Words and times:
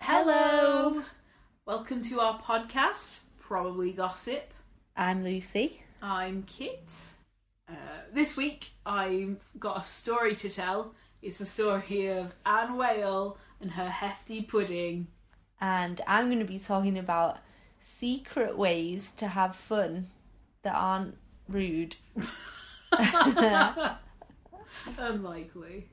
Hello! 0.00 1.02
Welcome 1.64 2.02
to 2.04 2.20
our 2.20 2.38
podcast, 2.40 3.20
Probably 3.38 3.92
Gossip. 3.92 4.52
I'm 4.94 5.24
Lucy. 5.24 5.82
I'm 6.02 6.42
Kit. 6.42 6.90
Uh, 7.66 7.72
this 8.12 8.36
week 8.36 8.72
I've 8.84 9.36
got 9.58 9.82
a 9.82 9.86
story 9.86 10.34
to 10.36 10.50
tell. 10.50 10.94
It's 11.22 11.38
the 11.38 11.46
story 11.46 12.08
of 12.08 12.34
Anne 12.44 12.76
Whale 12.76 13.38
and 13.62 13.70
her 13.70 13.88
hefty 13.88 14.42
pudding. 14.42 15.06
And 15.62 16.02
I'm 16.06 16.26
going 16.26 16.40
to 16.40 16.44
be 16.44 16.58
talking 16.58 16.98
about 16.98 17.38
secret 17.80 18.58
ways 18.58 19.12
to 19.12 19.28
have 19.28 19.56
fun 19.56 20.08
that 20.62 20.74
aren't 20.74 21.16
rude. 21.50 21.96
Unlikely. 24.98 25.88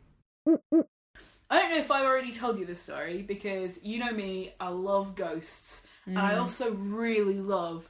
I 1.50 1.60
don't 1.60 1.72
know 1.72 1.78
if 1.78 1.92
I've 1.92 2.06
already 2.06 2.34
told 2.34 2.60
you 2.60 2.66
this 2.66 2.82
story 2.82 3.22
because 3.22 3.80
you 3.84 4.00
know 4.00 4.12
me, 4.12 4.54
I 4.60 4.70
love 4.70 5.16
ghosts. 5.16 5.84
And 6.06 6.18
I 6.18 6.38
also 6.38 6.72
really 6.72 7.40
love 7.40 7.90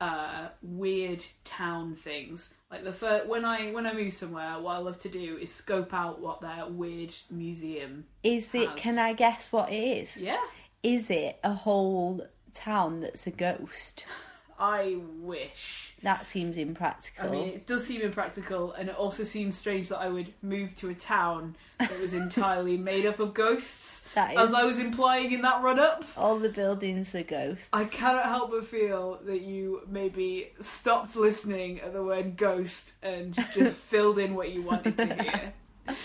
uh, 0.00 0.48
weird 0.62 1.24
town 1.44 1.96
things. 1.96 2.54
Like 2.70 2.84
the 2.84 2.92
first, 2.92 3.26
when 3.26 3.44
I 3.44 3.72
when 3.72 3.86
I 3.86 3.92
move 3.92 4.12
somewhere, 4.12 4.58
what 4.58 4.76
I 4.76 4.78
love 4.78 4.98
to 5.00 5.08
do 5.08 5.36
is 5.36 5.52
scope 5.52 5.92
out 5.94 6.20
what 6.20 6.40
their 6.40 6.66
weird 6.66 7.14
museum. 7.30 8.04
Is 8.22 8.54
it, 8.54 8.68
Has. 8.68 8.78
can 8.78 8.98
I 8.98 9.12
guess 9.12 9.52
what 9.52 9.72
it 9.72 9.82
is? 9.82 10.16
Yeah, 10.16 10.40
Is 10.82 11.10
it 11.10 11.38
a 11.42 11.52
whole 11.54 12.26
town 12.54 13.00
that's 13.00 13.26
a 13.26 13.30
ghost? 13.30 14.04
I 14.58 14.96
wish. 15.20 15.92
That 16.02 16.26
seems 16.26 16.56
impractical. 16.56 17.26
I 17.26 17.30
mean, 17.30 17.48
it 17.48 17.66
does 17.66 17.86
seem 17.86 18.00
impractical, 18.00 18.72
and 18.72 18.88
it 18.88 18.94
also 18.96 19.22
seems 19.24 19.56
strange 19.56 19.88
that 19.90 19.98
I 19.98 20.08
would 20.08 20.32
move 20.42 20.74
to 20.76 20.88
a 20.90 20.94
town 20.94 21.56
that 21.78 21.98
was 22.00 22.12
entirely 22.14 22.76
made 22.90 23.06
up 23.06 23.20
of 23.20 23.34
ghosts, 23.34 24.04
That 24.14 24.36
as 24.36 24.52
I 24.52 24.64
was 24.64 24.78
implying 24.78 25.30
in 25.32 25.42
that 25.42 25.62
run 25.62 25.78
up. 25.78 26.04
All 26.16 26.38
the 26.38 26.48
buildings 26.48 27.14
are 27.14 27.22
ghosts. 27.22 27.70
I 27.72 27.84
cannot 27.84 28.24
help 28.24 28.50
but 28.50 28.66
feel 28.66 29.20
that 29.24 29.42
you 29.42 29.82
maybe 29.88 30.50
stopped 30.60 31.14
listening 31.14 31.80
at 31.80 31.92
the 31.92 32.02
word 32.02 32.36
ghost 32.36 32.92
and 33.02 33.34
just 33.54 33.76
filled 33.92 34.18
in 34.18 34.34
what 34.34 34.50
you 34.52 34.62
wanted 34.62 34.96
to 34.96 35.06
hear. 35.14 35.52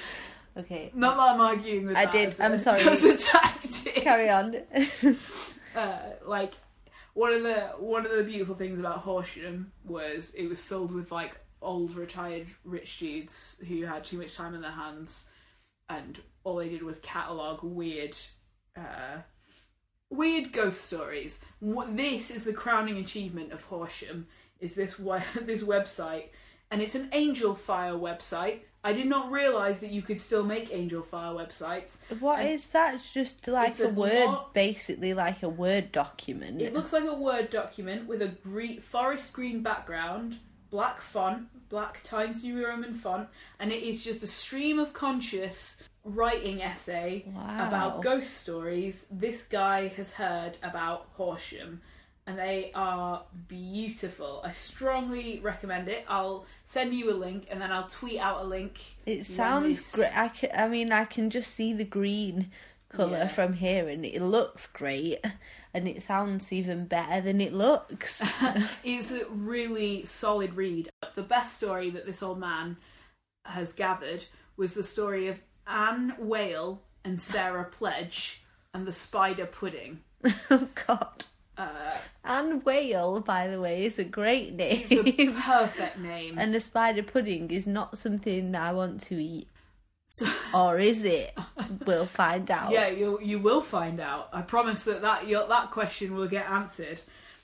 Okay, 0.55 0.91
Not 0.93 1.17
that 1.17 1.33
I'm 1.33 1.41
arguing 1.41 1.87
with 1.87 1.95
I 1.97 2.05
that. 2.05 2.11
did. 2.11 2.29
as 2.29 2.39
a- 2.39 2.43
I'm 2.43 2.59
sorry. 2.59 2.81
As 2.81 3.03
a 3.03 3.17
tactic. 3.17 3.95
carry 3.95 4.29
on. 4.29 4.57
Uh, 5.75 5.97
like 6.27 6.53
one 7.13 7.33
of 7.33 7.43
the 7.43 7.61
one 7.77 8.05
of 8.05 8.11
the 8.11 8.23
beautiful 8.23 8.55
things 8.55 8.79
about 8.79 8.99
Horsham 8.99 9.71
was 9.85 10.33
it 10.35 10.47
was 10.47 10.59
filled 10.59 10.91
with 10.91 11.11
like 11.11 11.37
old 11.61 11.95
retired 11.95 12.47
rich 12.63 12.99
dudes 12.99 13.55
who 13.67 13.85
had 13.85 14.03
too 14.03 14.17
much 14.17 14.35
time 14.35 14.53
in 14.53 14.61
their 14.61 14.71
hands, 14.71 15.25
and 15.89 16.19
all 16.43 16.57
they 16.57 16.69
did 16.69 16.83
was 16.83 16.97
catalog 16.99 17.63
weird, 17.63 18.17
uh, 18.75 19.19
weird 20.09 20.51
ghost 20.51 20.81
stories. 20.81 21.39
What 21.59 21.95
this 21.95 22.31
is 22.31 22.43
the 22.43 22.53
crowning 22.53 22.97
achievement 22.97 23.51
of 23.51 23.61
Horsham 23.63 24.27
is 24.59 24.73
this 24.73 24.99
we- 24.99 25.19
this 25.41 25.61
website, 25.61 26.29
and 26.73 26.81
it's 26.81 26.95
an 26.95 27.07
Angelfire 27.11 27.97
website. 27.99 28.61
I 28.83 28.91
did 28.93 29.05
not 29.05 29.31
realize 29.31 29.79
that 29.79 29.91
you 29.91 30.01
could 30.01 30.19
still 30.19 30.43
make 30.43 30.69
Angelfire 30.71 31.33
websites. 31.33 31.91
What 32.19 32.39
And 32.39 32.49
is 32.49 32.67
that? 32.69 32.95
It's 32.95 33.13
just 33.13 33.47
like 33.47 33.71
it's 33.71 33.79
a, 33.79 33.85
a 33.87 33.89
word, 33.93 34.25
lot- 34.25 34.53
basically 34.53 35.13
like 35.13 35.43
a 35.43 35.47
word 35.49 35.91
document. 35.91 36.61
It 36.61 36.73
looks 36.73 36.91
like 36.91 37.05
a 37.05 37.13
Word 37.13 37.49
document 37.51 38.07
with 38.07 38.21
a 38.23 38.27
green, 38.27 38.81
forest 38.81 39.31
green 39.31 39.61
background, 39.63 40.39
black 40.71 40.99
font, 40.99 41.47
black 41.69 42.01
Times 42.03 42.43
New 42.43 42.65
Roman 42.65 42.93
font, 42.93 43.29
and 43.59 43.71
it 43.71 43.83
is 43.83 44.01
just 44.03 44.23
a 44.23 44.27
stream 44.27 44.79
of 44.79 44.91
conscious 44.93 45.77
writing 46.03 46.61
essay 46.61 47.23
Wow. 47.27 47.67
about 47.67 48.01
ghost 48.01 48.33
stories 48.33 49.05
this 49.09 49.43
guy 49.43 49.87
has 49.89 50.11
heard 50.11 50.57
about 50.63 51.07
Horsham. 51.13 51.81
And 52.25 52.39
they 52.39 52.71
are 52.73 53.23
beautiful. 53.49 54.41
I 54.45 54.51
strongly 54.51 55.39
recommend 55.43 55.89
it. 55.89 56.05
I'll 56.07 56.45
send 56.67 56.93
you 56.93 57.11
a 57.11 57.13
link 57.15 57.47
and 57.51 57.61
then 57.61 57.71
I'll 57.71 57.89
tweet 57.89 58.19
out 58.19 58.41
a 58.41 58.45
link. 58.45 58.79
It 59.05 59.25
sounds 59.25 59.91
great. 59.91 60.15
I, 60.17 60.29
ca- 60.29 60.55
I 60.55 60.67
mean, 60.69 60.91
I 60.93 61.03
can 61.03 61.29
just 61.29 61.53
see 61.53 61.73
the 61.73 61.83
green 61.83 62.49
colour 62.89 63.17
Yeah. 63.17 63.27
from 63.27 63.53
here, 63.53 63.89
and 63.89 64.05
it 64.05 64.21
looks 64.21 64.67
great, 64.67 65.17
and 65.73 65.87
it 65.87 66.01
sounds 66.03 66.53
even 66.53 66.85
better 66.85 67.21
than 67.21 67.41
it 67.41 67.51
looks. 67.53 68.21
is 68.83 69.11
a 69.11 69.25
really 69.29 70.05
solid 70.05 70.55
read. 70.55 70.89
The 71.15 71.23
best 71.23 71.57
story 71.57 71.89
that 71.89 72.05
this 72.05 72.21
old 72.23 72.39
man 72.39 72.77
has 73.45 73.73
gathered 73.73 74.23
was 74.57 74.75
the 74.75 74.83
story 74.83 75.27
of 75.27 75.39
Anne 75.67 76.13
Whale 76.19 76.81
and 77.03 77.19
Sarah 77.19 77.65
Pledge 77.65 78.43
and 78.73 78.85
the 78.85 78.91
spider 78.91 79.45
pudding. 79.45 80.01
oh 80.51 80.67
God. 80.87 81.25
Uh, 81.57 81.95
Anne 82.23 82.61
Whale, 82.61 83.19
by 83.21 83.47
the 83.47 83.59
way, 83.61 83.85
is 83.85 83.99
a 83.99 84.03
great 84.03 84.53
name. 84.55 84.87
it's 84.89 85.19
a 85.37 85.41
perfect 85.41 85.99
name. 85.99 86.37
and 86.37 86.53
the 86.53 86.59
spider 86.59 87.03
pudding 87.03 87.51
is 87.51 87.67
not 87.67 87.97
something 87.97 88.51
that 88.53 88.61
I 88.61 88.71
want 88.73 89.01
to 89.03 89.15
eat. 89.23 89.47
So, 90.09 90.25
Or 90.53 90.79
is 90.79 91.03
it? 91.03 91.37
we'll 91.85 92.05
find 92.05 92.49
out. 92.51 92.71
yeah, 92.71 92.87
you 92.87 93.19
you 93.21 93.39
will 93.39 93.61
find 93.61 93.99
out. 93.99 94.29
I 94.33 94.41
promise 94.41 94.83
that 94.83 95.01
that 95.01 95.27
your, 95.27 95.47
that 95.47 95.71
question 95.71 96.15
will 96.15 96.27
get 96.27 96.49
answered. 96.49 97.01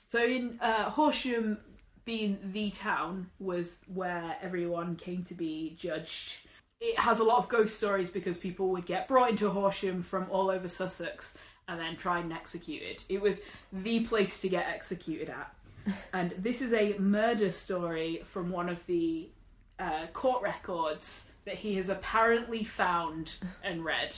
So 0.08 0.24
in 0.24 0.58
uh, 0.60 0.90
Horsham, 0.90 1.58
being 2.04 2.38
the 2.52 2.70
town, 2.70 3.30
was 3.38 3.76
where 3.92 4.36
everyone 4.42 4.96
came 4.96 5.24
to 5.24 5.34
be 5.34 5.76
judged. 5.78 6.38
It 6.80 6.98
has 6.98 7.20
a 7.20 7.24
lot 7.24 7.38
of 7.38 7.48
ghost 7.48 7.76
stories 7.76 8.08
because 8.10 8.38
people 8.38 8.70
would 8.70 8.86
get 8.86 9.06
brought 9.06 9.30
into 9.30 9.50
Horsham 9.50 10.02
from 10.02 10.26
all 10.30 10.50
over 10.50 10.66
Sussex 10.66 11.34
and 11.70 11.78
then 11.78 11.96
tried 11.96 12.24
and 12.24 12.32
executed. 12.32 13.02
It 13.08 13.22
was 13.22 13.40
the 13.72 14.00
place 14.00 14.40
to 14.40 14.48
get 14.48 14.66
executed 14.66 15.30
at. 15.30 15.54
And 16.12 16.34
this 16.36 16.60
is 16.60 16.74
a 16.74 16.98
murder 16.98 17.50
story 17.50 18.22
from 18.26 18.50
one 18.50 18.68
of 18.68 18.84
the 18.86 19.30
uh, 19.78 20.08
court 20.12 20.42
records 20.42 21.24
that 21.46 21.54
he 21.54 21.76
has 21.76 21.88
apparently 21.88 22.64
found 22.64 23.34
and 23.64 23.82
read. 23.82 24.14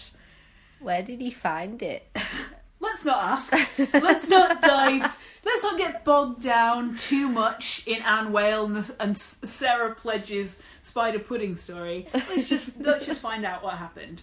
Where 0.80 1.02
did 1.02 1.20
he 1.20 1.30
find 1.30 1.80
it? 1.82 2.08
Let's 2.80 3.04
not 3.04 3.22
ask. 3.22 3.52
Let's 3.94 4.28
not 4.28 4.60
dive. 4.62 5.16
Let's 5.44 5.62
not 5.62 5.78
get 5.78 6.04
bogged 6.04 6.42
down 6.42 6.96
too 6.96 7.28
much 7.28 7.84
in 7.86 8.02
Anne 8.02 8.32
Whale 8.32 8.64
and, 8.64 8.76
the, 8.76 8.94
and 8.98 9.16
Sarah 9.16 9.94
Pledge's 9.94 10.56
spider 10.82 11.20
pudding 11.20 11.54
story. 11.54 12.08
Let's 12.12 12.48
just 12.48 12.70
let's 12.80 13.06
just 13.06 13.20
find 13.20 13.44
out 13.44 13.62
what 13.62 13.74
happened. 13.74 14.22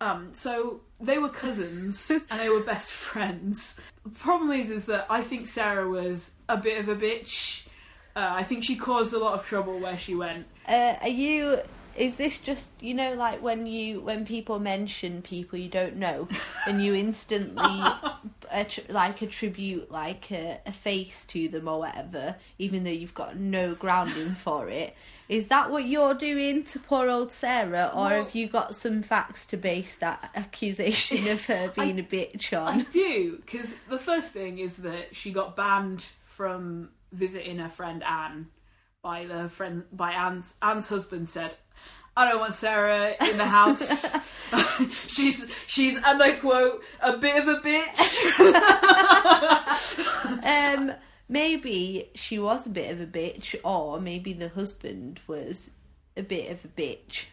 Um, 0.00 0.30
so 0.32 0.80
they 1.00 1.18
were 1.18 1.28
cousins 1.28 2.10
and 2.10 2.40
they 2.40 2.48
were 2.48 2.60
best 2.60 2.90
friends. 2.90 3.76
The 4.04 4.10
problem 4.10 4.50
is, 4.50 4.70
is 4.70 4.84
that 4.86 5.06
I 5.08 5.22
think 5.22 5.46
Sarah 5.46 5.88
was 5.88 6.32
a 6.48 6.56
bit 6.56 6.78
of 6.78 6.88
a 6.88 6.96
bitch. 6.96 7.62
Uh, 8.16 8.30
I 8.32 8.44
think 8.44 8.64
she 8.64 8.76
caused 8.76 9.12
a 9.12 9.18
lot 9.18 9.38
of 9.38 9.46
trouble 9.46 9.78
where 9.78 9.98
she 9.98 10.14
went. 10.14 10.46
Uh, 10.68 10.94
are 11.00 11.08
you? 11.08 11.60
Is 11.96 12.16
this 12.16 12.38
just 12.38 12.70
you 12.80 12.92
know 12.92 13.14
like 13.14 13.40
when 13.40 13.66
you 13.66 14.00
when 14.00 14.26
people 14.26 14.58
mention 14.58 15.22
people 15.22 15.60
you 15.60 15.68
don't 15.68 15.96
know 15.96 16.26
and 16.66 16.82
you 16.82 16.92
instantly 16.92 17.62
like 18.88 19.22
attribute 19.22 19.92
like 19.92 20.32
a, 20.32 20.60
a 20.66 20.72
face 20.72 21.24
to 21.26 21.46
them 21.46 21.68
or 21.68 21.78
whatever 21.78 22.34
even 22.58 22.82
though 22.82 22.90
you've 22.90 23.14
got 23.14 23.36
no 23.36 23.76
grounding 23.76 24.30
for 24.34 24.68
it? 24.68 24.96
Is 25.28 25.48
that 25.48 25.70
what 25.70 25.84
you're 25.86 26.14
doing 26.14 26.64
to 26.64 26.78
poor 26.78 27.08
old 27.08 27.32
Sarah, 27.32 27.90
or 27.94 28.04
Well- 28.04 28.24
have 28.24 28.34
you 28.34 28.46
got 28.46 28.74
some 28.74 29.02
facts 29.02 29.46
to 29.46 29.56
base 29.56 29.94
that 29.96 30.30
accusation 30.34 31.28
of 31.28 31.44
her 31.46 31.68
being 31.76 31.98
a 31.98 32.02
bitch 32.02 32.52
on? 32.58 32.80
I 32.80 32.82
do, 32.84 33.38
because 33.44 33.74
the 33.88 33.98
first 33.98 34.32
thing 34.32 34.58
is 34.58 34.76
that 34.78 35.16
she 35.16 35.32
got 35.32 35.56
banned 35.56 36.06
from 36.26 36.90
visiting 37.12 37.58
her 37.58 37.68
friend 37.70 38.02
Anne 38.02 38.48
by 39.02 39.24
the 39.26 39.48
friend 39.48 39.84
by 39.92 40.12
Anne's 40.12 40.54
Anne's 40.60 40.88
husband 40.88 41.28
said, 41.30 41.56
I 42.16 42.28
don't 42.30 42.40
want 42.40 42.54
Sarah 42.54 43.14
in 43.20 43.36
the 43.38 43.46
house. 43.46 44.14
she's 45.08 45.46
she's 45.66 45.96
and 45.96 46.22
I 46.22 46.32
quote 46.32 46.82
a 47.00 47.16
bit 47.16 47.42
of 47.42 47.48
a 47.48 47.60
bitch. 47.60 48.14
um, 50.44 50.92
maybe 51.28 52.10
she 52.14 52.38
was 52.38 52.66
a 52.66 52.70
bit 52.70 52.90
of 52.92 53.00
a 53.00 53.06
bitch, 53.06 53.54
or 53.64 54.00
maybe 54.00 54.32
the 54.32 54.48
husband 54.48 55.20
was 55.26 55.70
a 56.16 56.22
bit 56.22 56.50
of 56.50 56.64
a 56.64 56.68
bitch, 56.68 57.24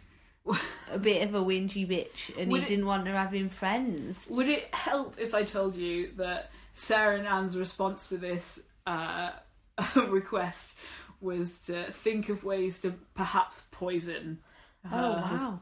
a 0.92 0.98
bit 1.00 1.28
of 1.28 1.36
a 1.36 1.40
whingy 1.42 1.88
bitch, 1.88 2.36
and 2.38 2.52
Would 2.52 2.62
he 2.62 2.66
it- 2.66 2.70
didn't 2.70 2.86
want 2.86 3.08
her 3.08 3.16
having 3.18 3.50
friends. 3.50 4.28
Would 4.32 4.50
it 4.50 4.74
help 4.74 5.16
if 5.20 5.34
I 5.34 5.44
told 5.44 5.76
you 5.76 6.12
that 6.18 6.52
Sarah 6.74 7.18
and 7.18 7.28
Anne's 7.28 7.58
response 7.58 8.08
to 8.10 8.18
this 8.18 8.60
uh, 8.88 9.32
request 10.08 10.72
was 11.20 11.60
to 11.60 11.92
think 11.92 12.30
of 12.30 12.44
ways 12.44 12.80
to 12.82 12.92
perhaps 13.14 13.64
poison 13.72 14.40
her 14.86 14.98
Oh 15.18 15.20
hus- 15.22 15.60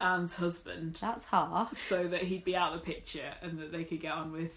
Anne's 0.00 0.34
husband? 0.34 0.98
that's 1.00 1.24
harsh. 1.26 1.78
so 1.78 2.08
that 2.08 2.22
he'd 2.22 2.44
be 2.44 2.56
out 2.56 2.74
of 2.74 2.80
the 2.80 2.86
picture 2.86 3.32
and 3.42 3.58
that 3.60 3.70
they 3.70 3.84
could 3.84 4.00
get 4.00 4.12
on 4.12 4.32
with 4.32 4.50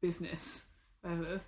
business. 0.00 0.62
Whatever. 1.02 1.40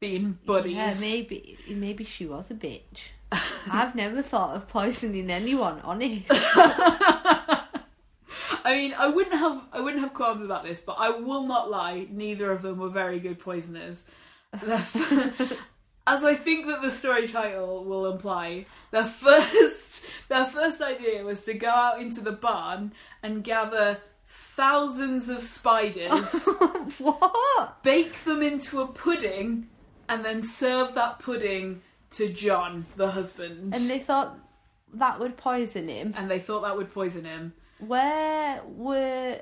Being 0.00 0.38
buddies. 0.44 0.74
Yeah, 0.74 0.94
maybe 1.00 1.58
maybe 1.68 2.04
she 2.04 2.26
was 2.26 2.50
a 2.50 2.54
bitch. 2.54 3.10
I've 3.70 3.94
never 3.94 4.22
thought 4.22 4.56
of 4.56 4.68
poisoning 4.68 5.30
anyone. 5.30 5.80
Honest. 5.82 6.26
I 8.64 8.74
mean, 8.74 8.94
I 8.98 9.08
wouldn't 9.08 9.36
have 9.36 9.62
I 9.72 9.80
wouldn't 9.80 10.02
have 10.02 10.14
qualms 10.14 10.42
about 10.42 10.64
this, 10.64 10.80
but 10.80 10.96
I 10.98 11.10
will 11.10 11.46
not 11.46 11.70
lie. 11.70 12.06
Neither 12.10 12.50
of 12.50 12.62
them 12.62 12.78
were 12.78 12.88
very 12.88 13.20
good 13.20 13.38
poisoners. 13.38 14.04
As 16.08 16.22
I 16.22 16.36
think 16.36 16.66
that 16.68 16.82
the 16.82 16.92
story 16.92 17.26
title 17.26 17.84
will 17.84 18.06
imply, 18.06 18.66
their 18.92 19.06
first 19.06 20.04
their 20.28 20.46
first 20.46 20.80
idea 20.80 21.24
was 21.24 21.44
to 21.44 21.54
go 21.54 21.68
out 21.68 22.00
into 22.00 22.20
the 22.20 22.32
barn 22.32 22.92
and 23.22 23.42
gather 23.42 23.98
thousands 24.26 25.28
of 25.28 25.42
spiders, 25.42 26.46
what? 26.98 27.82
bake 27.82 28.24
them 28.24 28.42
into 28.42 28.80
a 28.80 28.86
pudding, 28.86 29.68
and 30.08 30.24
then 30.24 30.42
serve 30.42 30.94
that 30.94 31.18
pudding 31.18 31.82
to 32.12 32.28
John, 32.32 32.86
the 32.96 33.10
husband. 33.10 33.74
And 33.74 33.90
they 33.90 33.98
thought 33.98 34.38
that 34.94 35.18
would 35.20 35.36
poison 35.36 35.88
him. 35.88 36.14
and 36.16 36.30
they 36.30 36.38
thought 36.38 36.62
that 36.62 36.76
would 36.76 36.92
poison 36.92 37.24
him. 37.24 37.52
Where 37.78 38.62
were 38.64 39.40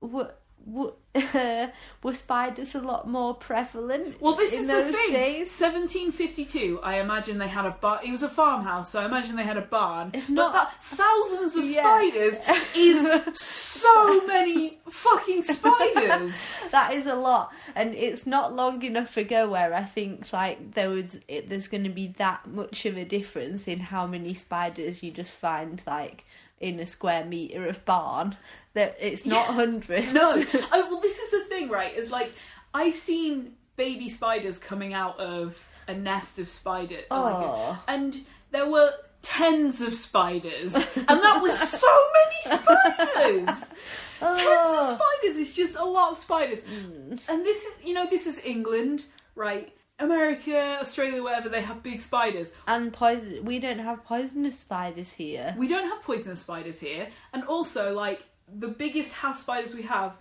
were 0.00 0.34
were, 0.66 0.92
were 2.02 2.14
spiders 2.14 2.74
a 2.74 2.80
lot 2.80 3.08
more 3.08 3.34
prevalent? 3.34 4.20
Well, 4.20 4.34
this 4.34 4.52
in 4.52 4.60
is 4.62 4.66
the 4.66 4.92
thing. 4.92 5.12
days? 5.12 5.60
1752. 5.60 6.80
I 6.82 7.00
imagine 7.00 7.38
they 7.38 7.48
had 7.48 7.66
a 7.66 7.70
barn. 7.70 8.00
It 8.06 8.10
was 8.10 8.22
a 8.22 8.28
farmhouse, 8.28 8.90
so 8.90 9.00
I 9.00 9.04
imagine 9.06 9.36
they 9.36 9.42
had 9.44 9.56
a 9.56 9.62
barn. 9.62 10.10
It's 10.14 10.28
But 10.28 10.34
not- 10.34 10.52
that 10.54 10.82
thousands 10.82 11.56
of 11.56 11.64
Yeah. 11.68 11.82
spiders 11.82 12.34
is 12.76 13.38
so 13.40 14.20
many 14.26 14.78
fucking 14.88 15.42
spiders. 15.44 16.34
That 16.70 16.92
is 16.94 17.06
a 17.06 17.14
lot, 17.14 17.52
and 17.74 17.94
it's 17.94 18.26
not 18.26 18.54
long 18.54 18.82
enough 18.82 19.16
ago 19.16 19.48
where 19.48 19.74
I 19.74 19.84
think 19.84 20.32
like 20.32 20.74
there 20.74 20.90
was 20.90 21.20
it, 21.28 21.48
there's 21.48 21.68
going 21.68 21.84
to 21.84 21.90
be 21.90 22.08
that 22.16 22.46
much 22.46 22.86
of 22.86 22.96
a 22.96 23.04
difference 23.04 23.68
in 23.68 23.80
how 23.80 24.06
many 24.06 24.34
spiders 24.34 25.02
you 25.02 25.10
just 25.10 25.32
find 25.32 25.82
like 25.86 26.24
in 26.60 26.80
a 26.80 26.86
square 26.86 27.24
meter 27.24 27.66
of 27.66 27.84
barn. 27.84 28.36
That 28.74 28.96
it's 29.00 29.24
not 29.24 29.46
hundreds. 29.46 30.12
no, 30.12 30.44
oh, 30.72 30.86
well, 30.90 31.00
this 31.00 31.18
is 31.18 31.30
the 31.30 31.44
thing, 31.48 31.68
right? 31.68 31.94
Is 31.94 32.10
like 32.10 32.32
I've 32.72 32.96
seen 32.96 33.52
baby 33.76 34.08
spiders 34.10 34.58
coming 34.58 34.94
out 34.94 35.18
of 35.18 35.60
a 35.88 35.94
nest 35.94 36.38
of 36.38 36.48
spiders, 36.48 37.04
Oh. 37.10 37.78
and 37.88 38.20
there 38.50 38.68
were 38.68 38.92
tens 39.22 39.80
of 39.80 39.94
spiders, 39.94 40.74
and 40.96 41.06
that 41.08 41.40
was 41.42 41.58
so 41.58 41.86
many 42.14 42.58
spiders. 42.58 43.64
Tens 44.20 44.38
of 44.40 44.96
spiders 44.98 45.36
is 45.36 45.52
just 45.52 45.74
a 45.76 45.84
lot 45.84 46.12
of 46.12 46.16
spiders. 46.18 46.62
Mm. 46.62 47.20
And 47.28 47.44
this 47.44 47.62
is, 47.64 47.72
you 47.84 47.92
know, 47.92 48.06
this 48.08 48.26
is 48.26 48.40
England, 48.44 49.04
right? 49.34 49.70
America, 49.98 50.78
Australia, 50.80 51.22
wherever 51.22 51.48
they 51.50 51.60
have 51.60 51.82
big 51.82 52.00
spiders. 52.00 52.50
and 52.66 52.92
poison. 52.92 53.44
We 53.44 53.58
don't 53.58 53.80
have 53.80 54.02
poisonous 54.04 54.58
spiders 54.58 55.12
here. 55.12 55.54
We 55.58 55.66
don't 55.68 55.88
have 55.90 56.02
poisonous 56.02 56.40
spiders 56.40 56.80
here. 56.80 57.08
And 57.34 57.44
also, 57.44 57.92
like, 57.94 58.24
the 58.58 58.68
biggest 58.68 59.12
house 59.12 59.40
spiders 59.40 59.74
we 59.74 59.82
have 59.82 60.12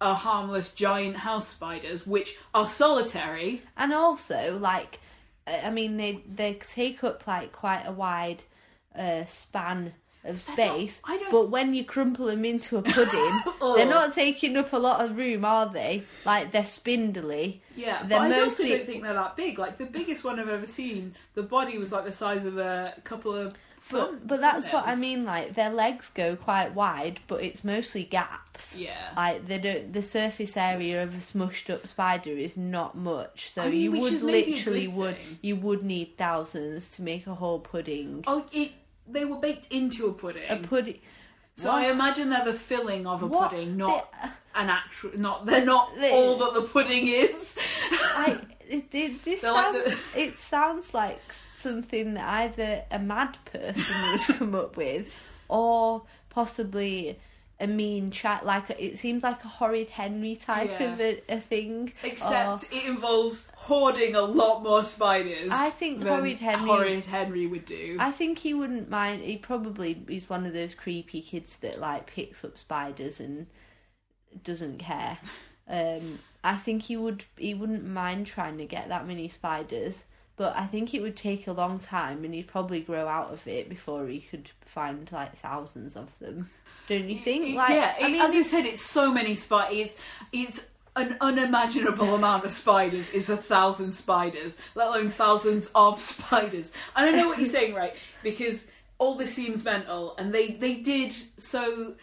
are 0.00 0.14
harmless 0.14 0.68
giant 0.68 1.16
house 1.16 1.48
spiders, 1.48 2.06
which 2.06 2.36
are 2.54 2.66
solitary. 2.66 3.62
And 3.76 3.92
also, 3.92 4.58
like, 4.58 4.98
I 5.46 5.60
I 5.66 5.70
mean, 5.70 5.96
they 5.96 6.22
they 6.34 6.54
take 6.54 7.02
up 7.04 7.26
like 7.26 7.52
quite 7.52 7.84
a 7.86 7.92
wide 7.92 8.42
uh, 8.98 9.24
span 9.26 9.92
of 10.24 10.40
space. 10.42 11.00
I 11.04 11.16
don't- 11.16 11.30
But 11.30 11.48
when 11.50 11.72
you 11.72 11.82
crumple 11.84 12.26
them 12.26 12.44
into 12.44 12.76
a 12.76 12.82
pudding, 12.82 13.40
Oh. 13.62 13.74
they're 13.76 13.86
not 13.88 14.12
taking 14.12 14.56
up 14.58 14.72
a 14.74 14.76
lot 14.76 15.02
of 15.04 15.16
room, 15.16 15.44
are 15.46 15.66
they? 15.66 16.02
Like 16.26 16.50
they're 16.52 16.66
spindly. 16.66 17.62
Yeah, 17.74 18.02
They're 18.04 18.18
but 18.18 18.32
I 18.32 18.40
also 18.40 18.66
don't 18.68 18.84
think 18.86 19.02
they're 19.02 19.14
that 19.14 19.36
big. 19.36 19.58
Like, 19.58 19.78
the 19.78 19.86
biggest 19.86 20.22
one 20.24 20.38
I've 20.38 20.48
ever 20.48 20.66
seen, 20.66 21.14
the 21.34 21.42
body 21.42 21.78
was 21.78 21.90
like 21.92 22.04
the 22.04 22.12
size 22.12 22.44
of 22.44 22.58
a 22.58 22.94
couple 23.04 23.34
of. 23.34 23.54
But 23.90 24.26
but 24.26 24.40
that's 24.40 24.68
what 24.68 24.86
I 24.86 24.94
mean. 24.94 25.24
Like 25.24 25.54
their 25.54 25.70
legs 25.70 26.10
go 26.14 26.36
quite 26.36 26.74
wide, 26.74 27.20
but 27.26 27.42
it's 27.42 27.64
mostly 27.64 28.04
gaps. 28.04 28.76
Yeah. 28.76 29.10
Like 29.16 29.46
they 29.46 29.58
don't. 29.58 29.92
The 29.92 30.02
surface 30.02 30.56
area 30.56 31.02
of 31.02 31.14
a 31.14 31.18
smushed 31.18 31.72
up 31.72 31.86
spider 31.86 32.30
is 32.30 32.56
not 32.56 32.96
much, 32.96 33.50
so 33.50 33.62
I 33.62 33.70
mean, 33.70 33.80
you 33.80 33.90
would 33.92 34.12
is 34.12 34.22
maybe 34.22 34.52
a 34.52 34.56
literally 34.56 34.88
would 34.88 35.16
thing. 35.16 35.38
you 35.42 35.56
would 35.56 35.82
need 35.82 36.16
thousands 36.16 36.88
to 36.90 37.02
make 37.02 37.26
a 37.26 37.34
whole 37.34 37.58
pudding. 37.58 38.22
Oh, 38.26 38.44
it. 38.52 38.72
They 39.08 39.24
were 39.24 39.38
baked 39.38 39.72
into 39.72 40.06
a 40.06 40.12
pudding. 40.12 40.44
A 40.48 40.56
pudding. 40.56 40.98
So 41.56 41.70
I 41.70 41.90
imagine 41.90 42.30
they're 42.30 42.44
the 42.44 42.54
filling 42.54 43.06
of 43.06 43.22
a 43.22 43.26
What? 43.26 43.50
pudding, 43.50 43.76
not 43.76 44.10
They- 44.12 44.28
uh, 44.28 44.30
an 44.54 44.70
actual. 44.70 45.10
Not 45.18 45.46
they're 45.46 45.64
not 45.64 45.94
They- 45.98 46.12
all 46.12 46.36
that 46.38 46.54
the 46.54 46.62
pudding 46.62 47.08
is. 47.08 47.56
I, 47.90 48.38
it, 48.68 48.84
it, 48.92 49.24
this 49.24 49.40
They're 49.42 49.52
like 49.52 49.74
sounds, 49.74 49.84
the- 50.14 50.20
it 50.20 50.36
sounds 50.38 50.94
like 50.94 51.20
something 51.60 52.14
that 52.14 52.28
either 52.28 52.82
a 52.90 52.98
mad 52.98 53.38
person 53.44 53.84
would 54.12 54.20
come 54.38 54.54
up 54.54 54.76
with, 54.76 55.14
or 55.48 56.02
possibly 56.30 57.18
a 57.60 57.66
mean 57.66 58.10
chat. 58.10 58.46
Like 58.46 58.70
it 58.70 58.98
seems 58.98 59.22
like 59.22 59.44
a 59.44 59.48
horrid 59.48 59.90
Henry 59.90 60.34
type 60.34 60.70
Yeah. 60.80 60.92
of 60.94 61.00
a, 61.00 61.22
a 61.28 61.40
thing. 61.40 61.92
Except 62.02 62.64
or- 62.64 62.74
it 62.76 62.84
involves 62.86 63.46
hoarding 63.54 64.14
a 64.14 64.22
lot 64.22 64.62
more 64.62 64.82
spiders. 64.82 65.50
I 65.52 65.70
think 65.70 66.02
Horrid 66.02 66.38
Henry- 66.38 66.66
Horrid 66.66 67.04
Henry 67.04 67.46
would 67.46 67.66
do. 67.66 67.96
I 68.00 68.12
think 68.12 68.38
he 68.38 68.54
wouldn't 68.54 68.88
mind. 68.88 69.22
He 69.22 69.36
probably 69.36 70.02
is 70.08 70.28
one 70.30 70.46
of 70.46 70.54
those 70.54 70.74
creepy 70.74 71.20
kids 71.20 71.56
that 71.58 71.78
like 71.80 72.06
picks 72.06 72.42
up 72.44 72.56
spiders 72.58 73.20
and 73.20 73.46
doesn't 74.44 74.78
care. 74.78 75.18
Um, 75.72 76.18
I 76.42 76.56
think 76.56 76.82
he 76.82 76.96
would. 76.96 77.22
He 77.36 77.54
wouldn't 77.54 77.84
mind 77.86 78.26
trying 78.26 78.58
to 78.58 78.64
get 78.64 78.88
that 78.88 79.06
many 79.06 79.28
spiders, 79.28 80.02
but 80.40 80.56
I 80.56 80.66
think 80.66 80.94
it 80.94 81.02
would 81.02 81.18
take 81.18 81.48
a 81.48 81.52
long 81.52 81.78
time, 81.78 82.24
and 82.24 82.32
he'd 82.32 82.46
probably 82.46 82.80
grow 82.80 83.06
out 83.06 83.30
of 83.30 83.46
it 83.46 83.68
before 83.68 84.06
he 84.08 84.20
could 84.20 84.50
find 84.62 85.06
like 85.12 85.38
thousands 85.42 85.96
of 85.96 86.08
them. 86.18 86.48
Don't 86.88 87.10
you 87.10 87.18
think? 87.18 87.54
Like, 87.54 87.68
yeah, 87.68 87.94
I 88.00 88.10
mean, 88.10 88.22
as 88.22 88.34
I 88.34 88.40
said, 88.40 88.64
it's 88.64 88.80
so 88.80 89.12
many 89.12 89.34
spiders. 89.34 89.76
It's 89.76 89.94
it's 90.32 90.66
an 90.96 91.18
unimaginable 91.20 92.14
amount 92.14 92.46
of 92.46 92.52
spiders. 92.52 93.10
Is 93.10 93.28
a 93.28 93.36
thousand 93.36 93.92
spiders, 93.92 94.56
let 94.74 94.88
alone 94.88 95.10
thousands 95.10 95.68
of 95.74 96.00
spiders. 96.14 96.72
And 96.96 97.04
I 97.04 97.10
know 97.10 97.28
what 97.28 97.36
you're 97.36 97.46
saying, 97.46 97.74
right? 97.74 97.92
Because 98.22 98.64
all 98.96 99.16
this 99.16 99.34
seems 99.34 99.62
mental, 99.62 100.16
and 100.16 100.32
they 100.32 100.52
they 100.52 100.76
did 100.76 101.14
so. 101.36 101.96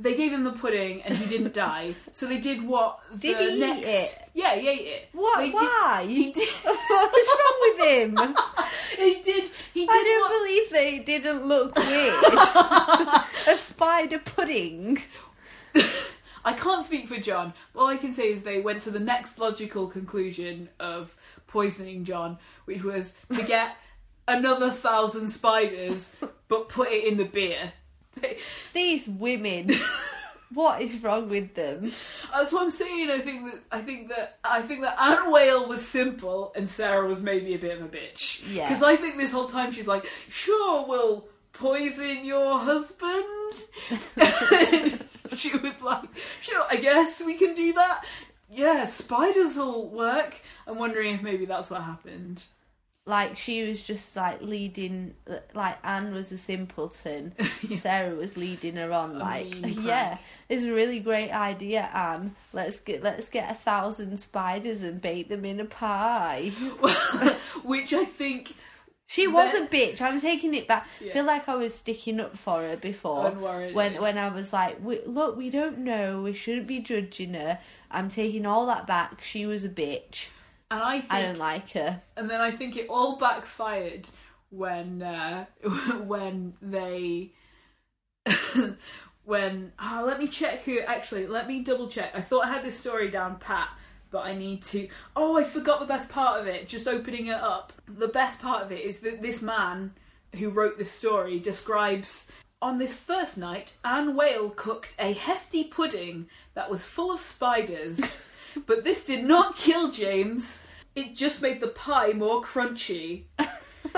They 0.00 0.14
gave 0.14 0.32
him 0.32 0.44
the 0.44 0.52
pudding, 0.52 1.02
and 1.02 1.16
he 1.16 1.26
didn't 1.26 1.54
die. 1.68 1.94
So 2.12 2.26
they 2.26 2.38
did 2.38 2.62
what? 2.62 3.00
The 3.12 3.18
Did 3.18 3.36
he 3.38 3.56
eat 3.56 3.60
next... 3.60 3.86
it? 3.88 4.18
Yeah, 4.34 4.54
he 4.54 4.68
ate 4.68 4.86
it. 4.86 5.08
what? 5.12 5.38
They 5.38 5.46
did- 5.50 5.54
Why? 5.54 6.04
he 6.08 6.32
did. 6.32 6.48
What's 6.48 6.90
wrong 6.90 7.58
with 7.60 7.80
him? 7.88 8.36
He 8.96 9.22
did. 9.22 9.50
He 9.74 9.80
did. 9.86 9.90
I 9.90 10.02
don't 10.04 10.20
what- 10.22 10.38
believe 10.40 10.70
they 10.70 10.98
didn't 10.98 11.46
look 11.46 11.76
weird. 11.76 12.14
a 13.48 13.56
spider 13.56 14.18
pudding. 14.18 14.98
I 16.44 16.52
can't 16.52 16.84
speak 16.84 17.06
for 17.08 17.18
John. 17.18 17.52
All 17.76 17.86
I 17.86 17.96
can 17.96 18.12
say 18.14 18.32
is 18.32 18.42
they 18.42 18.60
went 18.60 18.82
to 18.82 18.90
the 18.90 18.98
next 19.00 19.38
logical 19.38 19.86
conclusion 19.86 20.68
of 20.80 21.14
poisoning 21.46 22.04
John, 22.04 22.38
which 22.64 22.82
was 22.82 23.12
to 23.34 23.42
get 23.42 23.76
another 24.26 24.70
thousand 24.70 25.28
spiders, 25.30 26.08
but 26.48 26.68
put 26.68 26.88
it 26.88 27.04
in 27.04 27.18
the 27.18 27.24
beer. 27.24 27.72
These 28.72 29.08
women. 29.08 29.74
what 30.52 30.80
is 30.80 31.02
wrong 31.02 31.28
with 31.28 31.54
them? 31.54 31.92
That's 32.32 32.52
what 32.52 32.62
I'm 32.62 32.70
saying. 32.70 33.10
I 33.10 33.18
think 33.18 33.44
that 33.44 33.60
I 33.70 33.80
think 33.80 34.08
that 34.08 34.38
I 34.44 34.62
think 34.62 34.82
that 34.82 35.00
Anne 35.00 35.30
Whale 35.30 35.68
was 35.68 35.86
simple 35.86 36.52
and 36.56 36.68
Sarah 36.68 37.06
was 37.06 37.20
maybe 37.20 37.54
a 37.54 37.58
bit 37.58 37.78
of 37.78 37.84
a 37.84 37.88
bitch. 37.88 38.42
Yeah. 38.50 38.68
Because 38.68 38.82
I 38.82 38.96
think 38.96 39.16
this 39.16 39.32
whole 39.32 39.48
time 39.48 39.72
she's 39.72 39.88
like, 39.88 40.10
"Sure, 40.28 40.86
we'll 40.86 41.28
poison 41.52 42.24
your 42.24 42.58
husband." 42.58 43.24
she 45.36 45.56
was 45.56 45.80
like, 45.82 46.08
"Sure, 46.40 46.64
I 46.70 46.76
guess 46.76 47.22
we 47.24 47.34
can 47.34 47.54
do 47.54 47.72
that." 47.74 48.04
Yeah, 48.50 48.86
spiders 48.86 49.56
will 49.56 49.90
work. 49.90 50.40
I'm 50.66 50.78
wondering 50.78 51.14
if 51.14 51.22
maybe 51.22 51.44
that's 51.44 51.70
what 51.70 51.82
happened. 51.82 52.44
Like 53.08 53.38
she 53.38 53.66
was 53.66 53.82
just 53.82 54.14
like 54.16 54.42
leading, 54.42 55.14
like 55.54 55.78
Anne 55.82 56.12
was 56.12 56.30
a 56.30 56.36
simpleton. 56.36 57.32
Sarah 57.74 58.14
was 58.14 58.36
leading 58.36 58.76
her 58.76 58.92
on. 58.92 59.18
Like, 59.18 59.46
yeah, 59.64 60.18
it's 60.50 60.64
a 60.64 60.72
really 60.72 61.00
great 61.00 61.30
idea, 61.30 61.88
Anne. 61.94 62.36
Let's 62.52 62.80
get 62.80 63.02
let's 63.02 63.30
get 63.30 63.50
a 63.50 63.54
thousand 63.54 64.14
spiders 64.18 64.82
and 64.82 65.00
bake 65.00 65.30
them 65.30 65.46
in 65.46 65.58
a 65.58 65.64
pie. 65.64 66.50
Which 67.64 67.94
I 67.94 68.04
think 68.04 68.52
She 69.06 69.26
was 69.26 69.54
a 69.54 69.66
bitch. 69.66 70.02
I 70.02 70.12
was 70.12 70.20
taking 70.20 70.52
it 70.52 70.68
back. 70.68 70.86
I 71.00 71.08
feel 71.08 71.24
like 71.24 71.48
I 71.48 71.54
was 71.54 71.74
sticking 71.74 72.20
up 72.20 72.36
for 72.36 72.60
her 72.60 72.76
before. 72.76 73.30
When 73.72 74.02
when 74.02 74.18
I 74.18 74.28
was 74.28 74.52
like, 74.52 74.84
we, 74.84 75.00
look, 75.06 75.34
we 75.34 75.48
don't 75.48 75.78
know. 75.78 76.20
We 76.20 76.34
shouldn't 76.34 76.66
be 76.66 76.80
judging 76.80 77.32
her. 77.32 77.58
I'm 77.90 78.10
taking 78.10 78.44
all 78.44 78.66
that 78.66 78.86
back. 78.86 79.24
She 79.24 79.46
was 79.46 79.64
a 79.64 79.70
bitch. 79.70 80.26
And 80.70 80.82
I 80.82 81.00
think 81.00 81.12
I 81.12 81.22
don't 81.22 81.38
like 81.38 81.70
her. 81.72 82.02
and 82.16 82.28
then 82.28 82.40
I 82.40 82.50
think 82.50 82.76
it 82.76 82.88
all 82.88 83.16
backfired 83.16 84.06
when 84.50 85.02
uh, 85.02 85.46
when 86.04 86.54
they 86.60 87.32
when 89.24 89.72
ah 89.78 90.02
let 90.06 90.18
me 90.18 90.26
check 90.28 90.62
who 90.64 90.78
actually 90.80 91.26
let 91.26 91.46
me 91.48 91.62
double 91.62 91.88
check. 91.88 92.12
I 92.14 92.20
thought 92.20 92.44
I 92.46 92.52
had 92.52 92.64
this 92.64 92.78
story 92.78 93.10
down 93.10 93.36
pat, 93.38 93.68
but 94.10 94.24
I 94.24 94.34
need 94.34 94.62
to. 94.66 94.88
Oh, 95.16 95.36
I 95.38 95.44
forgot 95.44 95.80
the 95.80 95.86
best 95.86 96.08
part 96.08 96.40
of 96.40 96.46
it. 96.46 96.68
Just 96.68 96.88
opening 96.88 97.26
it 97.26 97.36
up. 97.36 97.72
The 97.86 98.08
best 98.08 98.40
part 98.40 98.62
of 98.62 98.72
it 98.72 98.84
is 98.84 99.00
that 99.00 99.22
this 99.22 99.42
man 99.42 99.92
who 100.36 100.50
wrote 100.50 100.78
this 100.78 100.92
story 100.92 101.38
describes. 101.38 102.26
On 102.60 102.78
this 102.78 102.94
first 102.96 103.36
night, 103.36 103.74
Anne 103.84 104.16
Whale 104.16 104.50
cooked 104.50 104.92
a 104.98 105.12
hefty 105.12 105.62
pudding 105.62 106.26
that 106.54 106.68
was 106.68 106.84
full 106.84 107.12
of 107.12 107.20
spiders, 107.20 108.00
but 108.66 108.84
this 108.84 109.04
did 109.04 109.24
not 109.24 109.56
kill 109.56 109.90
James. 109.90 110.60
It 110.94 111.16
just 111.16 111.42
made 111.42 111.60
the 111.60 111.68
pie 111.68 112.12
more 112.12 112.42
crunchy. 112.42 113.24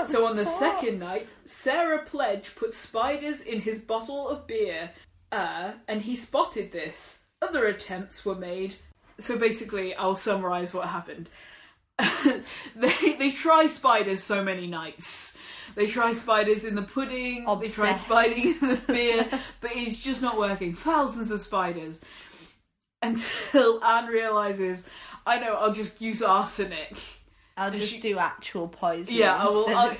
So 0.07 0.25
on 0.25 0.35
the 0.35 0.45
second 0.45 0.99
night, 0.99 1.29
Sarah 1.45 2.03
Pledge 2.05 2.55
put 2.55 2.73
spiders 2.73 3.41
in 3.41 3.61
his 3.61 3.79
bottle 3.79 4.29
of 4.29 4.47
beer, 4.47 4.91
uh, 5.31 5.73
and 5.87 6.01
he 6.01 6.15
spotted 6.15 6.71
this. 6.71 7.19
Other 7.41 7.67
attempts 7.67 8.25
were 8.25 8.35
made. 8.35 8.75
So 9.19 9.37
basically, 9.37 9.93
I'll 9.93 10.15
summarise 10.15 10.73
what 10.73 10.87
happened. 10.87 11.29
they 12.75 13.13
they 13.19 13.31
try 13.31 13.67
spiders 13.67 14.23
so 14.23 14.43
many 14.43 14.65
nights. 14.65 15.35
They 15.75 15.87
try 15.87 16.13
spiders 16.13 16.63
in 16.63 16.75
the 16.75 16.81
pudding. 16.81 17.45
Obsessed. 17.47 17.77
They 17.77 17.83
try 17.83 17.97
spiders 17.97 18.45
in 18.45 18.69
the 18.69 18.81
beer, 18.87 19.27
but 19.61 19.71
it's 19.73 19.99
just 19.99 20.21
not 20.21 20.37
working. 20.37 20.75
Thousands 20.75 21.31
of 21.31 21.41
spiders 21.41 21.99
until 23.01 23.83
Anne 23.83 24.07
realizes, 24.07 24.83
I 25.25 25.39
know, 25.39 25.55
I'll 25.55 25.73
just 25.73 26.01
use 26.01 26.21
arsenic. 26.21 26.95
I'll 27.57 27.69
just 27.69 27.91
she- 27.91 27.99
do 27.99 28.17
actual 28.17 28.67
poison. 28.69 29.13
Yeah, 29.13 29.35
I 29.35 29.45
will. 29.45 29.67
I'll, 29.75 29.95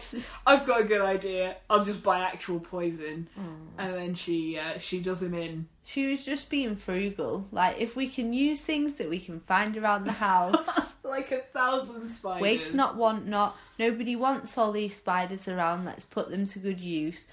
I've 0.47 0.65
got 0.65 0.81
a 0.81 0.83
good 0.85 1.01
idea. 1.01 1.57
I'll 1.69 1.83
just 1.83 2.01
buy 2.01 2.19
actual 2.21 2.59
poison, 2.59 3.27
Mm. 3.37 3.67
and 3.77 3.93
then 3.93 4.15
she 4.15 4.57
uh, 4.57 4.79
she 4.79 4.99
does 5.01 5.21
him 5.21 5.33
in. 5.35 5.67
She 5.83 6.07
was 6.09 6.23
just 6.23 6.49
being 6.49 6.75
frugal. 6.77 7.45
Like, 7.51 7.75
if 7.79 7.95
we 7.95 8.07
can 8.07 8.31
use 8.33 8.61
things 8.61 8.95
that 8.95 9.09
we 9.09 9.19
can 9.19 9.41
find 9.41 9.75
around 9.77 10.05
the 10.05 10.13
house, 10.13 10.93
like 11.03 11.31
a 11.31 11.39
thousand 11.41 12.09
spiders. 12.11 12.41
waste 12.41 12.73
not, 12.73 12.95
want 12.95 13.27
not. 13.27 13.57
Nobody 13.77 14.15
wants 14.15 14.57
all 14.57 14.71
these 14.71 14.95
spiders 14.95 15.47
around. 15.47 15.83
Let's 15.85 16.05
put 16.05 16.31
them 16.31 16.45
to 16.47 16.57
good 16.59 16.79
use. 16.79 17.27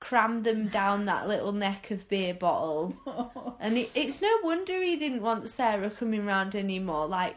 Cram 0.00 0.42
them 0.42 0.68
down 0.68 1.04
that 1.04 1.28
little 1.28 1.52
neck 1.52 1.90
of 1.90 2.08
beer 2.08 2.34
bottle. 2.34 2.94
And 3.60 3.76
it, 3.76 3.90
it's 3.94 4.22
no 4.22 4.38
wonder 4.42 4.82
he 4.82 4.96
didn't 4.96 5.20
want 5.20 5.46
Sarah 5.48 5.90
coming 5.90 6.24
round 6.24 6.54
anymore. 6.54 7.06
Like, 7.06 7.36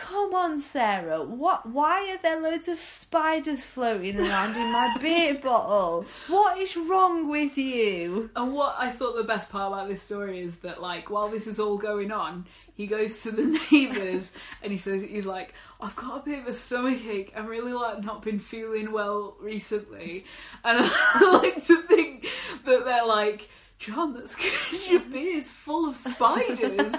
come 0.00 0.34
on, 0.34 0.60
Sarah. 0.60 1.22
What? 1.22 1.68
Why 1.68 2.10
are 2.10 2.18
there 2.22 2.40
loads 2.40 2.68
of 2.68 2.78
spiders 2.78 3.64
floating 3.64 4.18
around 4.18 4.56
in 4.56 4.72
my 4.72 4.96
beer 5.02 5.34
bottle? 5.34 6.06
What 6.28 6.58
is 6.58 6.76
wrong 6.76 7.28
with 7.28 7.58
you? 7.58 8.30
And 8.34 8.54
what 8.54 8.76
I 8.78 8.90
thought 8.90 9.16
the 9.16 9.24
best 9.24 9.50
part 9.50 9.72
about 9.72 9.88
this 9.88 10.02
story 10.02 10.40
is 10.40 10.56
that, 10.56 10.80
like, 10.80 11.10
while 11.10 11.28
this 11.28 11.46
is 11.46 11.60
all 11.60 11.76
going 11.76 12.10
on, 12.12 12.46
he 12.74 12.86
goes 12.86 13.22
to 13.22 13.30
the 13.30 13.44
neighbours 13.72 14.30
and 14.62 14.72
he 14.72 14.78
says, 14.78 15.02
he's 15.02 15.26
like, 15.26 15.54
I've 15.80 15.96
got 15.96 16.22
a 16.22 16.24
bit 16.24 16.40
of 16.40 16.46
a 16.46 16.54
stomachache. 16.54 17.32
I'm 17.36 17.46
really, 17.46 17.72
like, 17.72 18.02
not 18.02 18.22
been 18.22 18.40
feeling 18.40 18.92
well 18.92 19.36
recently. 19.38 20.24
And 20.64 20.78
I 20.82 21.40
like 21.42 21.64
to 21.66 21.82
think 21.82 22.26
that 22.64 22.84
they're 22.84 23.06
like, 23.06 23.48
John, 23.78 24.14
that's 24.14 24.34
because 24.34 24.88
your 24.90 25.00
beer's 25.00 25.48
full 25.48 25.88
of 25.88 25.96
spiders. 25.96 26.94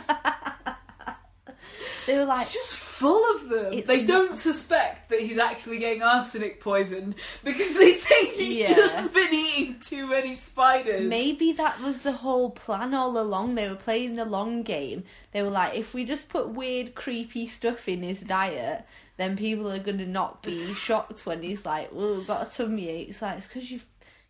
They 2.07 2.17
were 2.17 2.25
like, 2.25 2.49
just 2.49 2.90
full 3.01 3.35
of 3.35 3.49
them. 3.49 3.73
It's 3.73 3.87
they 3.87 4.05
don't 4.05 4.37
suspect 4.39 5.09
that 5.09 5.19
he's 5.19 5.37
actually 5.37 5.79
getting 5.79 6.01
arsenic 6.03 6.61
poisoned 6.61 7.15
because 7.43 7.75
they 7.77 7.93
think 7.93 8.35
he's 8.35 8.59
Yeah. 8.59 8.73
just 8.75 9.13
been 9.13 9.33
eating 9.33 9.79
too 9.79 10.07
many 10.07 10.35
spiders. 10.35 11.03
Maybe 11.07 11.51
that 11.53 11.81
was 11.81 12.01
the 12.03 12.11
whole 12.13 12.51
plan 12.51 12.93
all 12.93 13.17
along. 13.19 13.55
They 13.55 13.67
were 13.67 13.75
playing 13.75 14.15
the 14.15 14.25
long 14.25 14.63
game. 14.63 15.03
They 15.33 15.41
were 15.43 15.49
like, 15.49 15.75
if 15.75 15.93
we 15.93 16.05
just 16.05 16.29
put 16.29 16.49
weird, 16.49 16.95
creepy 16.95 17.47
stuff 17.47 17.89
in 17.89 18.03
his 18.03 18.21
diet, 18.21 18.85
then 19.17 19.35
people 19.35 19.69
are 19.71 19.79
gonna 19.79 20.05
not 20.05 20.41
be 20.43 20.73
shocked 20.73 21.25
when 21.25 21.43
he's 21.43 21.65
like, 21.65 21.89
"Oh, 21.93 22.15
we've 22.17 22.27
got 22.27 22.47
a 22.47 22.49
tummy 22.57 22.87
ache." 22.89 23.09
It's 23.09 23.21
like 23.21 23.37
it's 23.37 23.47
because 23.47 23.69
you 23.69 23.79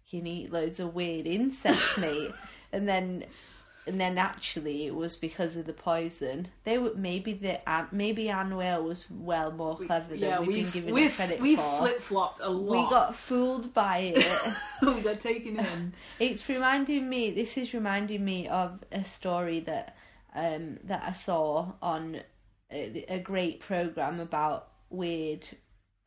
can 0.10 0.26
eat 0.28 0.52
loads 0.52 0.80
of 0.80 0.94
weird 0.96 1.28
insects, 1.28 1.98
mate. 1.98 2.32
And 2.74 2.88
then 2.88 3.26
and 3.88 4.00
then 4.00 4.18
actually 4.18 4.86
it 4.86 4.96
was 4.96 5.16
because 5.16 5.56
of 5.56 5.66
the 5.66 5.74
poison. 5.74 6.48
They 6.64 6.78
were 6.78 6.94
maybe 6.96 7.34
the 7.34 7.68
An- 7.70 7.88
maybe 7.92 8.30
Anne 8.30 8.56
Whale 8.56 8.84
was 8.84 9.06
well 9.10 9.52
more 9.52 9.78
clever 9.78 10.10
than 10.10 10.20
yeah, 10.20 10.40
we've, 10.40 10.48
we've 10.50 10.64
been 10.64 10.72
given 10.72 10.94
we've, 10.94 11.16
credit 11.16 11.40
we've 11.40 11.60
for. 11.60 11.78
flip 11.80 12.02
flopped 12.02 12.40
a 12.42 12.50
lot. 12.50 12.84
we 12.84 12.90
got 12.90 13.16
fooled 13.16 13.74
by 13.74 13.98
it. 14.16 14.54
we 14.82 15.02
got 15.02 15.20
taken 15.20 15.60
in. 15.60 15.94
It's 16.20 16.48
reminding 16.48 17.10
me. 17.10 17.32
This 17.32 17.58
is 17.58 17.74
reminding 17.74 18.24
me 18.24 18.48
of 18.48 18.84
a 18.92 19.04
story 19.04 19.60
that 19.62 19.96
um, 20.36 20.78
that 20.84 21.04
I 21.06 21.14
saw 21.14 21.74
on 21.82 22.22
a, 22.72 23.06
a 23.10 23.20
great 23.20 23.60
program 23.60 24.20
about 24.20 24.70
weird. 24.90 25.48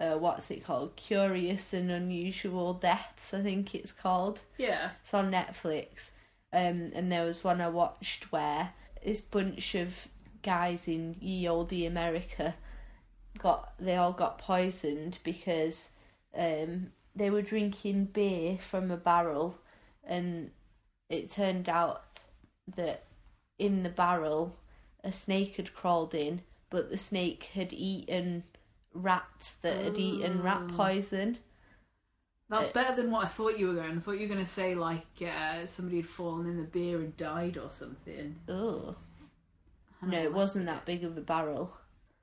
Uh, 0.00 0.14
what's 0.18 0.50
it 0.50 0.64
called? 0.64 0.96
Curious 0.96 1.72
and 1.72 1.90
unusual 1.90 2.74
deaths. 2.74 3.32
I 3.32 3.42
think 3.42 3.74
it's 3.74 3.92
called. 3.92 4.40
Yeah. 4.58 4.90
It's 5.00 5.14
on 5.14 5.30
Netflix. 5.30 6.10
Um, 6.54 6.92
and 6.94 7.10
there 7.10 7.26
was 7.26 7.42
one 7.42 7.60
I 7.60 7.68
watched 7.68 8.30
where 8.30 8.72
this 9.04 9.20
bunch 9.20 9.74
of 9.74 10.06
guys 10.42 10.86
in 10.86 11.16
ye 11.20 11.48
olde 11.48 11.72
America 11.72 12.54
got 13.38 13.72
they 13.80 13.96
all 13.96 14.12
got 14.12 14.38
poisoned 14.38 15.18
because 15.24 15.90
um, 16.36 16.92
they 17.16 17.28
were 17.30 17.42
drinking 17.42 18.04
beer 18.06 18.56
from 18.58 18.90
a 18.92 18.96
barrel, 18.96 19.58
and 20.04 20.52
it 21.10 21.30
turned 21.30 21.68
out 21.68 22.04
that 22.76 23.04
in 23.58 23.82
the 23.82 23.88
barrel 23.88 24.56
a 25.02 25.10
snake 25.12 25.56
had 25.56 25.74
crawled 25.74 26.14
in, 26.14 26.42
but 26.70 26.88
the 26.88 26.96
snake 26.96 27.50
had 27.54 27.72
eaten 27.72 28.44
rats 28.92 29.54
that 29.54 29.82
had 29.82 29.98
eaten 29.98 30.40
rat 30.42 30.62
Oh. 30.70 30.76
poison. 30.76 31.38
That's 32.48 32.68
Uh, 32.68 32.72
better 32.72 32.96
than 32.96 33.10
what 33.10 33.24
I 33.24 33.28
thought 33.28 33.58
you 33.58 33.68
were 33.68 33.74
going. 33.74 33.96
I 33.96 34.00
thought 34.00 34.12
you 34.12 34.28
were 34.28 34.34
going 34.34 34.44
to 34.44 34.50
say 34.50 34.74
like 34.74 35.06
uh, 35.22 35.66
somebody 35.66 35.96
had 35.98 36.08
fallen 36.08 36.46
in 36.46 36.56
the 36.58 36.64
beer 36.64 36.98
and 37.00 37.16
died 37.16 37.56
or 37.56 37.70
something. 37.70 38.36
Oh. 38.48 38.96
No, 40.02 40.18
it 40.22 40.32
wasn't 40.32 40.66
that 40.66 40.84
big 40.84 41.02
of 41.04 41.16
a 41.16 41.22
barrel. 41.22 41.74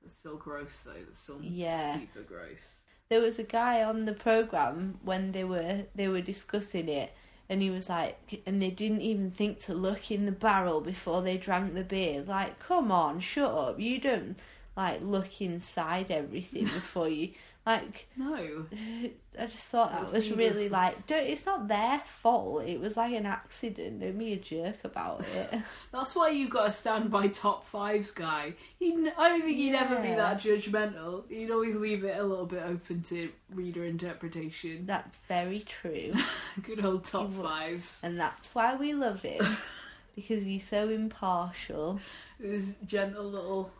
It's 0.04 0.18
still 0.20 0.36
gross 0.36 0.80
though. 0.84 0.92
It's 0.92 1.20
still 1.20 1.40
Yeah. 1.42 1.98
super 1.98 2.22
gross. 2.22 2.82
There 3.08 3.20
was 3.20 3.38
a 3.38 3.44
guy 3.44 3.82
on 3.82 4.04
the 4.04 4.14
program 4.14 4.98
when 5.02 5.32
they 5.32 5.44
were 5.44 5.82
they 5.94 6.08
were 6.08 6.20
discussing 6.22 6.88
it, 6.88 7.12
and 7.48 7.60
he 7.60 7.70
was 7.70 7.88
like, 7.88 8.42
and 8.46 8.62
they 8.62 8.70
didn't 8.70 9.02
even 9.02 9.30
think 9.32 9.58
to 9.60 9.74
look 9.74 10.10
in 10.10 10.24
the 10.24 10.32
barrel 10.32 10.80
before 10.80 11.22
they 11.22 11.36
drank 11.36 11.74
the 11.74 11.82
beer. 11.84 12.22
Like, 12.22 12.58
come 12.60 12.90
on, 12.92 13.20
shut 13.20 13.52
up! 13.52 13.80
You 13.80 13.98
don't 13.98 14.38
like 14.76 15.02
look 15.02 15.40
inside 15.42 16.10
everything 16.10 16.64
before 16.78 17.08
you 17.08 17.32
like. 17.64 18.08
No. 18.16 18.66
I 19.38 19.46
just 19.46 19.68
thought 19.68 19.92
that 19.92 20.12
was 20.12 20.30
really 20.30 20.68
like, 20.68 21.06
don't. 21.06 21.26
It's 21.26 21.46
not 21.46 21.66
their 21.66 22.02
fault. 22.20 22.64
It 22.66 22.78
was 22.80 22.98
like 22.98 23.14
an 23.14 23.24
accident. 23.24 24.00
Don't 24.00 24.18
be 24.18 24.34
a 24.34 24.36
jerk 24.36 24.76
about 24.84 25.24
it. 25.34 25.60
That's 25.92 26.14
why 26.14 26.28
you 26.28 26.48
got 26.48 26.66
to 26.66 26.72
stand 26.72 27.10
by 27.10 27.28
top 27.28 27.66
fives, 27.66 28.10
guy. 28.10 28.54
He, 28.78 28.92
I 29.16 29.28
don't 29.30 29.42
think 29.42 29.56
he'd 29.56 29.74
ever 29.74 29.96
be 29.96 30.14
that 30.14 30.40
judgmental. 30.40 31.24
He'd 31.30 31.50
always 31.50 31.76
leave 31.76 32.04
it 32.04 32.18
a 32.18 32.22
little 32.22 32.46
bit 32.46 32.62
open 32.62 33.02
to 33.04 33.30
reader 33.54 33.84
interpretation. 33.84 34.84
That's 34.84 35.16
very 35.28 35.60
true. 35.60 36.12
Good 36.62 36.84
old 36.84 37.04
top 37.04 37.30
He 37.30 37.42
fives. 37.42 38.00
And 38.02 38.20
that's 38.20 38.54
why 38.54 38.74
we 38.76 38.92
love 38.92 39.22
him. 39.22 39.46
because 40.14 40.44
he's 40.44 40.66
so 40.66 40.88
impartial. 40.88 42.00
His 42.38 42.74
gentle 42.86 43.24
little 43.24 43.70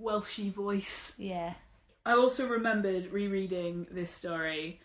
Welshy 0.00 0.52
voice. 0.52 1.14
Yeah. 1.18 1.54
I 2.06 2.12
also 2.12 2.46
remembered 2.48 3.12
rereading 3.12 3.86
this 3.90 4.10
story 4.10 4.80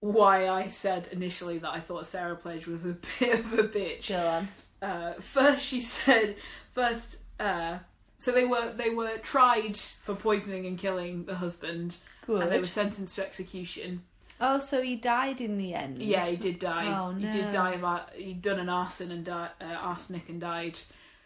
why 0.00 0.48
I 0.48 0.68
said 0.68 1.08
initially 1.12 1.58
that 1.58 1.68
I 1.70 1.80
thought 1.80 2.06
Sarah 2.06 2.36
Pledge 2.36 2.66
was 2.66 2.84
a 2.84 2.96
bit 3.18 3.40
of 3.40 3.52
a 3.58 3.64
bitch. 3.64 4.08
Go 4.08 4.26
on. 4.26 4.48
Uh, 4.80 5.14
first, 5.20 5.62
she 5.62 5.80
said, 5.80 6.36
first, 6.72 7.18
uh, 7.38 7.78
so 8.18 8.32
they 8.32 8.44
were 8.46 8.72
they 8.72 8.90
were 8.90 9.18
tried 9.18 9.76
for 9.76 10.14
poisoning 10.14 10.64
and 10.66 10.78
killing 10.78 11.24
the 11.24 11.34
husband, 11.34 11.96
and 12.26 12.50
they 12.50 12.58
were 12.58 12.66
sentenced 12.66 13.16
to 13.16 13.26
execution. 13.26 14.02
Oh, 14.42 14.58
so 14.58 14.80
he 14.80 14.96
died 14.96 15.42
in 15.42 15.58
the 15.58 15.74
end. 15.74 16.00
Yeah, 16.02 16.24
he 16.24 16.36
did 16.36 16.58
die. 16.58 16.86
Oh, 16.86 17.12
no, 17.12 17.18
He 17.26 17.30
did 17.30 17.50
die 17.50 17.72
of 17.72 17.84
ar- 17.84 18.06
he'd 18.14 18.40
done 18.40 18.58
an 18.58 18.70
arson 18.70 19.10
and 19.12 19.22
di- 19.22 19.50
uh, 19.60 19.64
arsenic 19.64 20.30
and 20.30 20.40
died. 20.40 20.78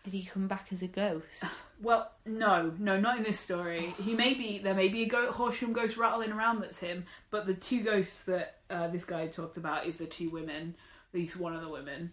Did 0.03 0.15
he 0.15 0.25
come 0.25 0.49
back 0.49 0.67
as 0.73 0.83
a 0.83 0.89
ghost? 0.89 1.45
Well, 1.83 2.11
no, 2.25 2.73
no, 2.79 2.99
not 2.99 3.19
in 3.19 3.23
this 3.25 3.41
story. 3.41 3.95
He 4.03 4.15
may 4.15 4.35
be 4.35 4.59
there. 4.59 4.75
May 4.75 4.89
be 4.89 5.03
a 5.03 5.07
goat 5.07 5.31
Horsham 5.31 5.73
ghost 5.73 5.97
rattling 5.97 6.33
around 6.33 6.61
that's 6.61 6.79
him. 6.79 7.05
But 7.31 7.47
the 7.47 7.55
two 7.55 7.83
ghosts 7.83 8.23
that 8.25 8.59
uh, 8.71 8.89
this 8.89 9.05
guy 9.05 9.27
talked 9.27 9.57
about 9.57 9.87
is 9.87 9.97
the 9.97 10.07
two 10.07 10.31
women. 10.31 10.77
At 11.13 11.21
least 11.21 11.37
one 11.37 11.55
of 11.55 11.63
the 11.63 11.69
women. 11.69 12.13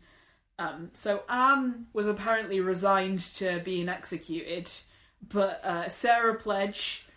Um, 0.59 0.91
so 0.93 1.23
Anne 1.29 1.87
was 1.93 2.07
apparently 2.07 2.59
resigned 2.59 3.21
to 3.35 3.61
being 3.63 3.89
executed, 3.89 4.69
but 5.27 5.63
uh, 5.65 5.89
Sarah 5.89 6.35
Pledge 6.35 7.07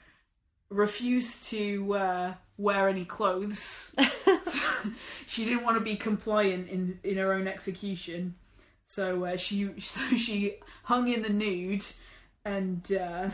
refused 0.70 1.44
to 1.48 1.94
uh, 1.94 2.34
wear 2.56 2.88
any 2.88 3.04
clothes. 3.04 3.94
she 5.26 5.44
didn't 5.44 5.64
want 5.64 5.76
to 5.76 5.84
be 5.84 5.96
compliant 5.96 6.68
in 6.68 6.98
in 7.02 7.16
her 7.16 7.32
own 7.32 7.46
execution. 7.46 8.34
So 8.86 9.24
uh, 9.24 9.36
she 9.36 9.72
so 9.80 10.00
she 10.16 10.56
hung 10.84 11.08
in 11.08 11.22
the 11.22 11.30
nude 11.30 11.84
and 12.44 12.92
uh, 12.92 13.30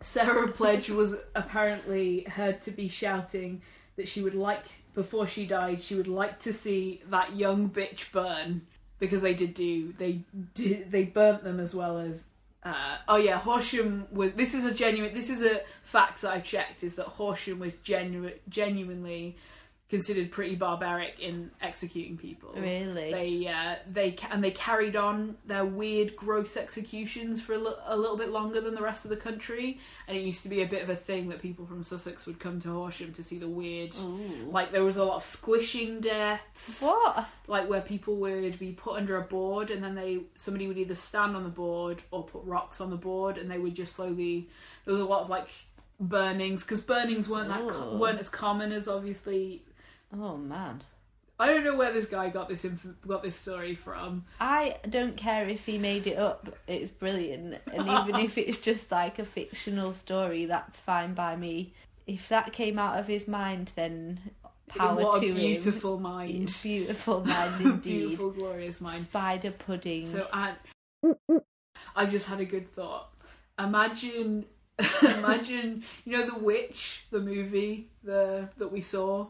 Sarah 0.00 0.48
Pledge 0.48 0.90
was 0.90 1.16
apparently 1.34 2.24
heard 2.24 2.62
to 2.62 2.70
be 2.70 2.88
shouting 2.88 3.62
that 3.96 4.08
she 4.08 4.22
would 4.22 4.34
like, 4.34 4.64
before 4.94 5.26
she 5.26 5.46
died, 5.46 5.82
she 5.82 5.94
would 5.94 6.08
like 6.08 6.40
to 6.40 6.52
see 6.52 7.02
that 7.10 7.36
young 7.36 7.68
bitch 7.68 8.10
burn 8.12 8.62
because 8.98 9.20
they 9.20 9.34
did 9.34 9.52
do 9.52 9.92
they 9.98 10.20
did 10.54 10.92
they 10.92 11.02
burnt 11.02 11.42
them 11.42 11.58
as 11.58 11.74
well 11.74 11.98
as. 11.98 12.22
Uh, 12.64 12.98
oh 13.08 13.16
yeah, 13.16 13.38
Horsham 13.38 14.06
was. 14.12 14.32
This 14.32 14.54
is 14.54 14.64
a 14.64 14.72
genuine. 14.72 15.12
This 15.12 15.28
is 15.28 15.42
a 15.42 15.62
fact 15.82 16.22
that 16.22 16.30
I've 16.30 16.44
checked. 16.44 16.84
Is 16.84 16.94
that 16.94 17.06
Horsham 17.06 17.58
was 17.58 17.72
genu- 17.82 18.38
genuinely 18.48 19.36
considered 19.92 20.30
pretty 20.32 20.54
barbaric 20.54 21.20
in 21.20 21.50
executing 21.60 22.16
people. 22.16 22.50
Really? 22.56 23.12
They 23.12 23.46
uh, 23.46 23.74
they 23.92 24.12
ca- 24.12 24.28
and 24.30 24.42
they 24.42 24.50
carried 24.50 24.96
on 24.96 25.36
their 25.44 25.66
weird, 25.66 26.16
gross 26.16 26.56
executions 26.56 27.42
for 27.42 27.52
a, 27.52 27.94
little 27.94 28.16
bit 28.16 28.30
longer 28.30 28.62
than 28.62 28.74
the 28.74 28.80
rest 28.80 29.04
of 29.04 29.10
the 29.10 29.18
country, 29.18 29.78
and 30.08 30.16
it 30.16 30.22
used 30.22 30.42
to 30.44 30.48
be 30.48 30.62
a 30.62 30.66
bit 30.66 30.82
of 30.82 30.88
a 30.88 30.96
thing 30.96 31.28
that 31.28 31.42
people 31.42 31.66
from 31.66 31.84
Sussex 31.84 32.26
would 32.26 32.40
come 32.40 32.58
to 32.62 32.68
Horsham 32.72 33.12
to 33.12 33.22
see 33.22 33.36
the 33.36 33.46
weird. 33.46 33.94
Ooh. 34.00 34.48
Like 34.50 34.72
there 34.72 34.82
was 34.82 34.96
a 34.96 35.04
lot 35.04 35.16
of 35.16 35.24
squishing 35.24 36.00
deaths, 36.00 36.80
What? 36.80 37.26
like 37.46 37.68
where 37.68 37.82
people 37.82 38.16
would 38.16 38.58
be 38.58 38.72
put 38.72 38.96
under 38.96 39.18
a 39.18 39.22
board, 39.24 39.70
and 39.70 39.84
then 39.84 39.94
they 39.94 40.20
somebody 40.36 40.68
would 40.68 40.78
either 40.78 40.94
stand 40.94 41.36
on 41.36 41.42
the 41.42 41.50
board 41.50 42.00
or 42.10 42.24
put 42.24 42.42
rocks 42.46 42.80
on 42.80 42.88
the 42.88 42.96
board, 42.96 43.36
and 43.36 43.50
they 43.50 43.58
would 43.58 43.74
just 43.74 43.94
slowly. 43.94 44.48
There 44.86 44.94
was 44.94 45.02
a 45.02 45.06
lot 45.06 45.24
of 45.24 45.28
like 45.28 45.50
burnings 46.00 46.62
because 46.62 46.80
burnings 46.80 47.28
weren't 47.28 47.48
that 47.48 47.68
co- 47.68 47.96
weren't 47.96 48.18
as 48.18 48.28
common 48.28 48.72
as 48.72 48.88
obviously 48.88 49.62
Oh 50.14 50.36
man. 50.36 50.82
I 51.38 51.46
don't 51.46 51.64
know 51.64 51.74
where 51.76 51.92
this 51.92 52.06
guy 52.06 52.28
got 52.28 52.48
this 52.48 52.64
inf- 52.64 52.86
got 53.06 53.22
this 53.22 53.34
story 53.34 53.74
from. 53.74 54.24
I 54.40 54.76
don't 54.88 55.16
care 55.16 55.48
if 55.48 55.64
he 55.66 55.76
made 55.78 56.06
it 56.06 56.16
up. 56.18 56.56
It's 56.68 56.90
brilliant, 56.90 57.56
and 57.72 57.88
even 57.88 58.16
if 58.20 58.38
it's 58.38 58.58
just 58.58 58.92
like 58.92 59.18
a 59.18 59.24
fictional 59.24 59.92
story, 59.92 60.44
that's 60.44 60.78
fine 60.78 61.14
by 61.14 61.34
me. 61.34 61.72
If 62.06 62.28
that 62.28 62.52
came 62.52 62.78
out 62.78 62.98
of 63.00 63.08
his 63.08 63.26
mind, 63.26 63.72
then 63.74 64.20
power 64.68 64.94
what 65.02 65.20
to 65.20 65.26
a 65.26 65.30
him. 65.30 65.36
beautiful 65.36 65.98
mind, 65.98 66.42
It's 66.44 66.62
beautiful 66.62 67.24
mind 67.24 67.60
indeed. 67.60 67.82
beautiful, 67.82 68.30
glorious 68.30 68.80
mind. 68.80 69.04
Spider 69.04 69.50
pudding. 69.52 70.08
So 70.10 70.28
I, 70.32 70.54
I 71.96 72.06
just 72.06 72.26
had 72.28 72.40
a 72.40 72.44
good 72.44 72.72
thought. 72.72 73.08
Imagine, 73.58 74.44
imagine 75.02 75.82
you 76.04 76.18
know 76.18 76.26
the 76.26 76.38
witch, 76.38 77.04
the 77.10 77.20
movie, 77.20 77.88
the 78.04 78.48
that 78.58 78.70
we 78.70 78.80
saw. 78.80 79.26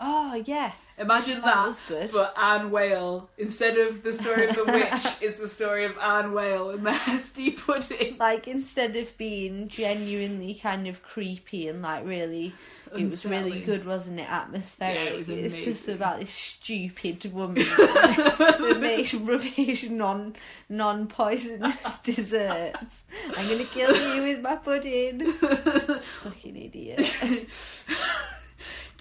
Oh 0.00 0.42
yeah, 0.44 0.72
Imagine 0.98 1.42
that, 1.42 1.74
that, 1.74 1.80
good. 1.88 2.10
but 2.12 2.34
Anne 2.40 2.70
Whale 2.70 3.28
instead 3.36 3.76
of 3.76 4.02
the 4.02 4.14
story 4.14 4.48
of 4.48 4.56
the 4.56 4.64
witch, 4.66 5.16
it's 5.20 5.38
the 5.38 5.48
story 5.48 5.84
of 5.84 5.96
Anne 5.98 6.32
Whale 6.32 6.70
and 6.70 6.86
the 6.86 6.92
hefty 6.94 7.50
pudding. 7.50 8.16
like 8.18 8.48
instead 8.48 8.96
of 8.96 9.16
being 9.18 9.68
genuinely 9.68 10.54
kind 10.54 10.86
of 10.86 11.02
creepy 11.02 11.68
and 11.68 11.82
like 11.82 12.06
really 12.06 12.54
it 12.96 13.10
was 13.10 13.26
really 13.26 13.60
good 13.60 13.84
wasn't 13.84 14.18
it 14.20 14.30
atmospheric? 14.30 14.96
Yeah, 14.96 15.14
it 15.14 15.18
was 15.18 15.28
it's 15.28 15.56
just 15.58 15.88
about 15.88 16.20
this 16.20 16.30
stupid 16.30 17.30
woman 17.32 17.62
who 18.56 18.74
makes 18.78 19.12
rubbish 19.12 19.84
non 19.90 20.34
non 20.70 21.08
poisonous 21.08 21.98
desserts. 21.98 23.04
I'm 23.36 23.48
gonna 23.48 23.64
kill 23.64 24.14
you 24.14 24.22
with 24.22 24.40
my 24.40 24.56
pudding. 24.56 25.32
Fucking 25.32 26.56
idiot 26.56 27.48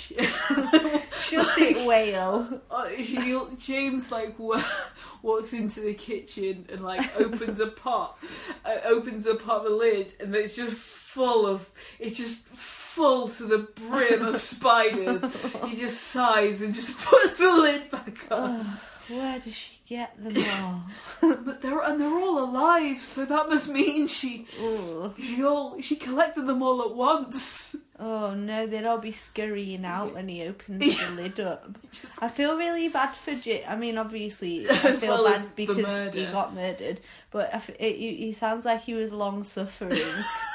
shut 0.08 1.58
it 1.60 1.86
whale 1.88 2.62
Uh, 2.70 2.88
he, 2.90 3.40
James 3.58 4.12
like 4.12 4.38
wa- 4.40 4.64
walks 5.22 5.54
into 5.54 5.82
the 5.82 5.94
kitchen 5.94 6.66
and 6.72 6.82
like 6.82 7.20
opens 7.20 7.60
a 7.60 7.68
pot, 7.68 8.18
uh, 8.64 8.76
opens 8.86 9.26
a 9.26 9.36
pot 9.36 9.66
of 9.66 9.72
a 9.72 9.76
lid, 9.76 10.12
and 10.20 10.36
it's 10.36 10.56
just 10.56 10.74
full 10.76 11.46
of 11.48 11.70
it's 12.00 12.18
just 12.18 12.40
full 12.48 13.28
to 13.30 13.44
the 13.46 13.60
brim 13.60 14.24
of 14.26 14.42
spiders. 14.54 15.24
He 15.68 15.78
just 15.78 16.02
sighs 16.02 16.62
and 16.62 16.74
just 16.74 16.98
puts 17.06 17.38
the 17.38 17.52
lid 17.54 17.90
back 17.92 18.32
on. 18.32 18.66
Where 19.08 19.40
does 19.40 19.54
she 19.56 19.80
get 19.88 20.16
them 20.22 20.44
all 20.64 20.82
But 21.46 21.62
they're 21.62 21.80
and 21.82 22.02
they're 22.02 22.08
all 22.20 22.44
alive, 22.44 23.02
so 23.04 23.24
that 23.26 23.50
must 23.50 23.70
mean 23.70 24.08
she 24.08 24.48
Ugh. 24.62 25.14
she 25.20 25.44
all 25.44 25.80
she 25.82 25.96
collected 25.96 26.48
them 26.48 26.64
all 26.64 26.82
at 26.82 26.96
once. 26.96 27.76
Oh 28.00 28.34
no, 28.34 28.68
they'd 28.68 28.86
all 28.86 28.98
be 28.98 29.12
scurrying 29.12 29.86
out 29.86 30.14
when 30.16 30.28
he 30.28 30.44
opens 30.44 30.86
Yeah. 30.86 31.10
the 31.10 31.16
lid 31.22 31.40
up. 31.40 31.78
I 32.20 32.28
feel 32.30 32.58
really 32.58 32.90
bad 32.90 33.14
for 33.16 33.36
Jim. 33.36 33.62
I 33.68 33.76
mean, 33.76 33.98
obviously, 33.98 34.68
I 34.70 34.94
feel 34.94 35.14
well 35.24 35.24
bad 35.26 35.56
because 35.56 36.14
he 36.14 36.26
got 36.26 36.54
murdered, 36.54 37.00
but 37.32 37.54
it, 37.80 37.96
he 37.98 38.16
he 38.18 38.32
sounds 38.32 38.66
like 38.66 38.82
he 38.82 38.96
was 38.96 39.12
long 39.12 39.44
suffering. 39.44 40.02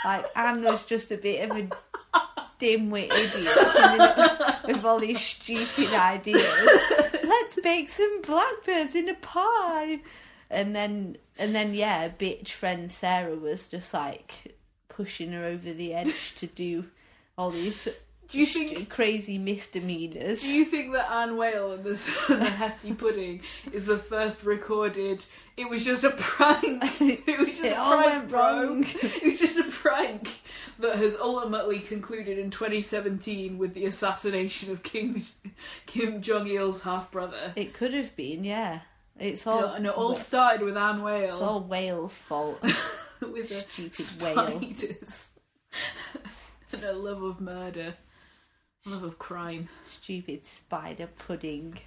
like 0.05 0.27
Anne 0.37 0.63
was 0.63 0.85
just 0.85 1.13
a 1.13 1.17
bit 1.17 1.49
of 1.51 1.57
a 1.57 1.69
dimwit 2.61 3.11
idiot 3.13 4.67
with 4.67 4.85
all 4.85 4.99
these 5.01 5.21
stupid 5.21 5.93
ideas. 5.95 6.69
Let's 7.25 7.61
bake 7.61 7.89
some 7.91 8.23
blackbirds 8.23 8.95
in 8.95 9.09
a 9.09 9.15
pie, 9.15 10.01
and 10.51 10.75
then 10.75 11.17
and 11.39 11.55
then 11.55 11.75
yeah, 11.75 12.09
bitch 12.09 12.49
friend 12.51 12.91
Sarah 12.91 13.37
was 13.37 13.69
just 13.69 13.95
like 13.95 14.57
pushing 14.89 15.33
her 15.33 15.45
over 15.45 15.73
the 15.73 15.95
edge 15.95 16.35
to 16.37 16.47
do 16.47 16.85
all 17.39 17.51
these 17.51 17.89
Do 18.29 18.39
you 18.39 18.45
think 18.47 18.91
crazy 18.91 19.39
misdemeanors. 19.39 20.43
Do 20.43 20.53
you 20.53 20.65
think 20.67 20.93
that 20.93 21.11
Anne 21.11 21.37
Whale 21.37 21.73
and 21.73 21.85
the, 21.85 21.91
and 22.29 22.43
the 22.43 22.51
hefty 22.51 22.93
pudding 22.93 23.41
is 23.73 23.87
the 23.87 23.99
first 23.99 24.43
recorded? 24.45 25.25
It 25.57 25.69
was 25.71 25.85
just 25.85 26.05
a 26.05 26.11
prank. 26.11 26.83
It 27.01 27.39
was 27.39 27.49
just 27.51 27.65
It 27.65 27.73
a 27.73 27.81
all 27.81 27.93
prank, 27.93 28.13
went 28.13 28.29
bro. 28.29 28.41
wrong. 28.41 28.85
It 28.87 29.25
was 29.25 29.39
just 29.41 29.59
a 29.59 29.65
prank 29.81 30.43
that 30.79 30.97
has 30.97 31.17
ultimately 31.17 31.79
concluded 31.79 32.39
in 32.39 32.51
2017 32.51 33.57
with 33.57 33.75
the 33.75 33.87
assassination 33.87 34.71
of 34.71 34.83
King 34.83 35.25
Kim 35.87 36.21
Jong 36.21 36.47
Il's 36.47 36.83
half 36.83 37.11
brother. 37.11 37.53
It 37.57 37.73
could 37.73 37.95
have 37.95 38.15
been, 38.15 38.45
yeah. 38.45 38.81
It's 39.19 39.47
all 39.47 39.65
and 39.65 39.87
it 39.87 39.93
all 39.93 40.15
started 40.17 40.63
with 40.65 40.77
Anne 40.77 41.07
it's 41.07 41.35
all 41.35 41.61
Whale's 41.61 42.15
fault. 42.15 42.63
with 43.21 43.49
the 43.49 43.91
Stupid 43.93 44.23
whale. 44.23 44.61
spiders 44.61 45.29
and 46.73 46.85
a 46.85 46.93
love 46.93 47.23
of 47.23 47.41
murder, 47.41 47.95
love 48.87 49.03
of 49.03 49.19
crime. 49.19 49.69
Stupid 50.01 50.47
spider 50.47 51.09
pudding. 51.27 51.79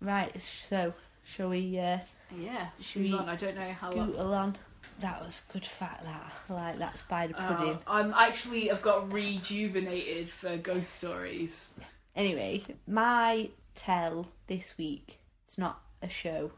Right, 0.00 0.40
so 0.40 0.94
shall 1.24 1.50
we 1.50 1.78
uh, 1.78 1.98
Yeah, 2.36 2.68
Should 2.80 3.02
we 3.02 3.12
on. 3.12 3.28
I 3.28 3.36
don't 3.36 3.54
know 3.54 3.60
how 3.62 3.90
scoot 3.90 3.96
long. 3.96 4.14
along? 4.16 4.56
That 5.02 5.20
was 5.24 5.42
good 5.52 5.66
fact. 5.66 6.04
That 6.04 6.32
like 6.48 6.78
that 6.78 6.98
spider 6.98 7.34
Uh, 7.36 7.54
pudding. 7.54 7.78
I'm 7.86 8.14
actually 8.14 8.70
I've 8.70 8.82
got 8.82 9.12
rejuvenated 9.12 10.30
for 10.30 10.56
ghost 10.56 10.94
stories. 10.94 11.68
Anyway, 12.16 12.64
my 12.86 13.50
tell 13.74 14.28
this 14.46 14.78
week. 14.78 15.18
It's 15.48 15.58
not 15.58 15.82
a 16.00 16.08
show. 16.08 16.52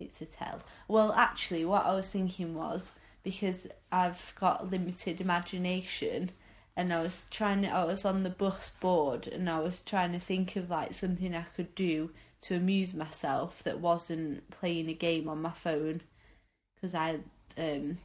It's 0.00 0.20
a 0.20 0.26
tell. 0.26 0.60
Well, 0.88 1.12
actually, 1.12 1.64
what 1.64 1.84
I 1.84 1.94
was 1.94 2.10
thinking 2.10 2.54
was 2.54 2.92
because 3.22 3.68
I've 3.92 4.32
got 4.40 4.70
limited 4.70 5.20
imagination, 5.20 6.30
and 6.76 6.92
I 6.92 7.02
was 7.02 7.24
trying. 7.30 7.66
I 7.66 7.84
was 7.84 8.04
on 8.04 8.22
the 8.22 8.30
bus 8.30 8.70
board, 8.80 9.26
and 9.28 9.48
I 9.50 9.60
was 9.60 9.80
trying 9.80 10.12
to 10.12 10.18
think 10.18 10.56
of 10.56 10.70
like 10.70 10.94
something 10.94 11.34
I 11.34 11.46
could 11.54 11.74
do 11.74 12.10
to 12.42 12.56
amuse 12.56 12.94
myself 12.94 13.62
that 13.62 13.80
wasn't 13.80 14.50
playing 14.50 14.88
a 14.88 14.94
game 14.94 15.28
on 15.28 15.42
my 15.42 15.52
phone, 15.52 16.00
because 16.74 16.94
I 16.94 17.20
um, 17.58 17.98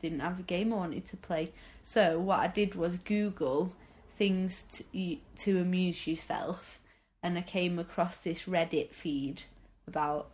didn't 0.00 0.20
have 0.20 0.40
a 0.40 0.42
game 0.42 0.72
I 0.72 0.76
wanted 0.76 1.06
to 1.06 1.16
play. 1.16 1.52
So 1.82 2.18
what 2.18 2.40
I 2.40 2.46
did 2.46 2.74
was 2.74 2.96
Google 2.98 3.72
things 4.16 4.62
to, 4.62 5.16
to 5.36 5.60
amuse 5.60 6.06
yourself, 6.06 6.80
and 7.22 7.36
I 7.36 7.42
came 7.42 7.78
across 7.78 8.20
this 8.22 8.42
Reddit 8.42 8.92
feed 8.92 9.42
about 9.86 10.30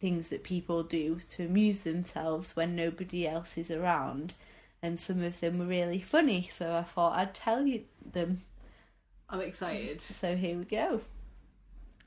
things 0.00 0.30
that 0.30 0.42
people 0.42 0.82
do 0.82 1.20
to 1.30 1.44
amuse 1.44 1.80
themselves 1.80 2.56
when 2.56 2.74
nobody 2.74 3.26
else 3.26 3.56
is 3.56 3.70
around, 3.70 4.34
and 4.82 4.98
some 4.98 5.22
of 5.22 5.40
them 5.40 5.58
were 5.58 5.66
really 5.66 6.00
funny. 6.00 6.48
So 6.50 6.74
I 6.74 6.82
thought 6.82 7.18
I'd 7.18 7.34
tell 7.34 7.66
you 7.66 7.82
them. 8.12 8.42
I'm 9.30 9.40
excited. 9.40 10.02
So 10.02 10.36
here 10.36 10.58
we 10.58 10.64
go. 10.64 11.00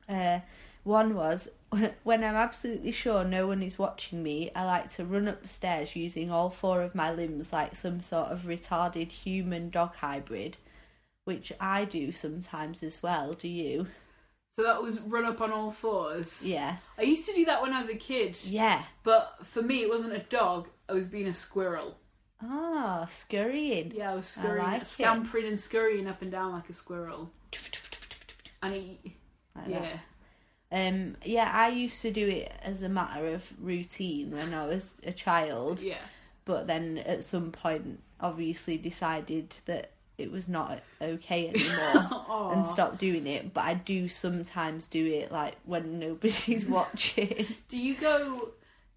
Uh, 0.07 0.39
one 0.85 1.15
was 1.15 1.49
when 2.03 2.23
I'm 2.23 2.35
absolutely 2.35 2.93
sure 2.93 3.23
no 3.25 3.47
one 3.47 3.61
is 3.61 3.77
watching 3.77 4.23
me, 4.23 4.51
I 4.55 4.63
like 4.63 4.93
to 4.95 5.03
run 5.03 5.27
upstairs 5.27 5.95
using 5.95 6.31
all 6.31 6.49
four 6.49 6.81
of 6.81 6.95
my 6.95 7.11
limbs 7.11 7.51
like 7.51 7.75
some 7.75 7.99
sort 8.01 8.27
of 8.29 8.43
retarded 8.43 9.11
human 9.11 9.69
dog 9.69 9.95
hybrid, 9.97 10.55
which 11.25 11.51
I 11.59 11.83
do 11.85 12.11
sometimes 12.13 12.81
as 12.83 13.03
well. 13.03 13.33
Do 13.33 13.49
you? 13.49 13.87
So 14.57 14.63
that 14.63 14.81
was 14.81 15.01
run 15.01 15.25
up 15.25 15.41
on 15.41 15.51
all 15.51 15.71
fours. 15.71 16.41
Yeah. 16.41 16.77
I 16.97 17.01
used 17.01 17.25
to 17.25 17.33
do 17.33 17.43
that 17.45 17.61
when 17.61 17.73
I 17.73 17.81
was 17.81 17.89
a 17.89 17.95
kid, 17.95 18.37
Yeah. 18.45 18.83
but 19.03 19.35
for 19.43 19.61
me 19.61 19.81
it 19.81 19.89
wasn't 19.89 20.13
a 20.13 20.19
dog. 20.19 20.69
I 20.87 20.93
was 20.93 21.07
being 21.07 21.27
a 21.27 21.33
squirrel. 21.33 21.97
Ah, 22.41 23.05
scurrying. 23.09 23.91
Yeah, 23.95 24.11
I 24.11 24.15
was 24.15 24.37
I 24.37 24.41
scurrying, 24.41 24.63
like 24.67 24.81
it. 24.83 24.87
scampering 24.87 25.47
and 25.47 25.59
scurrying 25.59 26.07
up 26.07 26.21
and 26.21 26.31
down 26.31 26.51
like 26.53 26.69
a 26.69 26.73
squirrel. 26.73 27.31
And 28.61 28.73
he, 28.73 29.15
Like 29.55 29.69
that. 29.69 29.99
Yeah, 30.71 30.87
Um, 30.87 31.15
yeah, 31.23 31.51
I 31.53 31.69
used 31.69 32.01
to 32.01 32.11
do 32.11 32.27
it 32.27 32.51
as 32.61 32.83
a 32.83 32.89
matter 32.89 33.27
of 33.27 33.43
routine 33.59 34.31
when 34.31 34.53
I 34.53 34.67
was 34.67 34.95
a 35.03 35.11
child. 35.11 35.81
yeah. 35.81 35.97
but 36.45 36.67
then 36.67 36.97
at 36.99 37.23
some 37.23 37.51
point, 37.51 37.99
obviously 38.19 38.77
decided 38.77 39.55
that 39.65 39.91
it 40.17 40.31
was 40.31 40.47
not 40.47 40.79
okay 41.01 41.49
anymore 41.53 42.53
and 42.53 42.65
stopped 42.65 42.99
doing 42.99 43.27
it. 43.27 43.53
But 43.53 43.65
I 43.65 43.73
do 43.73 44.07
sometimes 44.07 44.87
do 44.87 45.05
it 45.05 45.31
like 45.31 45.55
when 45.65 45.99
nobody's 45.99 46.65
watching. 46.77 47.45
Do 47.67 47.77
you 47.77 47.95
go? 47.95 48.49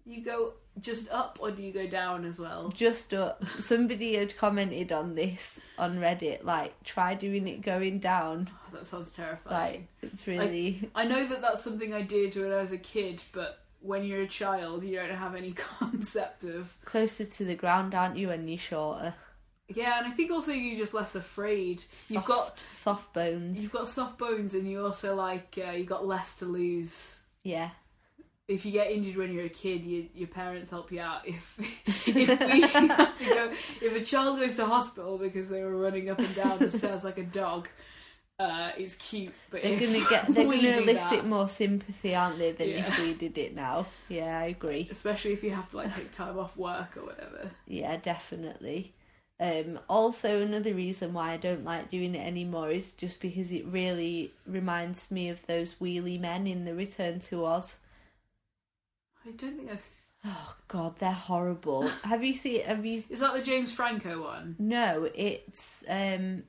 You 0.05 0.21
go 0.21 0.53
just 0.81 1.09
up, 1.09 1.37
or 1.41 1.51
do 1.51 1.61
you 1.61 1.71
go 1.73 1.87
down 1.87 2.25
as 2.25 2.39
well? 2.39 2.69
Just 2.69 3.13
up. 3.13 3.43
Somebody 3.59 4.15
had 4.15 4.37
commented 4.37 4.91
on 4.91 5.15
this 5.15 5.59
on 5.77 5.97
Reddit, 5.99 6.43
like 6.43 6.81
try 6.83 7.15
doing 7.15 7.47
it 7.47 7.61
going 7.61 7.99
down. 7.99 8.49
Oh, 8.53 8.75
that 8.77 8.87
sounds 8.87 9.11
terrifying. 9.11 9.87
Like 10.01 10.11
it's 10.11 10.25
really 10.27 10.89
I 10.95 11.05
know 11.05 11.25
that 11.27 11.41
that's 11.41 11.63
something 11.63 11.93
I 11.93 12.01
did 12.01 12.35
when 12.35 12.51
I 12.51 12.61
was 12.61 12.71
a 12.71 12.77
kid, 12.77 13.21
but 13.31 13.61
when 13.81 14.03
you're 14.03 14.21
a 14.23 14.27
child, 14.27 14.83
you 14.83 14.95
don't 14.95 15.09
have 15.09 15.35
any 15.35 15.51
concept 15.79 16.43
of. 16.43 16.69
closer 16.85 17.25
to 17.25 17.43
the 17.45 17.55
ground, 17.55 17.95
aren't 17.95 18.17
you? 18.17 18.27
When 18.29 18.47
you're 18.47 18.57
shorter, 18.59 19.13
Yeah, 19.67 19.99
and 19.99 20.07
I 20.07 20.11
think 20.11 20.31
also 20.31 20.51
you're 20.51 20.79
just 20.79 20.93
less 20.93 21.15
afraid. 21.15 21.83
You've 22.09 22.25
got 22.25 22.63
soft 22.75 23.13
bones. 23.13 23.61
you've 23.61 23.71
got 23.71 23.87
soft 23.87 24.17
bones, 24.17 24.53
and 24.53 24.69
you 24.69 24.85
also 24.85 25.15
like 25.15 25.57
uh, 25.65 25.71
you 25.71 25.83
got 25.85 26.05
less 26.07 26.37
to 26.39 26.45
lose. 26.45 27.15
Yeah, 27.43 27.69
If 28.49 28.65
you 28.65 28.71
get 28.71 28.91
injured 28.91 29.15
when 29.15 29.31
you're 29.31 29.45
a 29.45 29.49
kid, 29.49 29.83
you, 29.85 30.07
your 30.15 30.27
parents 30.27 30.69
help 30.71 30.91
you 30.91 30.99
out. 31.01 31.21
If 31.27 32.07
if 32.07 32.07
we 32.07 32.25
have 32.89 33.17
to 33.17 33.25
go, 33.25 33.51
if 33.81 33.95
a 33.95 34.03
child 34.03 34.39
goes 34.39 34.55
to 34.55 34.65
hospital 34.65 35.17
because 35.17 35.47
they 35.49 35.63
were 35.63 35.77
running 35.77 36.09
up 36.09 36.19
and 36.19 36.35
down 36.35 36.59
the 36.59 36.71
stairs 36.77 37.03
like 37.03 37.19
a 37.19 37.23
dog, 37.23 37.67
uh, 38.39 38.71
it's 38.77 38.95
cute. 38.95 39.33
But 39.51 39.61
they're 39.63 39.79
gonna 39.79 40.03
get. 40.09 40.25
They're 40.27 40.45
gonna 40.45 40.77
elicit 40.81 41.09
that- 41.21 41.27
more 41.27 41.47
sympathy, 41.47 42.15
aren't 42.15 42.39
they, 42.39 42.51
than 42.53 42.69
Yeah. 42.69 42.87
if 42.87 42.99
we 42.99 43.13
did 43.13 43.37
it 43.37 43.55
now? 43.55 43.85
Yeah, 44.07 44.39
I 44.39 44.45
agree. 44.45 44.89
especially 44.91 45.33
if 45.33 45.43
you 45.43 45.51
have 45.51 45.69
to 45.71 45.77
like 45.77 45.95
take 45.95 46.11
time 46.11 46.39
off 46.39 46.57
work 46.57 46.97
or 46.97 47.05
whatever. 47.05 47.51
Yeah, 47.67 47.97
definitely. 47.97 48.93
Um, 49.41 49.79
also, 49.87 50.41
another 50.41 50.73
reason 50.73 51.13
why 51.13 51.31
I 51.33 51.37
don't 51.37 51.63
like 51.63 51.89
doing 51.89 52.13
it 52.15 52.25
anymore 52.27 52.71
is 52.71 52.93
just 52.93 53.21
because 53.21 53.51
it 53.51 53.65
really 53.67 54.33
reminds 54.45 55.11
me 55.11 55.29
of 55.29 55.45
those 55.47 55.75
wheelie 55.75 56.19
men 56.19 56.45
in 56.47 56.65
the 56.65 56.73
Return 56.75 57.19
to 57.29 57.45
Oz. 57.45 57.75
I 59.25 59.31
don't 59.31 59.57
think 59.57 59.69
I've. 59.69 59.77
s- 59.77 60.05
Oh 60.25 60.55
God, 60.67 60.97
they're 60.99 61.11
horrible. 61.13 61.87
have 62.03 62.23
you 62.23 62.33
seen? 62.33 62.63
Have 62.65 62.85
you? 62.85 63.03
Is 63.09 63.19
that 63.21 63.33
the 63.33 63.41
James 63.41 63.71
Franco 63.71 64.23
one? 64.23 64.55
No, 64.59 65.09
it's. 65.13 65.83
um 65.87 66.43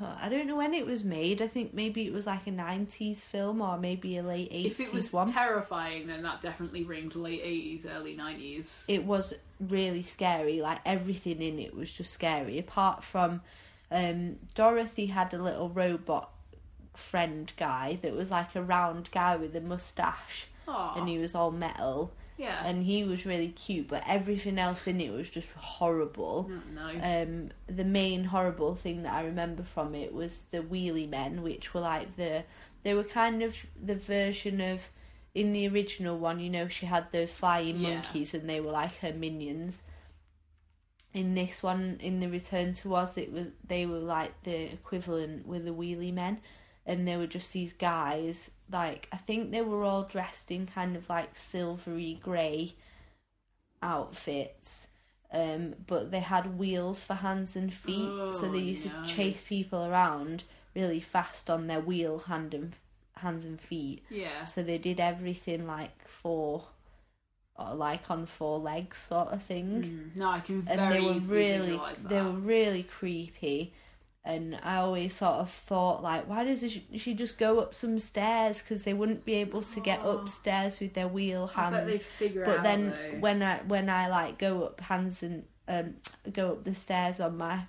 I 0.00 0.30
don't 0.30 0.46
know 0.46 0.56
when 0.56 0.72
it 0.72 0.86
was 0.86 1.04
made. 1.04 1.42
I 1.42 1.46
think 1.46 1.74
maybe 1.74 2.06
it 2.06 2.12
was 2.12 2.26
like 2.26 2.46
a 2.46 2.50
'90s 2.50 3.18
film 3.18 3.60
or 3.60 3.76
maybe 3.78 4.16
a 4.16 4.22
late 4.22 4.50
'80s 4.50 4.64
If 4.66 4.80
it 4.80 4.92
was 4.94 5.12
one. 5.12 5.30
terrifying, 5.32 6.06
then 6.06 6.22
that 6.22 6.40
definitely 6.40 6.84
rings 6.84 7.14
late 7.14 7.42
eighties, 7.44 7.84
early 7.86 8.14
nineties. 8.16 8.84
it 8.88 9.04
was 9.04 9.34
really 9.60 10.02
scary. 10.02 10.60
Like 10.62 10.78
everything 10.86 11.42
in 11.42 11.58
it 11.58 11.74
was 11.74 11.92
just 11.92 12.12
scary. 12.12 12.58
Apart 12.58 13.04
from 13.04 13.42
um, 13.90 14.36
Dorothy 14.54 15.06
had 15.06 15.34
a 15.34 15.42
little 15.42 15.68
robot 15.68 16.30
friend 16.96 17.52
guy 17.58 17.98
that 18.02 18.14
was 18.14 18.30
like 18.30 18.54
a 18.56 18.62
round 18.62 19.10
guy 19.12 19.36
with 19.36 19.54
a 19.54 19.60
mustache, 19.60 20.46
Oh, 20.66 20.94
and 20.96 21.08
he 21.08 21.18
was 21.18 21.34
all 21.34 21.50
metal, 21.50 22.12
yeah. 22.36 22.64
and 22.64 22.82
he 22.84 23.04
was 23.04 23.26
really 23.26 23.48
cute. 23.48 23.88
But 23.88 24.02
everything 24.06 24.58
else 24.58 24.86
in 24.86 25.00
it 25.00 25.12
was 25.12 25.28
just 25.30 25.48
horrible. 25.52 26.50
Mm, 26.50 26.74
no. 26.74 27.22
Um, 27.22 27.50
the 27.76 27.84
main 27.84 28.24
horrible 28.24 28.74
thing 28.74 29.02
that 29.02 29.12
I 29.12 29.22
remember 29.24 29.62
from 29.62 29.94
it 29.94 30.12
was 30.14 30.42
the 30.50 30.58
wheelie 30.58 31.08
men, 31.08 31.42
which 31.42 31.74
were 31.74 31.80
like 31.82 32.16
the 32.16 32.44
they 32.82 32.94
were 32.94 33.04
kind 33.04 33.42
of 33.42 33.56
the 33.82 33.94
version 33.94 34.60
of 34.60 34.90
in 35.34 35.52
the 35.52 35.66
original 35.68 36.18
one. 36.18 36.40
You 36.40 36.50
know, 36.50 36.68
she 36.68 36.86
had 36.86 37.10
those 37.12 37.32
flying 37.32 37.80
Yeah. 37.80 37.94
monkeys, 37.94 38.34
and 38.34 38.48
they 38.48 38.60
were 38.60 38.72
like 38.72 38.98
her 38.98 39.12
minions. 39.12 39.82
In 41.12 41.34
this 41.34 41.62
one, 41.62 41.98
in 42.02 42.18
the 42.18 42.28
Return 42.28 42.74
to 42.74 42.96
Oz, 42.96 43.16
it 43.16 43.32
was 43.32 43.46
they 43.66 43.86
were 43.86 44.00
like 44.00 44.42
the 44.42 44.72
equivalent 44.72 45.46
with 45.46 45.64
the 45.64 45.70
wheelie 45.72 46.12
men, 46.12 46.38
and 46.86 47.06
they 47.06 47.16
were 47.16 47.26
just 47.26 47.52
these 47.52 47.72
guys. 47.72 48.50
Like 48.70 49.08
I 49.12 49.16
think 49.16 49.50
they 49.50 49.62
were 49.62 49.84
all 49.84 50.04
dressed 50.04 50.50
in 50.50 50.66
kind 50.66 50.96
of 50.96 51.08
like 51.08 51.36
silvery 51.36 52.18
grey 52.22 52.74
outfits 53.82 54.88
um, 55.32 55.74
but 55.88 56.12
they 56.12 56.20
had 56.20 56.58
wheels 56.58 57.02
for 57.02 57.14
hands 57.14 57.56
and 57.56 57.74
feet, 57.74 58.08
so 58.32 58.42
they 58.48 58.58
Oh, 58.58 58.60
used 58.60 58.86
no. 58.86 58.92
to 59.02 59.08
chase 59.14 59.42
people 59.42 59.84
around 59.84 60.44
really 60.76 61.00
fast 61.00 61.50
on 61.50 61.66
their 61.66 61.80
wheel 61.80 62.18
hand 62.20 62.54
and 62.54 62.76
hands 63.16 63.44
and 63.44 63.60
feet. 63.60 64.04
yeah. 64.10 64.44
So 64.44 64.62
they 64.62 64.78
did 64.78 65.00
everything 65.00 65.66
like 65.66 66.06
four, 66.06 66.66
or 67.56 67.74
like 67.74 68.08
on 68.12 68.26
four 68.26 68.60
legs 68.60 68.98
sort 68.98 69.28
of 69.28 69.42
thing, 69.42 69.82
Mm, 70.14 70.16
no, 70.16 70.30
I 70.30 70.38
can 70.38 70.64
and 70.68 70.78
very 70.78 70.92
they 70.94 71.00
were 71.00 71.14
really 71.14 71.80
they 72.04 72.20
were 72.22 72.30
really 72.30 72.84
creepy. 72.84 73.72
And 74.26 74.58
I 74.62 74.76
always 74.76 75.14
sort 75.16 75.34
of 75.34 75.50
thought, 75.50 76.02
like, 76.02 76.26
why 76.26 76.44
does 76.44 76.60
she, 76.60 76.86
she 76.96 77.12
just 77.12 77.36
go 77.36 77.60
up 77.60 77.74
some 77.74 77.98
stairs? 77.98 78.62
Because 78.62 78.82
they 78.84 78.94
wouldn't 78.94 79.26
be 79.26 79.34
able 79.34 79.60
to 79.60 79.80
get 79.80 80.00
Oh. 80.02 80.18
upstairs 80.18 80.80
with 80.80 80.94
their 80.94 81.08
wheel 81.08 81.46
hands 81.46 82.00
but 82.18 82.62
then 82.62 82.90
though. 82.90 83.18
when 83.20 83.42
I 83.42 83.58
when 83.66 83.90
I 83.90 84.08
like 84.08 84.38
go 84.38 84.62
up 84.62 84.80
hands 84.80 85.22
and 85.22 85.44
um 85.68 85.96
go 86.32 86.52
up 86.52 86.64
the 86.64 86.74
stairs 86.74 87.20
on 87.20 87.36
my 87.36 87.66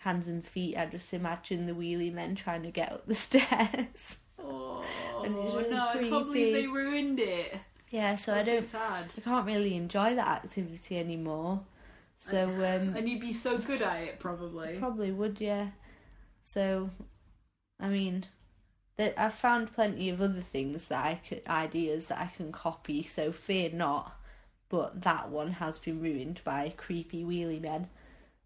hands 0.00 0.28
and 0.28 0.44
feet, 0.44 0.76
I 0.76 0.84
just 0.84 1.14
imagine 1.14 1.64
the 1.66 1.72
wheelie 1.72 2.12
men 2.12 2.34
trying 2.34 2.62
to 2.64 2.70
get 2.70 2.92
up 2.92 3.06
the 3.06 3.14
stairs. 3.28 4.18
oh 4.38 4.84
really 5.22 5.70
no, 5.70 5.88
I 5.88 5.94
can't 5.94 6.10
believe 6.26 6.52
they 6.52 6.66
ruined 6.66 7.20
it. 7.20 7.54
yeah, 7.90 8.16
so 8.16 8.34
That's 8.34 8.48
I 8.48 8.52
don't, 8.52 8.62
so 8.64 8.68
sad. 8.68 9.04
I 9.16 9.20
can't 9.22 9.46
really 9.46 9.74
enjoy 9.74 10.14
that 10.14 10.44
activity 10.44 10.98
anymore. 10.98 11.62
So 12.18 12.44
um, 12.48 12.94
And 12.96 13.08
you'd 13.08 13.20
be 13.20 13.32
so 13.32 13.56
good 13.58 13.80
at 13.82 13.96
it, 14.02 14.18
probably. 14.20 14.76
probably 14.78 15.10
would, 15.10 15.40
yeah. 15.40 15.68
So, 16.46 16.90
I 17.80 17.88
mean, 17.88 18.24
that 18.96 19.14
I've 19.18 19.34
found 19.34 19.74
plenty 19.74 20.08
of 20.08 20.22
other 20.22 20.40
things 20.40 20.86
that 20.88 21.04
I 21.04 21.20
could 21.28 21.42
ideas 21.48 22.06
that 22.06 22.18
I 22.18 22.32
can 22.36 22.52
copy. 22.52 23.02
So 23.02 23.32
fear 23.32 23.68
not. 23.70 24.16
But 24.68 25.02
that 25.02 25.28
one 25.28 25.52
has 25.52 25.78
been 25.78 26.00
ruined 26.00 26.40
by 26.44 26.72
creepy 26.76 27.24
wheelie 27.24 27.60
men. 27.60 27.88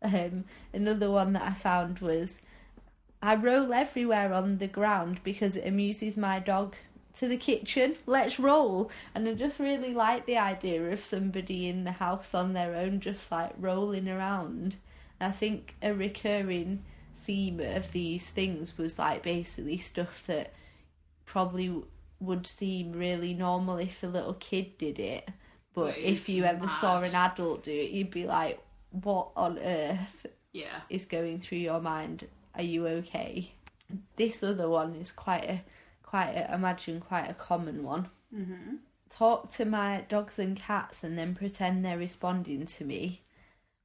Um, 0.02 0.44
another 0.72 1.10
one 1.10 1.34
that 1.34 1.42
I 1.42 1.52
found 1.52 1.98
was 1.98 2.40
I 3.22 3.34
roll 3.34 3.72
everywhere 3.74 4.32
on 4.32 4.58
the 4.58 4.66
ground 4.66 5.20
because 5.22 5.56
it 5.56 5.66
amuses 5.66 6.16
my 6.16 6.38
dog 6.38 6.76
to 7.16 7.28
the 7.28 7.36
kitchen. 7.36 7.96
Let's 8.06 8.40
roll. 8.40 8.90
And 9.14 9.28
I 9.28 9.34
just 9.34 9.58
really 9.58 9.92
like 9.92 10.24
the 10.24 10.38
idea 10.38 10.90
of 10.90 11.04
somebody 11.04 11.68
in 11.68 11.84
the 11.84 11.92
house 11.92 12.32
on 12.34 12.54
their 12.54 12.74
own, 12.74 13.00
just 13.00 13.30
like 13.30 13.52
rolling 13.58 14.08
around. 14.08 14.76
I 15.20 15.32
think 15.32 15.76
a 15.82 15.92
recurring 15.92 16.82
theme 17.20 17.61
of 17.61 17.92
these 17.92 18.30
things 18.30 18.76
was 18.78 18.98
like 18.98 19.22
basically 19.22 19.78
stuff 19.78 20.24
that 20.26 20.52
probably 21.26 21.83
would 22.18 22.46
seem 22.46 22.92
really 22.92 23.35
normal 23.35 23.78
if 23.78 24.02
a 24.02 24.06
little 24.06 24.35
kid 24.35 24.76
did 24.78 24.98
it. 24.98 25.28
But 25.72 25.94
But 25.94 25.98
if 25.98 26.28
you 26.28 26.44
ever 26.44 26.68
saw 26.68 27.00
an 27.00 27.14
adult 27.14 27.64
do 27.64 27.70
it, 27.72 27.90
you'd 27.90 28.11
be 28.11 28.26
like, 28.26 28.61
what 28.90 29.28
on 29.37 29.59
earth 29.59 30.26
Yeah. 30.52 30.80
is 30.88 31.06
going 31.06 31.38
through 31.40 31.59
your 31.59 31.80
mind? 31.80 32.26
Are 32.54 32.62
you 32.62 32.87
okay? 32.88 33.52
This 34.16 34.42
other 34.42 34.68
one 34.68 34.94
is 34.96 35.12
quite 35.12 35.44
a, 35.44 35.62
quite 36.02 36.33
a, 36.33 36.52
imagine 36.52 37.00
quite 37.00 37.30
a 37.30 37.35
common 37.35 37.85
one. 37.85 38.09
Mm-hmm. 38.35 38.76
Talk 39.11 39.50
to 39.52 39.64
my 39.64 40.04
dogs 40.09 40.38
and 40.38 40.56
cats 40.56 41.02
and 41.04 41.16
then 41.16 41.35
pretend 41.35 41.85
they're 41.85 41.98
responding 41.98 42.66
to 42.66 42.85
me, 42.85 43.22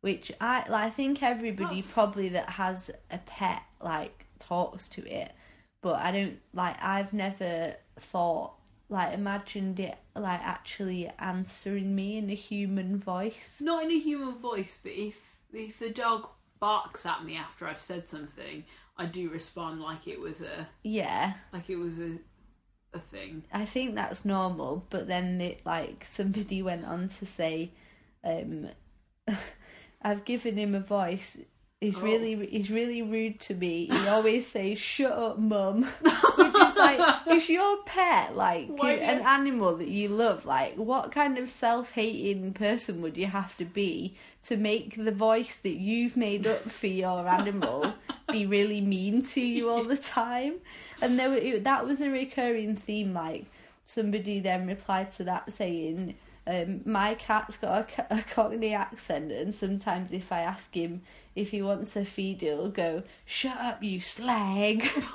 which 0.05 0.31
I 0.39 0.59
like. 0.69 0.83
I 0.83 0.89
think 0.91 1.23
everybody 1.23 1.77
That's- 1.81 1.91
probably 1.91 2.29
that 2.29 2.47
has 2.51 2.91
a 3.09 3.17
pet 3.17 3.63
like 3.81 4.27
talks 4.37 4.87
to 4.89 5.01
it, 5.03 5.31
but 5.81 5.95
I 5.95 6.11
don't 6.11 6.37
like. 6.53 6.75
I've 6.79 7.11
never 7.11 7.73
thought 7.99 8.53
like 8.87 9.15
imagined 9.15 9.79
it 9.79 9.97
like 10.15 10.41
actually 10.41 11.09
answering 11.17 11.95
me 11.95 12.17
in 12.17 12.29
a 12.29 12.35
human 12.35 12.99
voice. 12.99 13.59
Not 13.59 13.85
in 13.85 13.89
a 13.89 13.97
human 13.99 14.35
voice, 14.37 14.77
but 14.83 14.91
if 14.91 15.15
if 15.51 15.79
the 15.79 15.89
dog 15.89 16.27
barks 16.59 17.03
at 17.07 17.25
me 17.25 17.35
after 17.35 17.65
I've 17.65 17.81
said 17.81 18.07
something, 18.07 18.63
I 18.99 19.07
do 19.07 19.31
respond 19.31 19.81
like 19.81 20.07
it 20.07 20.19
was 20.19 20.39
a 20.39 20.67
Yeah, 20.83 21.33
like 21.51 21.67
it 21.71 21.77
was 21.77 21.97
a 21.97 22.19
a 22.93 22.99
thing. 22.99 23.43
I 23.51 23.65
think 23.65 23.95
that's 23.95 24.23
normal, 24.23 24.85
but 24.91 25.07
then 25.07 25.41
it 25.41 25.61
like 25.65 26.05
somebody 26.05 26.61
went 26.61 26.85
on 26.85 27.09
to 27.09 27.25
say, 27.25 27.71
um, 28.23 28.69
"I've 30.01 30.25
given 30.25 30.57
him 30.57 30.75
a 30.75 30.79
voice. 30.79 31.37
He's 31.81 31.97
Oh. 31.97 32.01
really 32.01 32.47
he's 32.47 32.71
really 32.71 33.01
rude 33.01 33.39
to 33.41 33.53
me. 33.53 33.87
He 33.87 34.07
always 34.15 34.47
says 34.47 34.79
shut 34.79 35.11
up, 35.11 35.37
mum,' 35.37 35.83
which 36.01 36.55
is 36.55 36.75
like 36.77 37.21
if 37.27 37.49
your 37.49 37.83
pet 37.83 38.35
like 38.35 38.67
do- 38.79 38.87
an 38.87 39.21
animal 39.21 39.75
that 39.77 39.89
you 39.89 40.07
love, 40.07 40.45
like 40.45 40.75
what 40.77 41.11
kind 41.11 41.37
of 41.37 41.49
self 41.51 41.91
hating 41.91 42.53
person 42.53 43.01
would 43.01 43.17
you 43.17 43.27
have 43.27 43.55
to 43.57 43.65
be 43.65 44.15
to 44.45 44.55
make 44.57 44.95
the 45.03 45.11
voice 45.11 45.57
that 45.57 45.75
you've 45.75 46.15
made 46.15 46.47
up 46.47 46.69
for 46.69 46.87
your 46.87 47.27
animal 47.27 47.93
be 48.31 48.45
really 48.45 48.79
mean 48.81 49.21
to 49.23 49.41
you 49.41 49.69
all 49.69 49.83
the 49.83 49.97
time? 49.97 50.55
And 51.01 51.19
there 51.19 51.29
were, 51.29 51.35
it, 51.35 51.63
that 51.65 51.85
was 51.85 51.99
a 51.99 52.09
recurring 52.09 52.77
theme. 52.77 53.13
Like 53.13 53.45
somebody 53.83 54.39
then 54.39 54.65
replied 54.65 55.11
to 55.13 55.23
that 55.25 55.51
saying, 55.51 56.15
Um, 56.47 56.81
my 56.85 57.15
cat's 57.15 57.57
got 57.57 57.89
a, 58.11 58.15
a 58.19 58.21
Cockney 58.23 58.73
accent, 58.73 59.31
and 59.31 59.53
sometimes 59.53 60.11
if 60.11 60.31
I 60.31 60.41
ask 60.41 60.73
him 60.75 61.01
if 61.35 61.51
he 61.51 61.61
wants 61.61 61.95
a 61.95 62.05
feed, 62.05 62.41
he'll 62.41 62.69
go, 62.69 63.03
"Shut 63.25 63.57
up, 63.57 63.83
you 63.83 63.99
slag." 63.99 64.87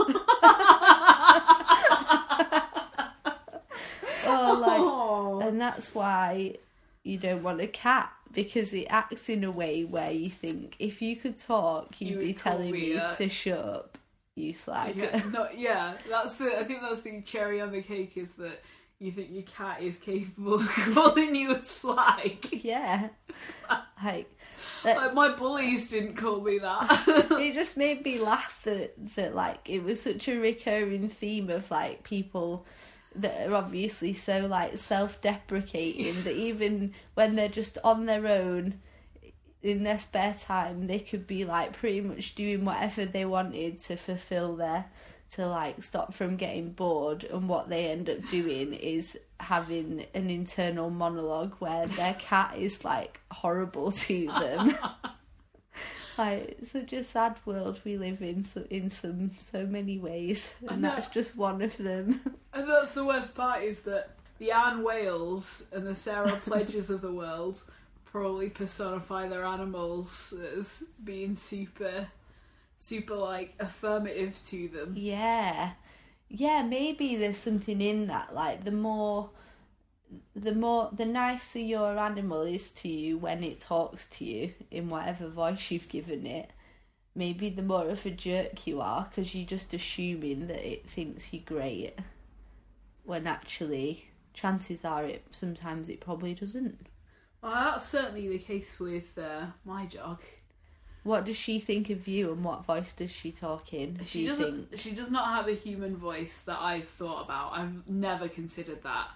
oh, 4.27 5.39
like, 5.41 5.49
and 5.49 5.61
that's 5.61 5.95
why 5.95 6.57
you 7.05 7.17
don't 7.17 7.43
want 7.43 7.61
a 7.61 7.67
cat 7.67 8.13
because 8.33 8.73
it 8.73 8.87
acts 8.91 9.29
in 9.29 9.45
a 9.45 9.51
way 9.51 9.85
where 9.85 10.11
you 10.11 10.31
think 10.31 10.77
if 10.79 11.03
you 11.03 11.17
could 11.17 11.39
talk, 11.39 12.01
you'd 12.01 12.11
You 12.11 12.19
be 12.19 12.33
telling 12.35 12.71
me 12.71 12.95
that. 12.95 13.17
to 13.19 13.29
shut 13.29 13.59
up, 13.59 13.99
you 14.37 14.53
slag. 14.53 14.97
Yeah, 14.97 15.49
yeah, 15.57 15.95
that's 16.09 16.37
the. 16.37 16.59
I 16.59 16.65
think 16.65 16.83
that's 16.83 17.01
the 17.03 17.23
cherry 17.23 17.61
on 17.61 17.73
the 17.73 17.83
cake 17.83 18.13
is 18.17 18.33
that 18.33 18.61
you 19.01 19.11
think 19.11 19.29
your 19.33 19.43
cat 19.43 19.83
is 19.83 19.97
capable 19.97 20.55
of 20.55 20.69
calling 20.95 21.35
you 21.35 21.53
a 21.53 21.63
slag. 21.63 22.47
yeah. 22.53 23.09
Like 24.03 24.35
that, 24.83 24.97
Like 24.97 25.15
my 25.15 25.29
bullies 25.29 25.91
didn't 25.91 26.17
call 26.17 26.41
me 26.41 26.59
that. 26.59 27.05
it 27.33 27.55
just 27.55 27.77
made 27.77 28.03
me 28.03 28.19
laugh 28.19 28.61
that 28.65 28.95
that 29.15 29.35
like 29.35 29.69
it 29.69 29.85
was 29.85 30.01
such 30.01 30.27
a 30.29 30.39
recurring 30.39 31.09
theme 31.11 31.51
of 31.51 31.71
like 31.71 32.03
people 32.03 32.67
that 33.15 33.47
are 33.47 33.55
obviously 33.55 34.15
so 34.15 34.47
like 34.47 34.79
self-deprecating 34.79 36.23
that 36.23 36.35
even 36.35 36.95
when 37.15 37.37
they're 37.37 37.49
just 37.49 37.77
on 37.85 38.07
their 38.07 38.27
own 38.27 38.81
in 39.63 39.83
their 39.83 39.99
spare 39.99 40.35
time 40.39 40.87
they 40.87 40.99
could 40.99 41.27
be 41.27 41.45
like 41.45 41.75
pretty 41.75 42.01
much 42.01 42.35
doing 42.35 42.65
whatever 42.65 43.05
they 43.05 43.27
wanted 43.27 43.79
to 43.79 43.97
fulfill 43.97 44.57
their 44.57 44.87
to 45.31 45.47
like 45.47 45.83
stop 45.83 46.13
from 46.13 46.37
getting 46.37 46.73
bored 46.73 47.25
and 47.25 47.49
what 47.49 47.69
they 47.69 47.87
end 47.87 48.11
up 48.11 48.19
doing 48.31 48.73
is 48.75 49.19
having 49.39 50.05
an 50.15 50.29
internal 50.29 50.91
monologue 50.91 51.55
where 51.61 51.87
their 51.87 52.15
cat 52.15 52.57
is 52.59 52.85
like 52.85 53.21
horrible 53.31 53.93
to 54.07 54.27
them. 54.27 54.77
Like 56.19 56.57
it's 56.59 56.73
such 56.73 56.93
a 56.93 57.03
sad 57.03 57.37
world 57.47 57.81
we 57.83 57.97
live 57.97 58.21
in 58.21 58.45
so, 58.45 58.67
in 58.69 58.91
some 58.91 59.31
so 59.39 59.65
many 59.65 59.99
ways 59.99 60.53
and 60.69 60.85
that's 60.85 61.07
just 61.07 61.35
one 61.35 61.63
of 61.63 61.75
them. 61.79 62.21
And 62.53 62.69
that's 62.69 62.93
the 62.93 63.07
worst 63.07 63.35
part 63.35 63.63
is 63.63 63.81
that 63.83 64.11
the 64.39 64.51
Anne 64.51 64.83
Whales 64.83 65.63
and 65.73 65.87
the 65.87 65.95
Sarah 65.95 66.37
Pledges 66.45 66.91
of 66.91 67.01
the 67.01 67.13
world 67.13 67.59
probably 68.05 68.51
personify 68.51 69.29
their 69.29 69.45
animals 69.45 70.35
as 70.59 70.83
being 71.03 71.37
super, 71.37 72.09
super 72.81 73.17
like 73.17 73.55
affirmative 73.61 74.41
to 74.49 74.69
them. 74.69 74.95
yeah 74.97 75.73
yeah 76.29 76.63
maybe 76.63 77.17
there's 77.17 77.39
something 77.39 77.81
in 77.81 78.07
that 78.09 78.35
like 78.35 78.65
the 78.65 78.73
more 78.73 79.31
the 80.35 80.55
more 80.55 80.91
the 80.93 81.07
nicer 81.07 81.59
your 81.61 81.99
animal 81.99 82.43
is 82.43 82.71
to 82.73 82.89
you 82.89 83.19
when 83.19 83.45
it 83.45 83.61
talks 83.61 84.07
to 84.09 84.25
you 84.25 84.53
in 84.71 84.89
whatever 84.89 85.29
voice 85.29 85.71
you've 85.71 85.89
given 85.89 86.27
it 86.27 86.51
maybe 87.15 87.51
the 87.51 87.63
more 87.63 87.89
of 87.89 88.07
a 88.07 88.11
jerk 88.11 88.67
you 88.67 88.81
are 88.81 89.09
because 89.09 89.35
you're 89.35 89.47
just 89.47 89.75
assuming 89.75 90.47
that 90.49 90.65
it 90.69 90.89
thinks 90.89 91.33
you're 91.33 91.43
great 91.45 91.95
when 93.05 93.27
actually 93.27 94.09
chances 94.35 94.85
are 94.85 95.05
it 95.05 95.25
sometimes 95.33 95.89
it 95.89 96.01
probably 96.01 96.35
doesn't 96.35 96.89
Well, 97.43 97.53
that's 97.53 97.89
certainly 97.89 98.29
the 98.29 98.39
case 98.39 98.79
with 98.79 99.17
uh, 99.19 99.47
my 99.65 99.87
dog. 99.87 100.21
What 101.03 101.25
does 101.25 101.37
she 101.37 101.59
think 101.59 101.91
of 101.91 102.07
you 102.07 102.31
and 102.33 102.45
what 102.45 102.65
voice 102.65 102.93
does 102.93 103.11
she 103.11 103.33
talk 103.33 103.73
in 103.73 103.99
She 104.07 104.27
doesn't. 104.27 104.71
think 104.71 104.81
She 104.81 104.93
does 104.93 105.11
not 105.11 105.27
have 105.29 105.49
a 105.49 105.55
human 105.55 105.97
voice 105.97 106.39
that 106.47 106.59
I've 106.61 106.89
thought 106.89 107.25
about. 107.25 107.53
I've 107.55 107.89
never 107.89 108.29
considered 108.29 108.83
that. 108.83 109.09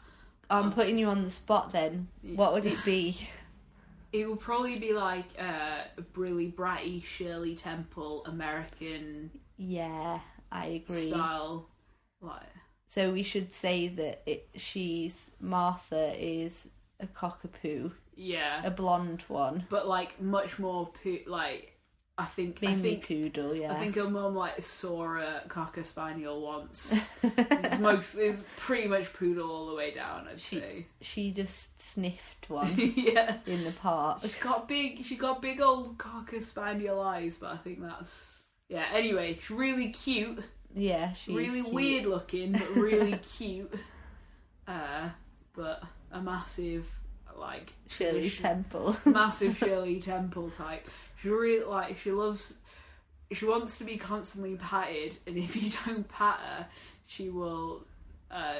i'm 0.50 0.72
putting 0.72 0.98
you 0.98 1.08
on 1.08 1.22
the 1.24 1.30
spot 1.30 1.72
then 1.72 2.08
what 2.34 2.52
would 2.52 2.66
it 2.66 2.82
be 2.84 3.28
It 4.12 4.28
would 4.30 4.38
probably 4.38 4.78
be 4.78 4.92
like 4.92 5.24
uh, 5.40 5.82
a 5.98 6.02
really 6.14 6.52
bratty 6.52 7.02
Shirley 7.04 7.56
Temple 7.56 8.24
American 8.26 9.30
yeah 9.56 10.20
i 10.52 10.66
agree 10.66 11.08
style. 11.10 11.66
Like 12.20 12.42
So 12.86 13.10
we 13.10 13.24
should 13.24 13.52
say 13.52 13.88
that 13.88 14.22
it, 14.24 14.48
she's 14.54 15.32
Martha 15.40 16.14
is 16.16 16.68
a 17.00 17.06
cockapoo, 17.08 17.90
yeah, 18.16 18.64
a 18.64 18.70
blonde 18.70 19.24
one, 19.26 19.66
but 19.68 19.88
like 19.88 20.20
much 20.20 20.60
more 20.60 20.90
po- 21.02 21.26
like 21.26 21.73
I 22.16 22.26
think 22.26 22.58
I 22.62 22.66
mainly 22.66 22.90
think 22.90 23.08
poodle. 23.08 23.56
Yeah, 23.56 23.72
I 23.72 23.80
think 23.80 23.96
her 23.96 24.08
mum 24.08 24.36
like 24.36 24.62
saw 24.62 25.16
a 25.18 25.42
cocker 25.48 25.82
spaniel 25.82 26.40
once. 26.42 26.94
it's 27.22 27.78
most 27.80 28.14
it's 28.14 28.44
pretty 28.56 28.86
much 28.86 29.12
poodle 29.14 29.50
all 29.50 29.66
the 29.66 29.74
way 29.74 29.92
down. 29.92 30.28
I'd 30.30 30.40
She- 30.40 30.60
say. 30.60 30.86
she 31.00 31.32
just 31.32 31.82
sniffed 31.82 32.48
one 32.50 32.72
yeah. 32.76 33.38
in 33.46 33.64
the 33.64 33.72
park. 33.72 34.20
She's 34.22 34.36
got 34.36 34.68
big. 34.68 35.04
She 35.04 35.16
got 35.16 35.42
big 35.42 35.60
old 35.60 35.98
cocker 35.98 36.40
spaniel 36.40 37.00
eyes, 37.00 37.36
but 37.40 37.50
I 37.50 37.56
think 37.56 37.82
that's 37.82 38.38
yeah. 38.68 38.84
Anyway, 38.92 39.36
she's 39.40 39.50
really 39.50 39.90
cute, 39.90 40.38
Yeah, 40.72 41.12
she's 41.14 41.34
really 41.34 41.62
weird 41.62 42.06
looking, 42.06 42.52
but 42.52 42.76
really 42.76 43.16
cute. 43.36 43.74
Uh, 44.68 45.08
but 45.54 45.82
a 46.12 46.20
massive 46.22 46.86
like 47.36 47.72
Shirley 47.88 48.30
Temple. 48.30 48.96
massive 49.04 49.58
Shirley 49.58 50.00
Temple 50.00 50.50
type. 50.56 50.88
She 51.24 51.30
really 51.30 51.64
like 51.64 51.98
she 51.98 52.10
loves. 52.12 52.52
She 53.32 53.46
wants 53.46 53.78
to 53.78 53.84
be 53.84 53.96
constantly 53.96 54.56
patted, 54.56 55.16
and 55.26 55.38
if 55.38 55.56
you 55.56 55.72
don't 55.86 56.06
pat 56.06 56.38
her, 56.38 56.66
she 57.06 57.30
will 57.30 57.86
uh, 58.30 58.56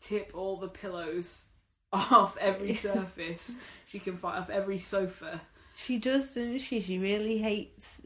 tip 0.00 0.30
all 0.32 0.56
the 0.56 0.68
pillows 0.68 1.44
off 1.92 2.34
every 2.40 2.72
surface 2.88 3.52
she 3.86 3.98
can 3.98 4.16
find, 4.16 4.38
off 4.38 4.48
every 4.48 4.78
sofa. 4.78 5.42
she 5.76 5.98
does, 5.98 6.28
doesn't 6.28 6.60
she? 6.60 6.80
She 6.80 6.98
really 6.98 7.38
hates. 7.38 8.00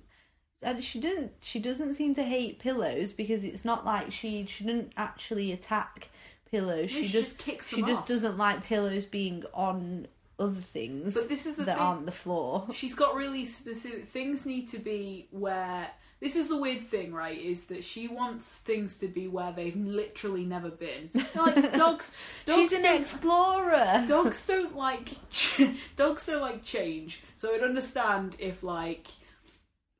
And 0.62 0.82
she 0.82 1.00
doesn't. 1.00 1.32
She 1.40 1.60
doesn't 1.60 1.94
seem 1.94 2.12
to 2.14 2.24
hate 2.24 2.58
pillows 2.58 3.12
because 3.12 3.44
it's 3.44 3.64
not 3.64 3.84
like 3.84 4.10
she 4.10 4.44
shouldn't 4.46 4.92
actually 4.96 5.52
attack 5.52 6.08
pillows. 6.50 6.90
No, 6.92 6.98
She, 6.98 7.06
she 7.06 7.12
just 7.12 7.30
just 7.30 7.38
kicks 7.38 7.68
she 7.68 7.82
just 7.82 8.02
off. 8.02 8.06
doesn't 8.08 8.36
like 8.36 8.64
pillows 8.64 9.06
being 9.06 9.44
on 9.54 10.08
other 10.42 10.60
things 10.60 11.14
But 11.14 11.28
this 11.28 11.46
is 11.46 11.56
the 11.56 11.64
that 11.64 11.76
thing. 11.78 11.86
aren't 11.86 12.06
the 12.06 12.12
floor. 12.12 12.66
She's 12.74 12.94
got 12.94 13.14
really 13.14 13.46
specific 13.46 14.08
things 14.08 14.44
need 14.44 14.68
to 14.70 14.78
be 14.78 15.28
where 15.30 15.88
this 16.20 16.36
is 16.36 16.48
the 16.48 16.56
weird 16.56 16.86
thing, 16.86 17.12
right? 17.12 17.36
Is 17.40 17.64
that 17.64 17.82
she 17.82 18.06
wants 18.06 18.56
things 18.58 18.96
to 18.98 19.08
be 19.08 19.26
where 19.26 19.52
they've 19.52 19.74
literally 19.76 20.44
never 20.44 20.70
been. 20.70 21.10
Like 21.34 21.72
dogs, 21.76 22.12
dogs 22.46 22.70
She's 22.70 22.72
an 22.72 22.84
explorer. 22.84 24.04
dogs 24.06 24.46
don't 24.46 24.76
like 24.76 25.08
dogs 25.96 26.26
don't 26.26 26.40
like 26.40 26.62
change. 26.62 27.22
So 27.36 27.52
I'd 27.52 27.62
understand 27.64 28.36
if 28.38 28.62
like 28.62 29.08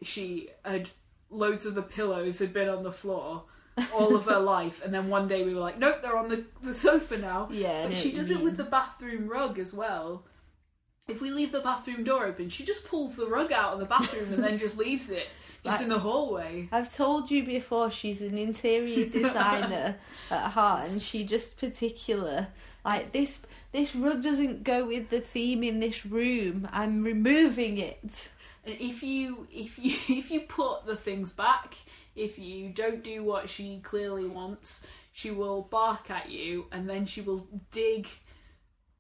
she 0.02 0.48
had 0.64 0.90
loads 1.30 1.66
of 1.66 1.74
the 1.74 1.82
pillows 1.82 2.38
had 2.38 2.52
been 2.52 2.68
on 2.68 2.82
the 2.82 2.92
floor 2.92 3.44
all 3.94 4.14
of 4.14 4.26
her 4.26 4.38
life, 4.56 4.80
and 4.84 4.92
then 4.92 5.08
one 5.08 5.26
day 5.26 5.42
we 5.44 5.54
were 5.54 5.60
like, 5.60 5.78
nope, 5.78 5.96
they're 6.02 6.16
on 6.16 6.28
the, 6.28 6.44
the 6.62 6.74
sofa 6.74 7.16
now. 7.18 7.48
Yeah, 7.50 7.86
but 7.88 7.96
she 7.96 8.12
does 8.12 8.30
it 8.30 8.40
with 8.40 8.56
the 8.56 8.64
bathroom 8.64 9.28
rug 9.28 9.58
as 9.58 9.72
well. 9.72 10.24
If 11.08 11.20
we 11.20 11.30
leave 11.30 11.50
the 11.52 11.60
bathroom 11.60 12.04
door 12.04 12.26
open, 12.26 12.48
she 12.48 12.64
just 12.64 12.84
pulls 12.84 13.16
the 13.16 13.26
rug 13.26 13.50
out 13.52 13.72
of 13.72 13.80
the 13.80 13.86
bathroom 13.86 14.32
and 14.32 14.42
then 14.42 14.58
just 14.58 14.76
leaves 14.76 15.10
it 15.10 15.26
just 15.64 15.76
Like- 15.76 15.80
in 15.82 15.88
the 15.88 15.98
hallway. 15.98 16.68
I've 16.70 16.94
told 16.94 17.30
you 17.30 17.42
before 17.44 17.90
she's 17.90 18.22
an 18.22 18.38
interior 18.38 19.06
designer 19.06 19.96
at 20.30 20.50
heart 20.52 20.88
and 20.88 21.02
she 21.02 21.24
just 21.24 21.58
particular 21.58 22.48
like 22.84 23.12
this 23.12 23.38
this 23.72 23.94
rug 23.94 24.22
doesn't 24.22 24.64
go 24.64 24.84
with 24.84 25.08
the 25.10 25.20
theme 25.20 25.62
in 25.64 25.80
this 25.80 26.04
room. 26.06 26.68
I'm 26.72 27.02
removing 27.02 27.78
it. 27.78 28.28
And 28.64 28.76
if 28.78 29.02
you 29.02 29.46
if 29.52 29.78
you 29.78 29.96
if 30.18 30.30
you 30.30 30.40
put 30.42 30.86
the 30.86 30.96
things 30.96 31.32
back, 31.32 31.74
if 32.14 32.38
you 32.38 32.68
don't 32.70 33.02
do 33.02 33.24
what 33.24 33.50
she 33.50 33.80
clearly 33.82 34.26
wants, 34.26 34.82
she 35.12 35.30
will 35.32 35.62
bark 35.62 36.10
at 36.10 36.30
you 36.30 36.66
and 36.70 36.88
then 36.88 37.06
she 37.06 37.20
will 37.22 37.46
dig 37.72 38.08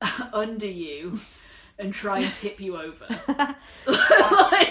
under 0.32 0.66
you 0.66 1.20
and 1.82 1.92
try 1.92 2.20
and 2.20 2.32
tip 2.34 2.60
you 2.60 2.76
over. 2.76 3.06
Like, 3.86 4.70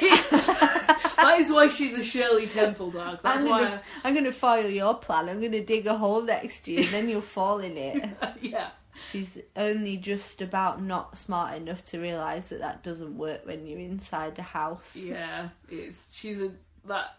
that 1.17 1.37
is 1.39 1.51
why 1.51 1.67
she's 1.69 1.93
a 1.97 2.03
Shirley 2.03 2.47
Temple 2.47 2.91
dog. 2.91 3.19
That's 3.21 3.41
I'm 3.41 3.49
why 3.49 3.63
gonna, 3.63 3.81
I'm 4.03 4.13
gonna 4.15 4.31
foil 4.31 4.67
your 4.67 4.95
plan. 4.95 5.29
I'm 5.29 5.41
gonna 5.41 5.63
dig 5.63 5.85
a 5.87 5.97
hole 5.97 6.21
next 6.23 6.61
to 6.63 6.71
you 6.71 6.79
and 6.79 6.87
then 6.87 7.09
you'll 7.09 7.21
fall 7.21 7.59
in 7.59 7.77
it. 7.77 8.09
yeah. 8.41 8.69
She's 9.11 9.37
only 9.55 9.97
just 9.97 10.41
about 10.41 10.81
not 10.81 11.17
smart 11.17 11.55
enough 11.55 11.83
to 11.85 11.99
realise 11.99 12.45
that 12.47 12.59
that 12.59 12.83
doesn't 12.83 13.17
work 13.17 13.45
when 13.45 13.65
you're 13.65 13.79
inside 13.79 14.37
a 14.39 14.43
house. 14.43 14.95
Yeah, 14.95 15.49
it's 15.69 16.13
she's 16.13 16.41
a 16.41 16.51
that, 16.85 17.15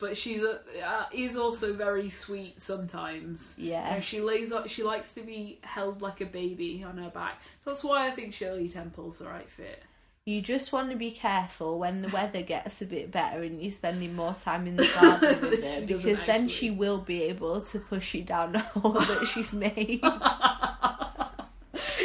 but 0.00 0.16
she's 0.16 0.42
a 0.42 0.60
uh, 0.84 1.04
is 1.12 1.36
also 1.36 1.72
very 1.72 2.08
sweet 2.08 2.60
sometimes. 2.60 3.54
Yeah. 3.58 3.88
You 3.88 3.94
know, 3.96 4.00
she 4.00 4.20
lays 4.20 4.50
up. 4.50 4.68
She 4.68 4.82
likes 4.82 5.12
to 5.12 5.20
be 5.20 5.60
held 5.62 6.02
like 6.02 6.20
a 6.20 6.26
baby 6.26 6.84
on 6.86 6.96
her 6.98 7.10
back. 7.10 7.40
That's 7.64 7.84
why 7.84 8.08
I 8.08 8.10
think 8.10 8.32
Shirley 8.34 8.68
Temple's 8.68 9.18
the 9.18 9.26
right 9.26 9.48
fit. 9.48 9.82
You 10.26 10.42
just 10.42 10.72
want 10.72 10.90
to 10.90 10.96
be 10.96 11.10
careful 11.10 11.78
when 11.78 12.02
the 12.02 12.08
weather 12.08 12.42
gets 12.42 12.82
a 12.82 12.86
bit 12.86 13.10
better 13.10 13.42
and 13.42 13.60
you're 13.60 13.72
spending 13.72 14.14
more 14.14 14.34
time 14.34 14.66
in 14.66 14.76
the 14.76 14.88
garden 15.00 15.40
with 15.50 15.64
her 15.64 15.86
because 15.86 16.24
then 16.26 16.44
actually. 16.44 16.48
she 16.48 16.70
will 16.70 16.98
be 16.98 17.22
able 17.24 17.60
to 17.60 17.78
push 17.78 18.14
you 18.14 18.22
down 18.22 18.52
the 18.52 18.58
hole 18.58 18.92
that 18.92 19.26
she's 19.26 19.52
made. 19.54 20.02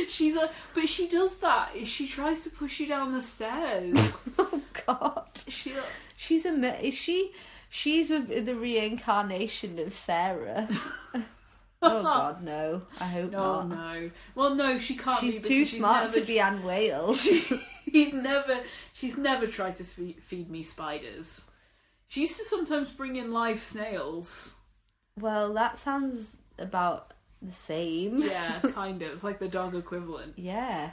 she's 0.08 0.36
a, 0.36 0.50
but 0.74 0.88
she 0.88 1.08
does 1.08 1.36
that. 1.38 1.72
She 1.86 2.08
tries 2.08 2.44
to 2.46 2.50
push 2.50 2.80
you 2.80 2.88
down 2.88 3.12
the 3.12 3.22
stairs. 3.22 3.98
oh 4.40 4.62
God. 4.88 5.28
she, 5.48 5.74
She's 6.16 6.46
a. 6.46 6.86
Is 6.86 6.96
she? 6.96 7.32
She's 7.70 8.12
a, 8.12 8.20
the 8.20 8.56
reincarnation 8.56 9.80
of 9.80 9.94
Sarah. 9.94 10.68
oh 11.82 12.04
God, 12.04 12.44
no! 12.44 12.84
I 13.00 13.06
hope 13.06 13.32
no, 13.32 13.64
not. 13.64 13.70
no. 13.70 14.12
Well, 14.36 14.56
no, 14.56 14.80
she 14.80 14.96
can't. 14.96 15.20
She's 15.20 15.40
too 15.40 15.66
she's 15.66 15.80
smart 15.80 16.06
never 16.06 16.20
to 16.20 16.26
be 16.26 16.40
Anne 16.40 16.64
Whale. 16.64 17.16
She's 17.96 18.14
never, 18.14 18.62
she's 18.92 19.18
never 19.18 19.48
tried 19.48 19.78
to 19.78 19.84
feed 19.86 20.50
me 20.50 20.64
spiders. 20.64 21.46
She 22.10 22.22
used 22.22 22.36
to 22.38 22.44
sometimes 22.44 22.90
bring 22.90 23.16
in 23.16 23.32
live 23.32 23.62
snails. 23.62 24.54
well, 25.18 25.54
that 25.54 25.80
sounds 25.80 26.40
about 26.60 27.14
the 27.42 27.54
same. 27.54 28.22
Yeah, 28.22 28.60
kind 28.74 29.02
of. 29.02 29.14
It's 29.14 29.24
like 29.24 29.40
the 29.40 29.48
dog 29.48 29.76
equivalent. 29.76 30.34
Yeah. 30.36 30.92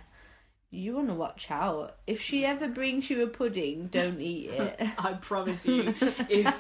You 0.75 0.95
want 0.95 1.09
to 1.09 1.15
watch 1.15 1.51
out. 1.51 1.97
If 2.07 2.23
she 2.23 2.47
ever 2.47 2.67
brings 2.67 3.11
you 3.11 3.23
a 3.23 3.27
pudding, 3.27 3.89
don't 3.89 4.21
eat 4.23 4.49
it. 4.49 4.81
I 4.99 5.13
promise 5.13 5.67
you, 5.67 5.95
if 6.31 6.55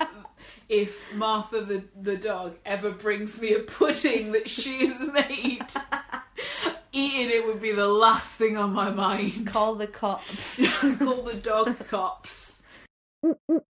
if 0.68 1.14
Martha 1.14 1.62
the 1.62 1.84
the 1.98 2.18
dog 2.18 2.58
ever 2.66 2.90
brings 2.90 3.40
me 3.40 3.54
a 3.54 3.60
pudding 3.60 4.32
that 4.32 4.50
she 4.50 4.86
has 4.86 5.00
made, 5.00 5.64
eating 6.92 7.30
it 7.30 7.46
would 7.46 7.62
be 7.62 7.72
the 7.72 7.88
last 7.88 8.32
thing 8.32 8.58
on 8.58 8.74
my 8.74 8.90
mind. 8.90 9.46
Call 9.46 9.76
the 9.76 9.86
cops. 9.86 10.60
Call 10.98 11.22
the 11.22 11.40
dog 11.42 11.78
cops. 11.88 12.58
Do 13.22 13.62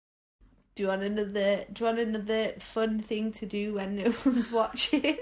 you 0.75 0.89
want 0.89 1.05
another? 1.05 1.67
Do 1.73 1.85
you 1.85 1.87
want 1.87 2.01
another 2.01 2.55
fun 2.59 2.99
thing 2.99 3.31
to 3.35 3.47
do 3.47 3.75
when 3.75 3.95
no 3.95 4.13
one's 4.25 4.51
watching? 4.51 5.19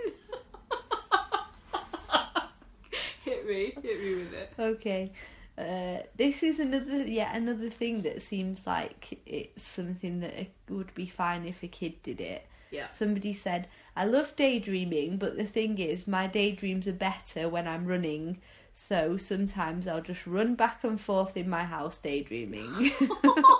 Hit 3.23 3.40
me, 3.51 3.75
hit 3.83 4.01
me 4.01 4.15
with 4.15 4.33
it. 4.33 4.53
okay. 4.59 5.13
Uh, 5.59 5.99
this 6.17 6.43
is 6.43 6.59
another, 6.59 7.05
yet 7.05 7.35
another 7.35 7.69
thing 7.69 8.01
that 8.03 8.23
seems 8.23 8.67
like 8.67 9.21
it's 9.27 9.63
something 9.63 10.21
that 10.21 10.47
would 10.71 10.95
be 10.95 11.07
fine 11.07 11.45
if 11.45 11.63
a 11.63 11.69
kid 11.69 12.03
did 12.03 12.21
it. 12.21 12.47
Yeah. 12.71 12.89
Somebody 12.89 13.33
said, 13.33 13.69
I 13.97 14.05
love 14.05 14.35
daydreaming, 14.37 15.19
but 15.19 15.37
the 15.37 15.45
thing 15.45 15.79
is, 15.79 16.07
my 16.07 16.27
daydreams 16.27 16.87
are 16.87 16.93
better 16.93 17.49
when 17.49 17.69
I'm 17.69 17.85
running. 17.85 18.41
So 18.73 19.19
sometimes 19.19 19.87
I'll 19.87 20.01
just 20.01 20.27
run 20.27 20.55
back 20.55 20.85
and 20.85 21.01
forth 21.01 21.37
in 21.37 21.51
my 21.51 21.65
house 21.65 21.99
daydreaming. 21.99 22.93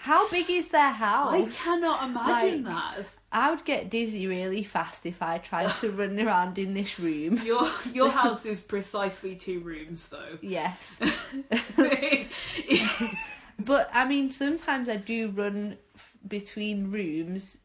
How 0.00 0.28
big 0.30 0.48
is 0.50 0.68
their 0.68 0.90
house? 0.92 1.32
I 1.34 1.44
cannot 1.46 2.04
imagine 2.08 2.64
Like- 2.64 2.96
that. 2.96 3.14
I 3.32 3.50
would 3.50 3.64
get 3.64 3.90
dizzy 3.90 4.26
really 4.26 4.62
fast 4.62 5.06
if 5.06 5.20
I 5.22 5.38
tried 5.38 5.74
to 5.76 5.90
run 6.00 6.18
around 6.20 6.58
in 6.58 6.74
this 6.74 6.98
room. 6.98 7.40
Your 7.44 7.70
your 7.92 8.10
house 8.20 8.44
is 8.46 8.60
precisely 8.60 9.34
two 9.36 9.60
rooms, 9.60 10.06
though. 10.08 10.38
Yes. 10.42 11.00
But 13.58 13.88
I 13.92 14.04
mean, 14.04 14.30
sometimes 14.30 14.88
I 14.88 14.96
do 14.96 15.28
run 15.30 15.76
f- 15.94 16.12
between 16.26 16.90
rooms, 16.90 17.58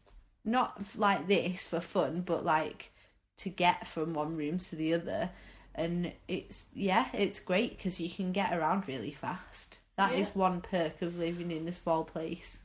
not 0.46 0.80
like 0.96 1.28
this 1.28 1.66
for 1.66 1.80
fun, 1.82 2.22
but 2.22 2.46
like 2.46 2.92
to 3.40 3.50
get 3.50 3.88
from 3.88 4.14
one 4.14 4.38
room 4.38 4.60
to 4.60 4.76
the 4.76 4.94
other. 4.94 5.32
And 5.74 6.12
it's, 6.28 6.66
yeah, 6.76 7.08
it's 7.14 7.40
great 7.40 7.76
because 7.78 8.00
you 8.00 8.10
can 8.10 8.32
get 8.32 8.54
around 8.54 8.88
really 8.88 9.12
fast. 9.12 9.78
That 10.00 10.14
is 10.14 10.28
Yeah. 10.30 10.34
one 10.34 10.62
perk 10.62 11.02
of 11.02 11.18
living 11.20 11.52
in 11.52 11.68
a 11.68 11.74
small 11.74 12.04
place. 12.06 12.60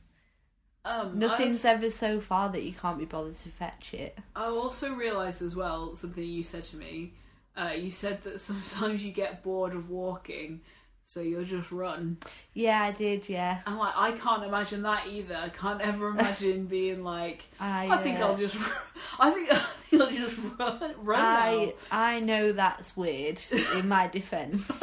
um, 0.85 1.17
Nothing's 1.19 1.65
ever 1.65 1.89
so 1.91 2.21
far 2.21 2.47
that 2.49 2.61
you 2.63 2.71
can't 2.71 2.97
be 2.99 3.05
bothered 3.05 3.35
to 3.37 3.49
fetch 3.49 3.93
it. 3.93 4.17
I 4.35 4.45
also 4.45 4.93
realised 4.93 5.41
as 5.41 5.55
well 5.55 5.95
something 5.95 6.23
you 6.23 6.43
said 6.43 6.63
to 6.65 6.77
me. 6.77 7.13
Uh, 7.57 7.73
you 7.75 7.89
said 7.91 8.23
that 8.23 8.39
sometimes 8.49 9.03
you 9.03 9.11
get 9.11 9.41
bored 9.43 9.73
of 9.73 9.89
walking, 9.89 10.61
so 11.07 11.21
you'll 11.21 11.43
just 11.43 11.71
run. 11.71 12.17
Yeah, 12.53 12.81
I 12.83 12.91
did, 12.91 13.27
yeah. 13.27 13.61
I'm 13.65 13.77
like, 13.79 13.93
I 13.97 14.11
can't 14.11 14.43
imagine 14.43 14.83
that 14.83 15.07
either. 15.07 15.35
I 15.35 15.49
can't 15.49 15.81
ever 15.81 16.07
imagine 16.15 16.67
being 16.67 17.03
like, 17.03 17.43
I, 17.59 17.89
I 17.89 17.97
think 17.97 18.19
uh, 18.19 18.27
I'll 18.27 18.37
just, 18.37 18.55
I 19.19 19.31
think, 19.31 19.51
I 19.51 19.55
think 19.57 20.01
I'll 20.03 20.11
just 20.11 20.37
run, 20.59 20.93
run 21.01 21.19
I 21.19 21.73
I 21.91 22.19
know 22.19 22.51
that's 22.51 22.95
weird. 22.95 23.41
In 23.75 23.87
my 23.89 24.05
defence, 24.07 24.81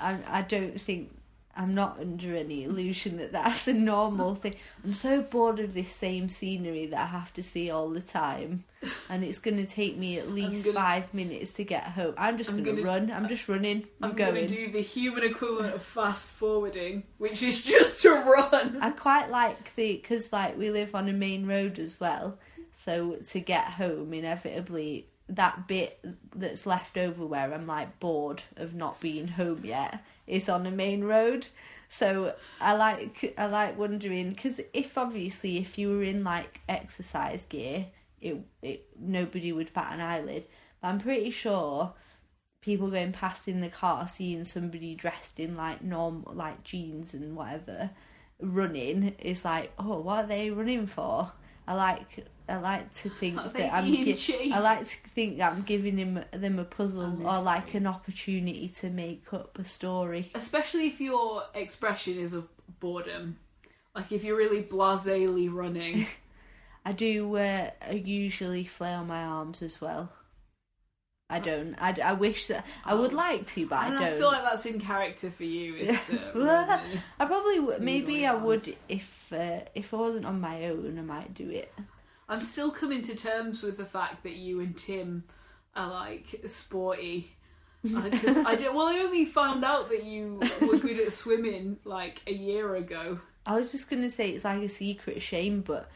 I 0.00 0.18
I 0.26 0.42
don't 0.42 0.80
think 0.80 1.10
I'm 1.56 1.74
not 1.74 1.98
under 2.00 2.36
any 2.36 2.62
illusion 2.64 3.16
that 3.18 3.32
that's 3.32 3.66
a 3.68 3.72
normal 3.72 4.34
thing. 4.36 4.54
I'm 4.84 4.94
so 4.94 5.20
bored 5.20 5.58
of 5.58 5.74
this 5.74 5.92
same 5.92 6.28
scenery 6.28 6.86
that 6.86 7.00
I 7.00 7.06
have 7.06 7.34
to 7.34 7.42
see 7.42 7.70
all 7.70 7.90
the 7.90 8.00
time, 8.00 8.64
and 9.08 9.24
it's 9.24 9.40
going 9.40 9.56
to 9.56 9.66
take 9.66 9.98
me 9.98 10.18
at 10.18 10.30
least 10.30 10.64
gonna- 10.64 10.78
five 10.78 11.12
minutes 11.12 11.52
to 11.54 11.64
get 11.64 11.82
home. 11.84 12.14
I'm 12.16 12.38
just 12.38 12.50
going 12.50 12.64
to 12.64 12.70
gonna- 12.70 12.82
run. 12.84 13.10
I'm 13.10 13.28
just 13.28 13.48
running. 13.48 13.84
I'm, 14.00 14.10
I'm 14.10 14.16
going. 14.16 14.34
gonna 14.36 14.48
do 14.48 14.70
the 14.70 14.80
human 14.80 15.24
equivalent 15.24 15.74
of 15.74 15.82
fast 15.82 16.24
forwarding, 16.26 17.02
which 17.18 17.42
is 17.42 17.62
just 17.64 18.00
to 18.02 18.10
run. 18.10 18.78
I 18.80 18.90
quite 18.92 19.28
like 19.30 19.74
the 19.74 19.96
because 19.96 20.32
like 20.32 20.56
we 20.56 20.70
live 20.70 20.94
on 20.94 21.08
a 21.08 21.12
main 21.12 21.46
road 21.46 21.78
as 21.80 21.98
well, 21.98 22.38
so 22.72 23.16
to 23.16 23.40
get 23.40 23.64
home 23.72 24.14
inevitably 24.14 25.08
that 25.30 25.68
bit 25.68 26.04
that's 26.34 26.66
left 26.66 26.96
over 26.96 27.24
where 27.24 27.52
I'm 27.52 27.66
like 27.66 27.98
bored 28.00 28.42
of 28.56 28.74
not 28.74 29.00
being 29.00 29.28
home 29.28 29.64
yet 29.64 30.04
is 30.26 30.48
on 30.48 30.66
a 30.66 30.70
main 30.70 31.04
road. 31.04 31.46
So 31.88 32.34
I 32.60 32.74
like 32.74 33.34
I 33.36 33.46
like 33.46 33.78
wondering 33.78 34.30
because 34.30 34.60
if 34.72 34.96
obviously 34.96 35.58
if 35.58 35.78
you 35.78 35.90
were 35.90 36.02
in 36.02 36.24
like 36.24 36.60
exercise 36.68 37.44
gear, 37.46 37.86
it 38.20 38.38
it 38.62 38.86
nobody 38.98 39.52
would 39.52 39.72
bat 39.72 39.92
an 39.94 40.00
eyelid. 40.00 40.44
But 40.80 40.88
I'm 40.88 41.00
pretty 41.00 41.30
sure 41.30 41.94
people 42.60 42.90
going 42.90 43.12
past 43.12 43.48
in 43.48 43.60
the 43.60 43.68
car 43.68 44.06
seeing 44.06 44.44
somebody 44.44 44.94
dressed 44.94 45.40
in 45.40 45.56
like 45.56 45.82
normal 45.82 46.32
like 46.34 46.62
jeans 46.62 47.14
and 47.14 47.34
whatever 47.36 47.90
running 48.40 49.14
is 49.18 49.44
like 49.44 49.72
oh 49.78 50.00
what 50.00 50.24
are 50.24 50.28
they 50.28 50.50
running 50.50 50.86
for 50.86 51.32
i 51.66 51.74
like 51.74 52.26
i 52.50 52.58
like 52.58 52.92
to 52.94 53.08
think 53.08 53.38
Are 53.38 53.48
that 53.54 53.72
i'm 53.72 53.84
gi- 53.86 54.52
i 54.52 54.58
like 54.60 54.80
to 54.80 54.96
think 55.14 55.38
that 55.38 55.52
i'm 55.52 55.62
giving 55.62 55.96
him 55.96 56.22
them 56.32 56.58
a 56.58 56.64
puzzle 56.64 57.02
A 57.02 57.38
or 57.38 57.42
like 57.42 57.74
an 57.74 57.86
opportunity 57.86 58.68
to 58.80 58.90
make 58.90 59.32
up 59.32 59.58
a 59.58 59.64
story 59.64 60.30
Especially 60.34 60.86
if 60.88 61.00
your 61.00 61.44
expression 61.54 62.18
is 62.18 62.32
of 62.32 62.48
boredom. 62.80 63.36
Like 63.94 64.12
if 64.12 64.22
you're 64.24 64.36
really 64.36 64.62
blasely 64.62 65.48
running. 65.48 66.06
i 66.84 66.92
do 66.92 67.36
uh, 67.36 67.70
I 67.86 67.92
usually 67.92 68.64
flail 68.64 69.04
my 69.04 69.22
arms 69.22 69.60
as 69.62 69.80
well 69.80 70.10
i 71.28 71.38
don't 71.38 71.74
i, 71.78 71.94
I 72.02 72.12
wish 72.14 72.46
that 72.48 72.64
i 72.84 72.94
would 72.94 73.12
Oh. 73.12 73.16
like 73.16 73.46
to 73.54 73.66
but 73.66 73.78
i, 73.78 73.86
I, 73.86 73.90
don't 73.90 74.00
don't 74.00 74.08
I 74.14 74.18
feel 74.18 74.28
like 74.28 74.42
that's 74.42 74.66
in 74.66 74.80
character 74.80 75.30
for 75.30 75.44
you. 75.44 75.74
Is 75.76 75.98
to 76.06 76.82
I 77.20 77.24
probably 77.26 77.60
would. 77.60 77.80
Maybe 77.82 78.26
I 78.26 78.34
would 78.34 78.74
if 78.88 79.32
uh, 79.32 79.60
if 79.74 79.92
I 79.94 79.96
wasn't 79.96 80.26
on 80.26 80.40
my 80.40 80.64
own. 80.66 80.96
I 80.98 81.02
might 81.02 81.32
do 81.34 81.48
it. 81.50 81.72
I'm 82.30 82.40
still 82.40 82.70
coming 82.70 83.02
to 83.02 83.14
terms 83.14 83.60
with 83.60 83.76
the 83.76 83.84
fact 83.84 84.22
that 84.22 84.36
you 84.36 84.60
and 84.60 84.76
Tim 84.76 85.24
are 85.74 85.90
like 85.90 86.42
sporty. 86.46 87.32
Because 87.82 88.36
I 88.36 88.54
did, 88.54 88.72
well, 88.74 88.86
I 88.86 89.00
only 89.00 89.24
found 89.24 89.64
out 89.64 89.88
that 89.88 90.04
you 90.04 90.40
were 90.60 90.76
good 90.76 91.00
at 91.00 91.12
swimming 91.12 91.78
like 91.84 92.22
a 92.26 92.32
year 92.32 92.76
ago. 92.76 93.18
I 93.46 93.56
was 93.56 93.72
just 93.72 93.90
gonna 93.90 94.10
say 94.10 94.30
it's 94.30 94.44
like 94.44 94.62
a 94.62 94.68
secret 94.68 95.20
shame, 95.20 95.62
but 95.62 95.90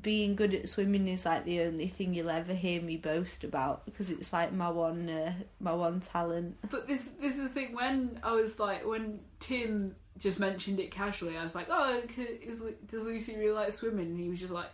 being 0.00 0.36
good 0.36 0.54
at 0.54 0.68
swimming 0.68 1.06
is 1.08 1.24
like 1.24 1.44
the 1.44 1.60
only 1.60 1.86
thing 1.86 2.14
you'll 2.14 2.30
ever 2.30 2.54
hear 2.54 2.80
me 2.82 2.96
boast 2.96 3.44
about 3.44 3.84
because 3.84 4.10
it's 4.10 4.32
like 4.32 4.52
my 4.52 4.68
one 4.68 5.08
uh, 5.08 5.32
my 5.60 5.72
one 5.72 6.00
talent. 6.00 6.56
But 6.70 6.86
this 6.86 7.08
this 7.20 7.36
is 7.36 7.44
the 7.44 7.48
thing. 7.48 7.72
When 7.74 8.18
I 8.22 8.32
was 8.32 8.58
like, 8.58 8.86
when 8.86 9.20
Tim 9.40 9.94
just 10.18 10.38
mentioned 10.38 10.80
it 10.80 10.90
casually, 10.90 11.38
I 11.38 11.44
was 11.44 11.54
like, 11.54 11.68
"Oh, 11.70 12.02
is, 12.18 12.60
does 12.90 13.04
Lucy 13.04 13.36
really 13.36 13.52
like 13.52 13.72
swimming?" 13.72 14.06
And 14.06 14.20
he 14.20 14.28
was 14.28 14.40
just 14.40 14.52
like, 14.52 14.70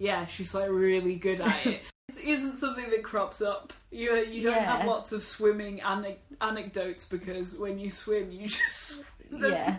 "Yeah, 0.00 0.26
she's 0.26 0.52
like 0.54 0.68
really 0.70 1.14
good 1.14 1.40
at 1.40 1.66
it." 1.66 1.82
it 2.08 2.24
isn't 2.24 2.58
something 2.58 2.90
that 2.90 3.04
crops 3.04 3.40
up. 3.40 3.72
You 3.92 4.16
you 4.16 4.42
don't 4.42 4.56
Yeah. 4.56 4.78
have 4.78 4.86
lots 4.86 5.12
of 5.12 5.22
swimming 5.22 5.80
ane- 5.80 6.16
anecdotes 6.40 7.04
because 7.04 7.56
when 7.58 7.78
you 7.78 7.88
swim, 7.90 8.32
you 8.32 8.48
just 8.48 9.00
Yeah, 9.32 9.78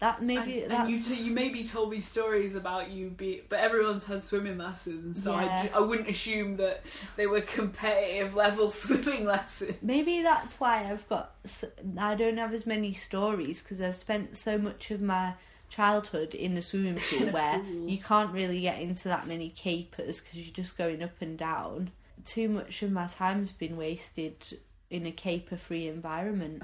that 0.00 0.22
maybe 0.22 0.62
And, 0.62 0.72
that's 0.72 0.88
and 0.88 0.90
you 0.90 1.02
t- 1.16 1.22
you 1.22 1.30
maybe 1.32 1.62
told 1.64 1.90
me 1.90 2.00
stories 2.00 2.54
about 2.56 2.90
you 2.90 3.10
be, 3.10 3.42
but 3.48 3.60
everyone's 3.60 4.04
had 4.04 4.22
swimming 4.22 4.56
lessons, 4.58 5.22
so 5.22 5.34
I, 5.34 5.62
ju- 5.62 5.70
I 5.74 5.80
wouldn't 5.80 6.08
assume 6.08 6.56
that 6.56 6.82
they 7.16 7.26
were 7.26 7.42
competitive 7.42 8.34
level 8.34 8.70
swimming 8.82 9.24
lessons. 9.26 9.74
Maybe 9.82 10.22
that's 10.22 10.58
why 10.58 10.84
I've 10.90 11.06
got. 11.08 11.34
s- 11.44 11.64
I 11.98 12.14
don't 12.14 12.38
have 12.38 12.54
as 12.54 12.66
many 12.66 12.94
stories 12.94 13.62
because 13.62 13.80
I've 13.80 13.96
spent 13.96 14.36
so 14.36 14.56
much 14.58 14.90
of 14.90 15.00
my 15.02 15.34
childhood 15.70 16.34
in 16.34 16.54
the 16.54 16.60
swimming 16.62 16.98
pool 17.08 17.28
where 17.30 17.62
you 17.86 17.96
can't 17.96 18.32
really 18.32 18.60
get 18.60 18.80
into 18.80 19.08
that 19.08 19.26
many 19.26 19.48
capers 19.50 20.20
because 20.20 20.36
you're 20.38 20.52
just 20.52 20.76
going 20.76 21.02
up 21.02 21.14
and 21.20 21.38
down. 21.38 21.90
Too 22.26 22.48
much 22.48 22.82
of 22.82 22.92
my 22.92 23.06
time's 23.06 23.52
been 23.52 23.76
wasted 23.78 24.58
in 24.90 25.06
a 25.06 25.12
caper-free 25.12 25.88
environment. 25.88 26.62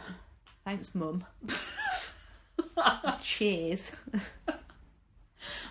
Thanks, 0.65 0.95
Mum. 0.95 1.25
Cheers, 3.23 3.91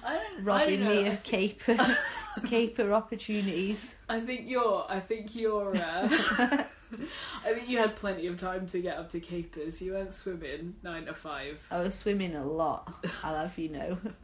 I 0.04 0.14
don't, 0.14 0.40
I 0.40 0.42
robbing 0.42 0.80
don't 0.80 0.90
know. 0.90 1.04
me 1.04 1.08
of 1.08 1.24
caper, 1.24 1.78
caper 2.48 2.94
opportunities. 2.94 3.96
I 4.10 4.20
think 4.22 4.50
you're. 4.50 4.86
I 4.90 5.00
think 5.00 5.36
you're. 5.36 5.76
Uh, 5.76 6.64
I 7.46 7.54
think 7.54 7.70
you 7.70 7.78
had 7.78 7.96
plenty 7.96 8.28
of 8.28 8.40
time 8.40 8.68
to 8.70 8.82
get 8.82 8.98
up 8.98 9.12
to 9.12 9.20
capers. 9.20 9.82
You 9.82 9.94
went 9.94 10.14
swimming 10.14 10.76
nine 10.84 11.06
to 11.06 11.14
five. 11.14 11.60
I 11.72 11.80
was 11.82 11.96
swimming 11.96 12.36
a 12.36 12.46
lot. 12.46 13.06
I'll 13.24 13.38
have 13.38 13.58
you 13.58 13.70
know, 13.70 13.98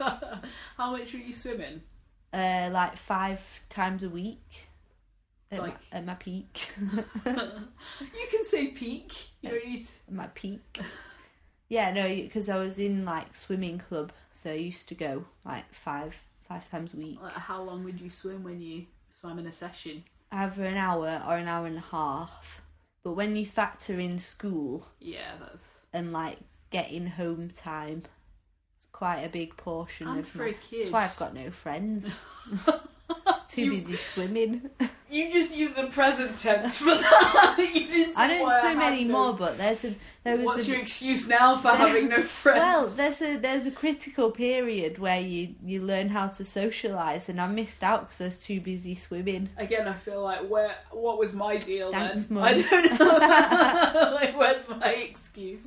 How 0.76 0.92
much 0.92 1.12
were 1.12 1.18
you 1.18 1.32
swimming? 1.32 1.82
uh, 2.32 2.70
like 2.72 2.96
five 2.96 3.40
times 3.68 4.02
a 4.02 4.08
week. 4.08 4.66
At, 5.50 5.58
Like- 5.60 5.74
my, 5.92 5.98
at 5.98 6.06
my 6.06 6.14
peak, 6.14 6.68
You 7.26 8.26
can 8.30 8.44
say 8.44 8.68
peak. 8.68 9.12
You 9.42 9.50
don't 9.50 9.66
need. 9.66 9.86
at 10.08 10.14
my 10.14 10.26
peak. 10.28 10.80
Yeah, 11.68 11.92
no, 11.92 12.08
because 12.08 12.48
I 12.48 12.56
was 12.56 12.78
in 12.78 13.04
like 13.04 13.36
swimming 13.36 13.78
club, 13.78 14.12
so 14.32 14.50
I 14.50 14.54
used 14.54 14.88
to 14.88 14.94
go 14.94 15.24
like 15.44 15.72
five 15.74 16.14
five 16.48 16.68
times 16.70 16.92
a 16.94 16.96
week, 16.96 17.18
Like, 17.22 17.32
how 17.34 17.62
long 17.62 17.84
would 17.84 18.00
you 18.00 18.10
swim 18.10 18.42
when 18.44 18.60
you 18.60 18.86
swam 19.20 19.38
in 19.38 19.46
a 19.46 19.52
session? 19.52 20.04
Either 20.32 20.64
an 20.64 20.76
hour 20.76 21.22
or 21.28 21.36
an 21.36 21.46
hour 21.46 21.66
and 21.66 21.78
a 21.78 21.80
half. 21.92 22.62
But 23.04 23.12
when 23.12 23.36
you 23.36 23.44
factor 23.46 23.98
in 24.00 24.18
school 24.18 24.86
Yeah, 25.00 25.32
that's. 25.40 25.64
and 25.92 26.12
like 26.12 26.38
getting 26.70 27.06
home 27.06 27.50
time, 27.50 28.04
it's 28.78 28.86
quite 28.92 29.20
a 29.22 29.28
big 29.28 29.56
portion 29.56 30.08
And 30.08 30.20
of 30.20 30.28
for 30.28 30.38
my. 30.38 30.48
a 30.48 30.52
kid. 30.54 30.82
That's 30.82 30.90
why 30.92 31.04
I've 31.04 31.16
got 31.16 31.34
no 31.34 31.50
friends. 31.50 32.12
Too 33.48 33.62
You- 33.64 33.70
busy 33.72 33.96
swimming. 33.96 34.70
You 35.12 35.30
just 35.30 35.54
use 35.54 35.72
the 35.74 35.88
present 35.88 36.38
tense 36.38 36.78
for 36.78 36.86
that. 36.86 37.56
you 37.74 37.86
didn't. 37.86 38.16
I 38.16 38.28
don't 38.28 38.60
swim 38.60 38.76
had 38.78 38.94
anymore, 38.94 39.26
no- 39.26 39.32
but 39.34 39.58
there's 39.58 39.84
a 39.84 39.94
there 40.24 40.36
was 40.38 40.46
What's 40.46 40.66
a 40.68 40.70
your 40.70 40.80
excuse 40.80 41.28
now 41.28 41.58
for 41.58 41.68
having 41.84 42.08
no 42.08 42.22
friends? 42.22 42.58
well, 42.58 42.86
there's 42.88 43.20
a 43.20 43.36
there's 43.36 43.66
a 43.66 43.70
critical 43.70 44.30
period 44.30 44.98
where 44.98 45.20
you 45.20 45.54
you 45.62 45.82
learn 45.82 46.08
how 46.08 46.28
to 46.28 46.42
socialise, 46.44 47.28
and 47.28 47.40
I 47.40 47.46
missed 47.46 47.82
out 47.82 48.02
because 48.08 48.20
I 48.22 48.24
was 48.24 48.38
too 48.38 48.60
busy 48.60 48.94
swimming. 48.94 49.50
Again, 49.58 49.86
I 49.86 49.92
feel 49.92 50.22
like 50.22 50.48
where 50.48 50.74
what 50.90 51.18
was 51.18 51.34
my 51.34 51.58
deal 51.58 51.92
Thanks, 51.92 52.24
then? 52.24 52.34
Mum. 52.38 52.44
I 52.44 52.62
don't 52.62 52.98
know. 52.98 54.10
like, 54.14 54.38
where's 54.38 54.66
my 54.68 54.92
excuse? 54.94 55.66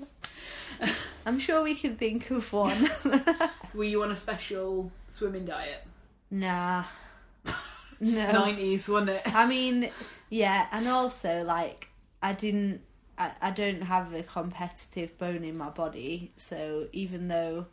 I'm 1.25 1.39
sure 1.39 1.61
we 1.63 1.75
can 1.75 1.95
think 1.97 2.31
of 2.31 2.51
one. 2.51 2.89
Were 3.75 3.83
you 3.83 4.01
on 4.03 4.11
a 4.11 4.15
special 4.15 4.91
swimming 5.11 5.45
diet? 5.45 5.83
nah, 6.31 6.83
no. 7.99 8.31
Nineties, 8.31 8.87
wasn't 8.87 9.11
it? 9.11 9.21
I 9.25 9.45
mean, 9.45 9.91
yeah, 10.29 10.67
and 10.71 10.87
also 10.87 11.43
like 11.43 11.89
I 12.21 12.33
didn't, 12.33 12.81
I, 13.17 13.31
I 13.41 13.51
don't 13.51 13.81
have 13.81 14.13
a 14.13 14.23
competitive 14.23 15.17
bone 15.17 15.43
in 15.43 15.57
my 15.57 15.69
body, 15.69 16.33
so 16.35 16.87
even 16.91 17.27
though, 17.27 17.67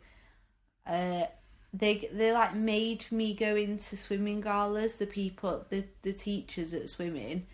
uh, 0.85 1.25
they 1.73 2.09
they 2.13 2.31
like 2.31 2.55
made 2.55 3.05
me 3.11 3.33
go 3.33 3.55
into 3.55 3.97
swimming 3.97 4.41
galas, 4.41 4.97
the 4.97 5.07
people, 5.07 5.65
the 5.69 5.83
the 6.01 6.13
teachers 6.13 6.73
at 6.73 6.89
swimming, 6.89 7.47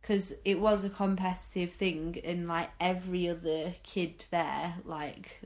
because 0.00 0.32
it 0.44 0.60
was 0.60 0.84
a 0.84 0.90
competitive 0.90 1.72
thing, 1.72 2.20
and 2.24 2.48
like 2.48 2.70
every 2.80 3.28
other 3.28 3.74
kid 3.82 4.24
there 4.30 4.74
like 4.84 5.40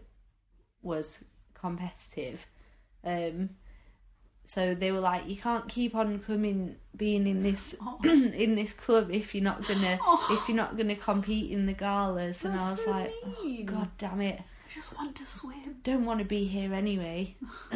was 0.83 1.19
competitive, 1.55 2.47
um. 3.05 3.51
So 4.47 4.75
they 4.75 4.93
were 4.93 5.01
like, 5.01 5.27
you 5.29 5.37
can't 5.37 5.67
keep 5.69 5.95
on 5.95 6.19
coming, 6.21 6.77
being 6.97 7.27
in 7.27 7.43
this 7.43 7.75
Oh. 7.81 7.99
in 8.05 8.55
this 8.55 8.73
club 8.73 9.11
if 9.11 9.35
you're 9.35 9.43
not 9.45 9.67
gonna 9.67 9.99
Oh. 10.03 10.29
if 10.39 10.49
you're 10.49 10.57
not 10.57 10.77
gonna 10.77 10.97
compete 10.97 11.51
in 11.51 11.67
the 11.67 11.73
galas. 11.73 12.45
and 12.45 12.59
I 12.59 12.71
was 12.73 12.85
so 12.85 12.91
like, 12.91 13.13
oh. 13.25 13.63
God 13.65 13.89
damn 13.99 14.21
it, 14.21 14.39
I 14.41 14.75
just 14.75 14.95
want 14.97 15.17
to 15.17 15.25
swim. 15.27 15.77
don't 15.83 16.05
want 16.05 16.19
to 16.19 16.25
be 16.25 16.45
here 16.45 16.75
anyway. 16.75 17.37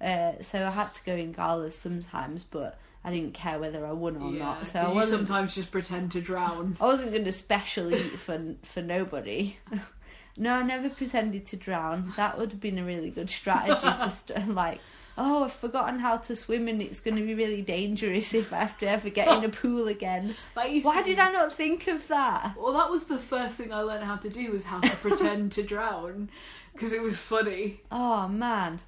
uh, 0.00 0.32
so 0.40 0.66
I 0.66 0.70
had 0.70 0.92
to 0.94 1.04
go 1.04 1.14
in 1.14 1.32
galas 1.32 1.76
sometimes, 1.76 2.42
but 2.44 2.78
I 3.04 3.10
didn't 3.10 3.34
care 3.34 3.58
whether 3.58 3.84
I 3.84 3.92
won 3.92 4.16
or 4.16 4.32
yeah. 4.32 4.38
not. 4.38 4.66
So 4.66 4.80
Did 4.80 4.88
I 4.88 4.92
wasn't. 4.92 5.26
sometimes 5.26 5.54
just 5.54 5.70
pretend 5.70 6.12
to 6.12 6.20
drown. 6.20 6.76
I 6.80 6.84
wasn't 6.86 7.10
going 7.12 7.24
to 7.24 7.32
special 7.32 7.92
eat 7.92 8.00
for 8.18 8.54
for 8.62 8.80
nobody. 8.80 9.58
no, 10.36 10.54
I 10.54 10.62
never 10.62 10.88
pretended 10.88 11.46
to 11.46 11.56
drown. 11.56 12.12
That 12.16 12.38
would 12.38 12.52
have 12.52 12.60
been 12.60 12.78
a 12.78 12.84
really 12.84 13.10
good 13.10 13.28
strategy 13.28 13.80
to 13.80 14.10
st- 14.14 14.54
like. 14.54 14.80
Oh, 15.16 15.44
I've 15.44 15.52
forgotten 15.52 16.00
how 16.00 16.16
to 16.16 16.34
swim, 16.34 16.66
and 16.66 16.82
it's 16.82 17.00
going 17.00 17.16
to 17.16 17.22
be 17.22 17.34
really 17.34 17.62
dangerous 17.62 18.34
if 18.34 18.52
I 18.52 18.58
have 18.58 18.78
to 18.80 18.88
ever 18.88 19.10
get 19.10 19.28
in 19.28 19.44
a 19.44 19.48
pool 19.62 19.86
again. 19.86 20.34
Why 20.54 21.02
did 21.02 21.18
I 21.18 21.30
not 21.30 21.52
think 21.52 21.86
of 21.86 22.08
that? 22.08 22.54
Well, 22.58 22.72
that 22.72 22.90
was 22.90 23.04
the 23.04 23.18
first 23.18 23.56
thing 23.56 23.72
I 23.72 23.80
learned 23.82 24.04
how 24.04 24.16
to 24.16 24.28
do 24.28 24.50
was 24.50 24.64
how 24.64 24.80
to 24.80 24.96
pretend 24.96 25.52
to 25.52 25.62
drown 25.62 26.30
because 26.72 26.92
it 26.92 27.02
was 27.02 27.16
funny. 27.16 27.80
Oh 27.90 28.28
man. 28.28 28.80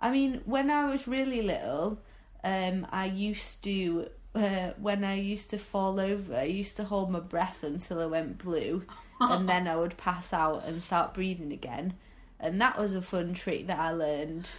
I 0.00 0.10
mean, 0.10 0.42
when 0.44 0.70
I 0.70 0.90
was 0.90 1.06
really 1.06 1.40
little, 1.40 1.98
um, 2.42 2.86
I 2.90 3.06
used 3.06 3.62
to 3.62 4.08
uh, 4.34 4.72
when 4.78 5.04
I 5.04 5.14
used 5.14 5.50
to 5.50 5.58
fall 5.58 6.00
over, 6.00 6.34
I 6.34 6.44
used 6.44 6.76
to 6.76 6.84
hold 6.84 7.10
my 7.10 7.20
breath 7.20 7.62
until 7.62 8.00
I 8.00 8.06
went 8.06 8.38
blue, 8.38 8.84
and 9.20 9.48
then 9.48 9.68
I 9.68 9.76
would 9.76 9.96
pass 9.96 10.32
out 10.32 10.64
and 10.66 10.82
start 10.82 11.14
breathing 11.14 11.52
again. 11.52 11.94
And 12.40 12.60
that 12.60 12.78
was 12.78 12.92
a 12.92 13.00
fun 13.00 13.32
trick 13.34 13.68
that 13.68 13.78
I 13.78 13.92
learned 13.92 14.50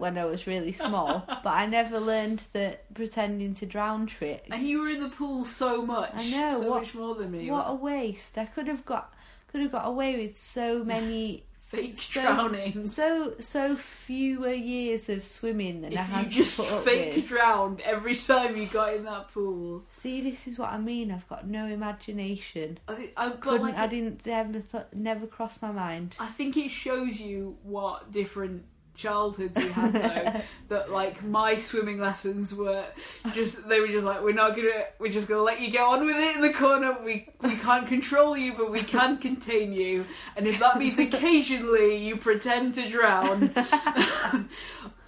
when 0.00 0.18
I 0.18 0.24
was 0.24 0.46
really 0.46 0.72
small. 0.72 1.24
but 1.28 1.46
I 1.50 1.66
never 1.66 2.00
learned 2.00 2.42
the 2.52 2.78
pretending 2.94 3.54
to 3.54 3.66
drown 3.66 4.06
trick. 4.06 4.46
And 4.50 4.66
you 4.66 4.80
were 4.80 4.88
in 4.88 5.00
the 5.00 5.08
pool 5.10 5.44
so 5.44 5.82
much. 5.84 6.12
I 6.14 6.28
know, 6.30 6.60
So 6.60 6.70
what- 6.70 6.80
much 6.82 6.94
more 6.94 7.14
than 7.14 7.30
me. 7.30 7.50
What 7.50 7.66
a 7.68 7.74
waste! 7.74 8.36
I 8.38 8.46
could 8.46 8.66
have 8.66 8.84
got 8.84 9.12
could 9.48 9.60
have 9.62 9.72
got 9.72 9.86
away 9.86 10.16
with 10.26 10.38
so 10.38 10.82
many 10.84 11.44
fake 11.70 11.96
so- 11.96 12.22
drowning. 12.22 12.84
so 12.84 13.34
so 13.38 13.76
fewer 13.76 14.52
years 14.52 15.08
of 15.08 15.24
swimming 15.26 15.80
than 15.82 15.96
I 15.96 16.02
if 16.02 16.06
had 16.08 16.24
you 16.26 16.42
just 16.44 16.56
to 16.56 16.62
put 16.64 16.84
fake 16.84 17.16
with. 17.16 17.28
drowned 17.28 17.80
every 17.82 18.14
time 18.16 18.56
you 18.56 18.66
got 18.66 18.94
in 18.94 19.04
that 19.04 19.32
pool. 19.32 19.84
See, 19.90 20.20
this 20.20 20.46
is 20.48 20.58
what 20.58 20.70
I 20.70 20.78
mean. 20.78 21.10
I've 21.12 21.28
got 21.28 21.46
no 21.46 21.66
imagination. 21.66 22.78
I 22.88 22.94
think 22.94 23.12
I've 23.16 23.40
got 23.40 23.52
Couldn't 23.52 23.66
like 23.68 23.76
I 23.76 23.84
a- 23.84 23.88
didn't 23.88 24.26
ever 24.26 24.60
th- 24.60 24.84
never 24.94 25.26
crossed 25.26 25.62
my 25.62 25.72
mind. 25.72 26.16
I 26.18 26.26
think 26.26 26.56
it 26.56 26.70
shows 26.70 27.18
you 27.20 27.56
what 27.62 28.10
different 28.12 28.64
childhoods 29.00 29.56
we 29.58 29.68
had 29.68 29.92
though. 29.92 30.40
that 30.68 30.90
like 30.90 31.22
my 31.24 31.58
swimming 31.58 31.98
lessons 31.98 32.54
were 32.54 32.84
just 33.32 33.68
they 33.68 33.80
were 33.80 33.88
just 33.88 34.04
like 34.04 34.22
we're 34.22 34.32
not 34.32 34.54
gonna 34.56 34.84
we're 34.98 35.12
just 35.12 35.28
gonna 35.28 35.42
let 35.42 35.60
you 35.60 35.70
get 35.70 35.82
on 35.82 36.04
with 36.04 36.16
it 36.16 36.36
in 36.36 36.42
the 36.42 36.52
corner. 36.52 36.96
We 37.04 37.28
we 37.42 37.56
can't 37.56 37.88
control 37.88 38.36
you, 38.36 38.54
but 38.54 38.70
we 38.70 38.82
can 38.82 39.18
contain 39.18 39.72
you. 39.72 40.04
And 40.36 40.46
if 40.46 40.58
that 40.60 40.78
means 40.78 40.98
occasionally 40.98 41.96
you 41.96 42.16
pretend 42.16 42.74
to 42.74 42.88
drown, 42.88 43.52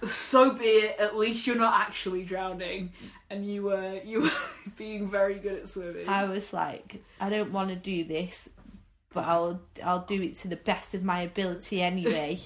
so 0.03 0.53
be 0.53 0.65
it. 0.65 0.99
At 0.99 1.17
least 1.17 1.47
you're 1.47 1.55
not 1.55 1.79
actually 1.79 2.23
drowning, 2.23 2.91
and 3.29 3.45
you 3.45 3.63
were 3.63 3.99
you 4.03 4.23
were 4.23 4.31
being 4.77 5.09
very 5.09 5.35
good 5.35 5.63
at 5.63 5.69
swimming. 5.69 6.07
I 6.07 6.25
was 6.25 6.53
like, 6.53 7.03
I 7.19 7.29
don't 7.29 7.51
want 7.51 7.69
to 7.69 7.75
do 7.75 8.03
this, 8.03 8.49
but 9.13 9.25
I'll 9.25 9.61
I'll 9.83 10.05
do 10.05 10.21
it 10.21 10.37
to 10.39 10.47
the 10.47 10.55
best 10.55 10.93
of 10.93 11.03
my 11.03 11.21
ability 11.21 11.81
anyway. 11.81 12.39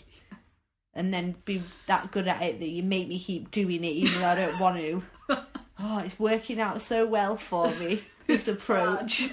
And 0.98 1.14
then 1.14 1.36
be 1.46 1.62
that 1.86 2.12
good 2.12 2.28
at 2.28 2.42
it 2.42 2.60
that 2.60 2.68
you 2.68 2.84
make 2.84 3.08
me 3.08 3.20
keep 3.20 3.52
doing 3.52 3.84
it 3.84 3.90
even 3.90 4.20
though 4.20 4.28
I 4.28 4.36
don't 4.36 4.60
want 4.60 4.78
to. 4.78 5.04
Oh, 5.80 6.00
it's 6.00 6.20
working 6.20 6.60
out 6.60 6.82
so 6.82 7.06
well 7.06 7.38
for 7.38 7.70
me, 7.76 8.02
this 8.26 8.48
approach. 8.48 9.30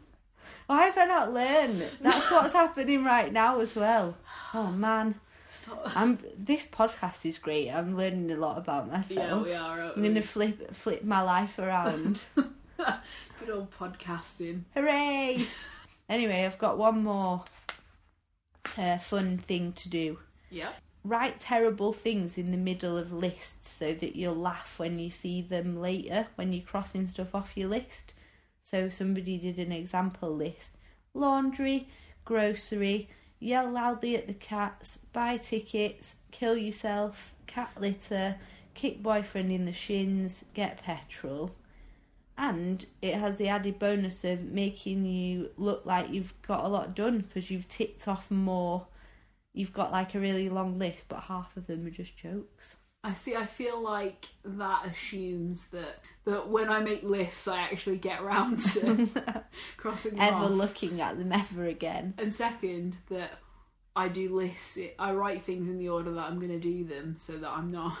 Why 0.68 0.84
have 0.84 0.96
I 0.96 1.06
not 1.06 1.32
learned? 1.34 1.84
That's 2.00 2.30
what's 2.30 2.52
happening 2.52 3.02
right 3.02 3.32
now 3.32 3.58
as 3.58 3.74
well. 3.74 4.16
Oh 4.54 4.70
man. 4.70 5.16
I'm 5.86 6.18
this 6.38 6.66
podcast 6.66 7.26
is 7.26 7.38
great. 7.38 7.68
I'm 7.68 7.96
learning 7.96 8.30
a 8.30 8.36
lot 8.36 8.58
about 8.58 8.90
myself. 8.90 9.18
yeah, 9.18 9.42
we 9.42 9.52
are. 9.54 9.80
aren't 9.80 9.96
I'm 9.96 10.02
gonna 10.04 10.22
flip 10.22 10.72
flip 10.74 11.02
my 11.02 11.22
life 11.22 11.58
around. 11.58 12.22
Good 12.36 13.50
old 13.50 13.72
podcasting. 13.72 14.62
Hooray! 14.74 15.46
Anyway, 16.08 16.44
I've 16.44 16.58
got 16.58 16.78
one 16.78 17.02
more 17.02 17.42
uh, 18.78 18.98
fun 18.98 19.38
thing 19.38 19.72
to 19.72 19.88
do. 19.88 20.18
Yeah. 20.50 20.70
Write 21.04 21.40
terrible 21.40 21.92
things 21.92 22.38
in 22.38 22.52
the 22.52 22.56
middle 22.56 22.96
of 22.96 23.12
lists 23.12 23.70
so 23.70 23.92
that 23.92 24.14
you'll 24.14 24.36
laugh 24.36 24.78
when 24.78 25.00
you 25.00 25.10
see 25.10 25.42
them 25.42 25.80
later 25.80 26.28
when 26.36 26.52
you're 26.52 26.64
crossing 26.64 27.08
stuff 27.08 27.34
off 27.34 27.56
your 27.56 27.68
list. 27.68 28.14
So 28.62 28.88
somebody 28.88 29.36
did 29.36 29.58
an 29.58 29.72
example 29.72 30.34
list: 30.34 30.76
laundry, 31.12 31.88
grocery, 32.24 33.08
yell 33.40 33.68
loudly 33.68 34.14
at 34.14 34.28
the 34.28 34.34
cats, 34.34 35.00
buy 35.12 35.38
tickets, 35.38 36.16
kill 36.30 36.56
yourself, 36.56 37.34
cat 37.48 37.72
litter, 37.80 38.36
kick 38.74 39.02
boyfriend 39.02 39.50
in 39.50 39.64
the 39.64 39.72
shins, 39.72 40.44
get 40.54 40.82
petrol. 40.82 41.50
And 42.38 42.86
it 43.02 43.14
has 43.14 43.36
the 43.36 43.48
added 43.48 43.78
bonus 43.78 44.24
of 44.24 44.44
making 44.44 45.04
you 45.04 45.50
look 45.58 45.84
like 45.84 46.10
you've 46.10 46.40
got 46.42 46.64
a 46.64 46.68
lot 46.68 46.94
done 46.94 47.18
because 47.18 47.50
you've 47.50 47.68
ticked 47.68 48.06
off 48.06 48.30
more. 48.30 48.86
You've 49.54 49.72
got 49.72 49.92
like 49.92 50.14
a 50.14 50.20
really 50.20 50.48
long 50.48 50.78
list, 50.78 51.06
but 51.08 51.20
half 51.24 51.56
of 51.56 51.66
them 51.66 51.86
are 51.86 51.90
just 51.90 52.16
jokes. 52.16 52.76
I 53.04 53.14
see. 53.14 53.34
I 53.34 53.46
feel 53.46 53.82
like 53.82 54.26
that 54.44 54.86
assumes 54.86 55.66
that 55.68 56.00
that 56.24 56.48
when 56.48 56.70
I 56.70 56.78
make 56.80 57.02
lists, 57.02 57.48
I 57.48 57.58
actually 57.58 57.96
get 57.98 58.22
round 58.22 58.60
to 58.74 59.08
crossing 59.76 60.12
them 60.12 60.20
ever 60.20 60.44
off. 60.44 60.50
looking 60.52 61.00
at 61.00 61.18
them 61.18 61.32
ever 61.32 61.64
again. 61.64 62.14
and 62.18 62.32
second, 62.32 62.96
that 63.10 63.40
I 63.96 64.08
do 64.08 64.34
lists. 64.34 64.78
I 64.98 65.12
write 65.12 65.44
things 65.44 65.68
in 65.68 65.78
the 65.78 65.88
order 65.88 66.12
that 66.12 66.20
I'm 66.30 66.36
going 66.38 66.52
to 66.52 66.60
do 66.60 66.84
them, 66.84 67.16
so 67.18 67.32
that 67.38 67.50
I'm 67.50 67.70
not, 67.72 67.98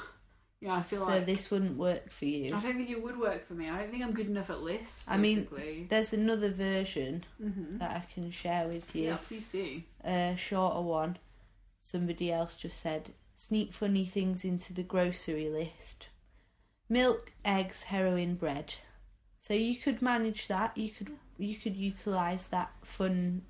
Yeah, 0.60 0.76
I 0.76 0.82
feel 0.84 1.00
like 1.00 1.08
so 1.08 1.14
like 1.16 1.26
this 1.26 1.50
wouldn't 1.50 1.76
work 1.76 2.10
for 2.12 2.24
you. 2.26 2.46
I 2.56 2.60
don't 2.60 2.76
think 2.76 2.88
it 2.88 3.02
would 3.02 3.18
work 3.18 3.46
for 3.48 3.54
me. 3.54 3.68
I 3.68 3.80
don't 3.80 3.90
think 3.90 4.04
I'm 4.04 4.14
good 4.14 4.28
enough 4.28 4.50
at 4.50 4.62
lists. 4.62 5.04
I 5.08 5.16
mean, 5.16 5.40
basically. 5.40 5.86
There's 5.90 6.12
another 6.12 6.50
version 6.50 7.24
hmm 7.38 7.78
that 7.78 7.90
I 7.90 8.04
can 8.14 8.30
share 8.30 8.68
with 8.68 8.94
you. 8.94 9.08
yeah, 9.08 9.16
please 9.28 9.48
do. 9.50 9.82
A 10.04 10.36
shorter 10.38 10.80
one. 10.80 11.18
Somebody 11.84 12.32
else 12.32 12.56
just 12.56 12.78
said, 12.80 13.10
sneak 13.34 13.72
funny 13.72 14.04
things 14.04 14.44
into 14.44 14.72
the 14.72 14.82
grocery 14.82 15.48
list. 15.48 16.08
Milk, 16.88 17.32
eggs, 17.44 17.84
heroin, 17.84 18.34
bread. 18.36 18.74
So 19.40 19.54
you 19.54 19.76
could 19.76 20.00
manage 20.02 20.46
that. 20.48 20.76
You 20.76 20.90
could 20.90 21.10
you 21.38 21.56
could 21.56 21.76
utilize 21.76 22.46
that 22.48 22.70
fun 22.84 23.42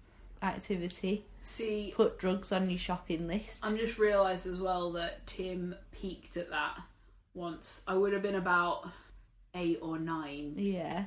activity. 0.43 1.25
See, 1.43 1.93
Put 1.95 2.19
drugs 2.19 2.53
on 2.53 2.71
your 2.71 2.79
shopping 2.79 3.27
list. 3.27 3.61
I'm 3.63 3.77
just 3.77 3.99
realised 3.99 4.47
as 4.47 4.61
well 4.61 4.93
that 4.93 5.27
Tim 5.27 5.75
peaked 5.91 6.37
at 6.37 6.51
that 6.51 6.77
once. 7.35 7.83
I 7.87 7.95
would 7.95 8.13
have 8.13 8.23
been 8.23 8.37
about 8.37 8.89
eight 9.55 9.79
or 9.83 9.99
nine, 9.99 10.55
Yeah. 10.57 11.07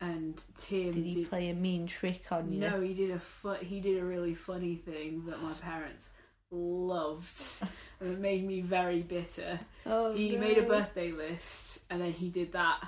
and 0.00 0.38
Tim 0.58 0.92
Did 0.92 1.04
he 1.04 1.24
play 1.24 1.48
a 1.48 1.54
mean 1.54 1.86
trick 1.86 2.24
on 2.30 2.52
you? 2.52 2.58
No, 2.60 2.80
he 2.80 2.92
did 2.92 3.12
a 3.12 3.20
fu- 3.20 3.52
he 3.54 3.80
did 3.80 3.98
a 3.98 4.04
really 4.04 4.34
funny 4.34 4.74
thing 4.76 5.24
that 5.26 5.40
my 5.40 5.54
parents 5.54 6.10
loved, 6.50 7.62
and 8.00 8.12
it 8.12 8.18
made 8.18 8.46
me 8.46 8.60
very 8.60 9.02
bitter. 9.02 9.60
Oh, 9.86 10.14
he 10.14 10.30
no. 10.30 10.38
made 10.40 10.58
a 10.58 10.62
birthday 10.62 11.12
list, 11.12 11.80
and 11.90 12.00
then 12.00 12.12
he 12.12 12.28
did 12.28 12.52
that. 12.52 12.80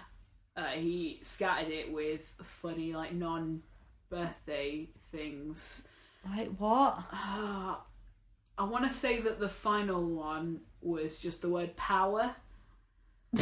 Uh, 0.56 0.64
he 0.74 1.20
scattered 1.22 1.70
it 1.70 1.92
with 1.92 2.20
funny, 2.60 2.92
like 2.92 3.12
non-birthday 3.12 4.88
things. 5.12 5.82
Like 6.24 6.48
what? 6.58 7.04
Uh, 7.12 7.76
I 8.58 8.64
want 8.64 8.90
to 8.90 8.92
say 8.96 9.20
that 9.20 9.40
the 9.40 9.48
final 9.48 10.04
one 10.04 10.60
was 10.82 11.18
just 11.18 11.42
the 11.42 11.48
word 11.48 11.76
power. 11.76 12.34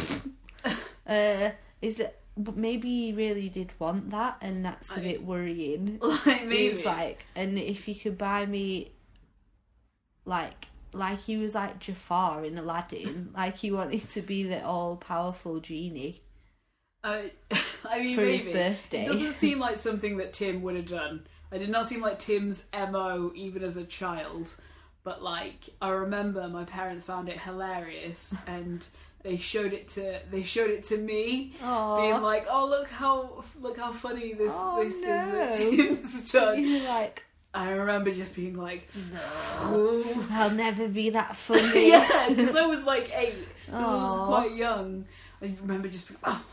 Uh, 1.07 1.49
is 1.81 1.99
it? 1.99 2.19
But 2.37 2.55
maybe 2.55 2.87
he 2.87 3.13
really 3.13 3.49
did 3.49 3.71
want 3.79 4.11
that, 4.11 4.37
and 4.41 4.63
that's 4.63 4.91
a 4.91 4.99
I- 4.99 4.99
bit 4.99 5.23
worrying. 5.25 5.97
Like 6.03 6.45
maybe. 6.45 6.69
He's 6.69 6.85
like, 6.85 7.25
and 7.35 7.57
if 7.57 7.87
you 7.87 7.95
could 7.95 8.15
buy 8.15 8.45
me, 8.45 8.91
like, 10.29 10.67
like 10.93 11.19
he 11.19 11.37
was 11.37 11.53
like 11.55 11.79
Jafar 11.79 12.45
in 12.45 12.57
Aladdin, 12.57 13.31
like 13.35 13.57
he 13.57 13.71
wanted 13.71 14.07
to 14.11 14.21
be 14.21 14.43
the 14.43 14.63
all-powerful 14.63 15.59
genie 15.59 16.21
Uh, 17.03 17.23
I 17.89 17.99
mean, 17.99 18.15
for 18.15 18.21
maybe. 18.21 18.37
his 18.37 18.45
birthday. 18.45 19.05
It 19.05 19.07
doesn't 19.07 19.35
seem 19.45 19.59
like 19.59 19.77
something 19.77 20.17
that 20.17 20.33
Tim 20.33 20.61
would 20.63 20.75
have 20.75 20.87
done. 20.87 21.25
I 21.51 21.57
did 21.57 21.69
not 21.69 21.87
seem 21.89 22.01
like 22.01 22.19
Tim's 22.19 22.63
MO 22.73 23.31
even 23.35 23.63
as 23.63 23.75
a 23.77 23.83
child. 23.83 24.47
But 25.03 25.23
like 25.23 25.69
I 25.81 25.89
remember 25.89 26.47
my 26.49 26.65
parents 26.65 27.05
found 27.05 27.29
it 27.29 27.39
hilarious 27.39 28.33
and 28.45 28.85
they 29.23 29.37
showed 29.37 29.73
it 29.73 29.87
to 29.95 30.19
they 30.29 30.43
showed 30.43 30.69
it 30.69 30.83
to 30.89 30.97
me 30.97 31.55
Aw. 31.63 32.01
being 32.01 32.21
like, 32.21 32.45
"Oh, 32.49 32.67
look 32.67 32.89
how 32.89 33.43
look 33.59 33.77
how 33.77 33.91
funny 33.93 34.33
this 34.33 34.51
Oh, 34.53 34.83
this 34.83 35.01
no. 35.01 35.15
is 35.15 35.31
that 35.31 35.57
Tim's 35.57 36.31
done." 36.31 36.63
You're 36.65 36.87
like, 36.87 37.23
I 37.53 37.71
remember 37.71 38.11
just 38.13 38.35
being 38.35 38.55
like, 38.55 38.87
no, 39.11 39.19
"Oh." 39.61 40.27
I'll 40.31 40.51
never 40.51 40.87
be 40.87 41.09
that 41.11 41.35
funny. 41.47 41.89
yeah, 41.89 42.27
because 42.29 42.55
I 42.55 42.65
was 42.65 42.83
like 42.83 43.09
eight. 43.15 43.47
I 43.71 43.79
was 43.79 44.27
quite 44.27 44.55
young. 44.55 45.05
I 45.41 45.55
remember 45.61 45.87
just 45.87 46.07
being, 46.07 46.19
"Oh, 46.23 46.43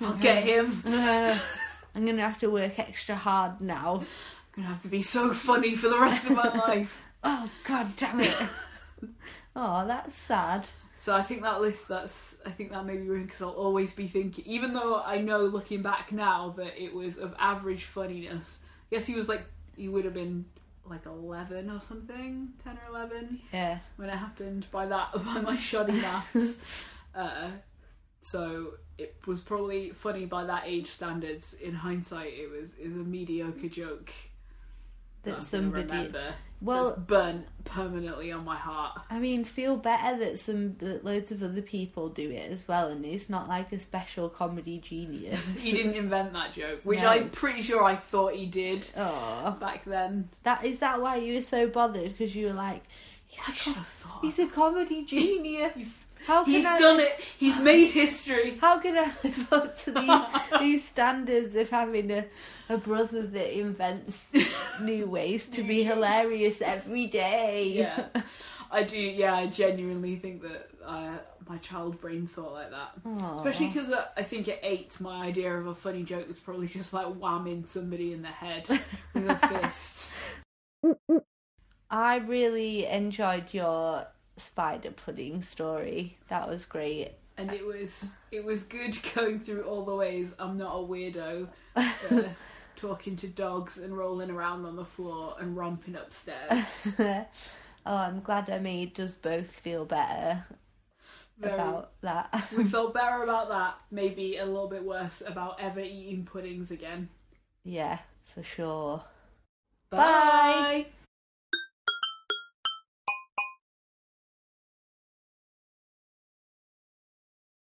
I'll 0.00 0.14
get 0.14 0.42
him." 0.44 0.82
Uh, 0.86 1.38
I'm 1.94 2.06
gonna 2.06 2.22
have 2.22 2.38
to 2.38 2.48
work 2.50 2.78
extra 2.78 3.14
hard 3.14 3.60
now. 3.60 3.96
I'm 4.56 4.62
gonna 4.62 4.68
have 4.68 4.82
to 4.82 4.88
be 4.88 5.02
so 5.02 5.32
funny 5.34 5.74
for 5.76 5.88
the 5.88 5.98
rest 5.98 6.26
of 6.26 6.32
my 6.32 6.48
life. 6.66 7.00
Oh 7.22 7.48
god 7.64 7.88
damn 7.96 8.20
it! 8.20 8.36
oh, 9.54 9.86
that's 9.86 10.16
sad. 10.16 10.68
So 11.00 11.14
I 11.14 11.22
think 11.22 11.42
that 11.42 11.60
list, 11.60 11.88
that's 11.88 12.36
I 12.46 12.50
think 12.50 12.70
that 12.72 12.86
may 12.86 12.96
be 12.96 13.06
ruined 13.06 13.26
because 13.26 13.42
I'll 13.42 13.50
always 13.50 13.92
be 13.92 14.08
thinking, 14.08 14.44
even 14.46 14.72
though 14.72 15.02
I 15.02 15.18
know 15.20 15.40
looking 15.42 15.82
back 15.82 16.10
now 16.12 16.54
that 16.56 16.82
it 16.82 16.94
was 16.94 17.18
of 17.18 17.34
average 17.38 17.84
funniness. 17.84 18.58
I 18.90 18.96
guess 18.96 19.06
he 19.06 19.14
was 19.14 19.28
like 19.28 19.44
he 19.76 19.88
would 19.88 20.04
have 20.04 20.14
been 20.14 20.44
like 20.86 21.06
eleven 21.06 21.70
or 21.70 21.80
something, 21.80 22.50
ten 22.62 22.76
or 22.78 22.94
eleven 22.96 23.40
Yeah. 23.52 23.78
when 23.96 24.08
it 24.10 24.16
happened. 24.16 24.66
By 24.70 24.86
that, 24.86 25.12
by 25.24 25.40
my 25.40 25.56
shoddy 25.58 25.92
maths. 26.00 26.56
uh, 27.14 27.50
so 28.22 28.74
it 28.98 29.16
was 29.26 29.40
probably 29.40 29.90
funny 29.90 30.24
by 30.26 30.44
that 30.44 30.64
age 30.66 30.88
standards. 30.88 31.54
In 31.54 31.74
hindsight, 31.74 32.32
it 32.34 32.50
was 32.50 32.70
is 32.78 32.92
a 32.94 33.04
mediocre 33.04 33.68
joke. 33.68 34.12
That 35.22 35.30
gonna 35.30 35.42
somebody. 35.42 36.12
Well, 36.64 36.88
that's 36.90 37.00
burnt 37.00 37.46
permanently 37.64 38.32
on 38.32 38.44
my 38.44 38.56
heart. 38.56 39.00
I 39.10 39.18
mean, 39.18 39.44
feel 39.44 39.76
better 39.76 40.18
that 40.18 40.38
some 40.38 40.76
that 40.78 41.04
loads 41.04 41.30
of 41.32 41.42
other 41.42 41.62
people 41.62 42.08
do 42.08 42.30
it 42.30 42.50
as 42.50 42.66
well, 42.66 42.88
and 42.88 43.04
it's 43.04 43.28
not 43.30 43.48
like 43.48 43.72
a 43.72 43.78
special 43.78 44.28
comedy 44.28 44.78
genius. 44.78 45.38
He 45.62 45.72
didn't 45.72 45.94
invent 45.94 46.32
that 46.32 46.54
joke, 46.54 46.80
which 46.84 47.00
No. 47.00 47.08
I'm 47.08 47.30
pretty 47.30 47.62
sure 47.62 47.82
I 47.84 47.96
thought 47.96 48.34
he 48.34 48.46
did 48.46 48.86
Oh, 48.96 49.56
back 49.60 49.84
then. 49.84 50.28
that 50.42 50.64
is 50.64 50.78
that 50.80 51.00
why 51.00 51.16
you 51.16 51.34
were 51.34 51.42
so 51.42 51.66
bothered? 51.68 52.16
Because 52.16 52.34
you 52.34 52.46
were 52.46 52.52
like, 52.54 52.82
he's 53.26 53.42
I 53.48 53.52
a 53.52 53.54
should 53.54 53.64
com- 53.74 53.74
have 53.74 53.86
thought. 53.88 54.24
he's 54.24 54.38
a 54.38 54.46
comedy 54.46 55.04
genius. 55.14 56.06
He's, 56.24 56.26
How 56.26 56.44
can 56.44 56.52
he's 56.52 56.64
I, 56.64 56.78
done 56.78 57.00
it. 57.00 57.20
He's 57.38 57.60
made 57.60 57.90
history. 57.90 58.56
How 58.58 58.78
can 58.78 58.96
I 58.96 59.12
live 59.24 59.52
up 59.52 59.76
to 59.78 59.92
these, 59.92 60.20
these 60.60 60.88
standards 60.88 61.54
of 61.54 61.68
having 61.68 62.10
a, 62.10 62.24
a 62.70 62.78
brother 62.78 63.26
that 63.26 63.58
invents 63.58 64.32
new 64.80 65.06
ways 65.06 65.48
to 65.50 65.62
New 65.62 65.68
be 65.68 65.82
hilarious 65.82 66.62
every 66.62 67.06
day? 67.06 67.72
Yeah, 67.74 68.06
I 68.70 68.84
do. 68.84 68.98
Yeah, 68.98 69.34
I 69.34 69.48
genuinely 69.48 70.16
think 70.16 70.42
that 70.42 70.70
uh, 70.84 71.18
my 71.46 71.58
child 71.58 72.00
brain 72.00 72.26
thought 72.26 72.54
like 72.54 72.70
that. 72.70 72.92
Aw. 73.04 73.34
Especially 73.34 73.66
because 73.66 73.90
uh, 73.90 74.06
I 74.16 74.22
think 74.22 74.48
at 74.48 74.60
eight, 74.62 74.98
my 75.00 75.26
idea 75.26 75.54
of 75.54 75.66
a 75.66 75.74
funny 75.74 76.04
joke 76.04 76.26
was 76.26 76.38
probably 76.38 76.68
just 76.68 76.94
like 76.94 77.06
whamming 77.06 77.68
somebody 77.68 78.14
in 78.14 78.22
the 78.22 78.28
head 78.28 78.66
with 79.12 79.28
a 79.28 79.36
fist. 79.48 80.12
I 81.90 82.16
really 82.16 82.86
enjoyed 82.86 83.52
your 83.52 84.06
spider 84.36 84.90
pudding 84.90 85.42
story. 85.42 86.16
That 86.28 86.48
was 86.48 86.64
great. 86.64 87.12
And 87.36 87.52
it 87.52 87.66
was 87.66 88.10
it 88.30 88.44
was 88.44 88.62
good 88.62 88.96
going 89.14 89.40
through 89.40 89.62
all 89.62 89.84
the 89.84 89.94
ways 89.94 90.32
I'm 90.38 90.56
not 90.56 90.74
a 90.74 90.78
weirdo, 90.86 91.48
uh, 91.76 92.22
talking 92.76 93.16
to 93.16 93.26
dogs 93.26 93.76
and 93.78 93.96
rolling 93.96 94.30
around 94.30 94.64
on 94.66 94.76
the 94.76 94.84
floor 94.84 95.36
and 95.40 95.56
romping 95.56 95.96
upstairs. 95.96 96.86
oh, 96.98 97.26
I'm 97.86 98.20
glad 98.20 98.48
I 98.50 98.58
made 98.60 98.98
us 99.00 99.14
both 99.14 99.50
feel 99.50 99.84
better 99.84 100.44
Very- 101.38 101.54
about 101.54 101.92
that. 102.02 102.44
we 102.56 102.64
felt 102.64 102.94
better 102.94 103.22
about 103.24 103.48
that. 103.48 103.78
Maybe 103.90 104.36
a 104.36 104.44
little 104.46 104.68
bit 104.68 104.84
worse 104.84 105.22
about 105.26 105.60
ever 105.60 105.80
eating 105.80 106.24
puddings 106.24 106.70
again. 106.70 107.08
yeah, 107.64 107.98
for 108.32 108.42
sure. 108.44 109.02
Bye. 109.90 110.86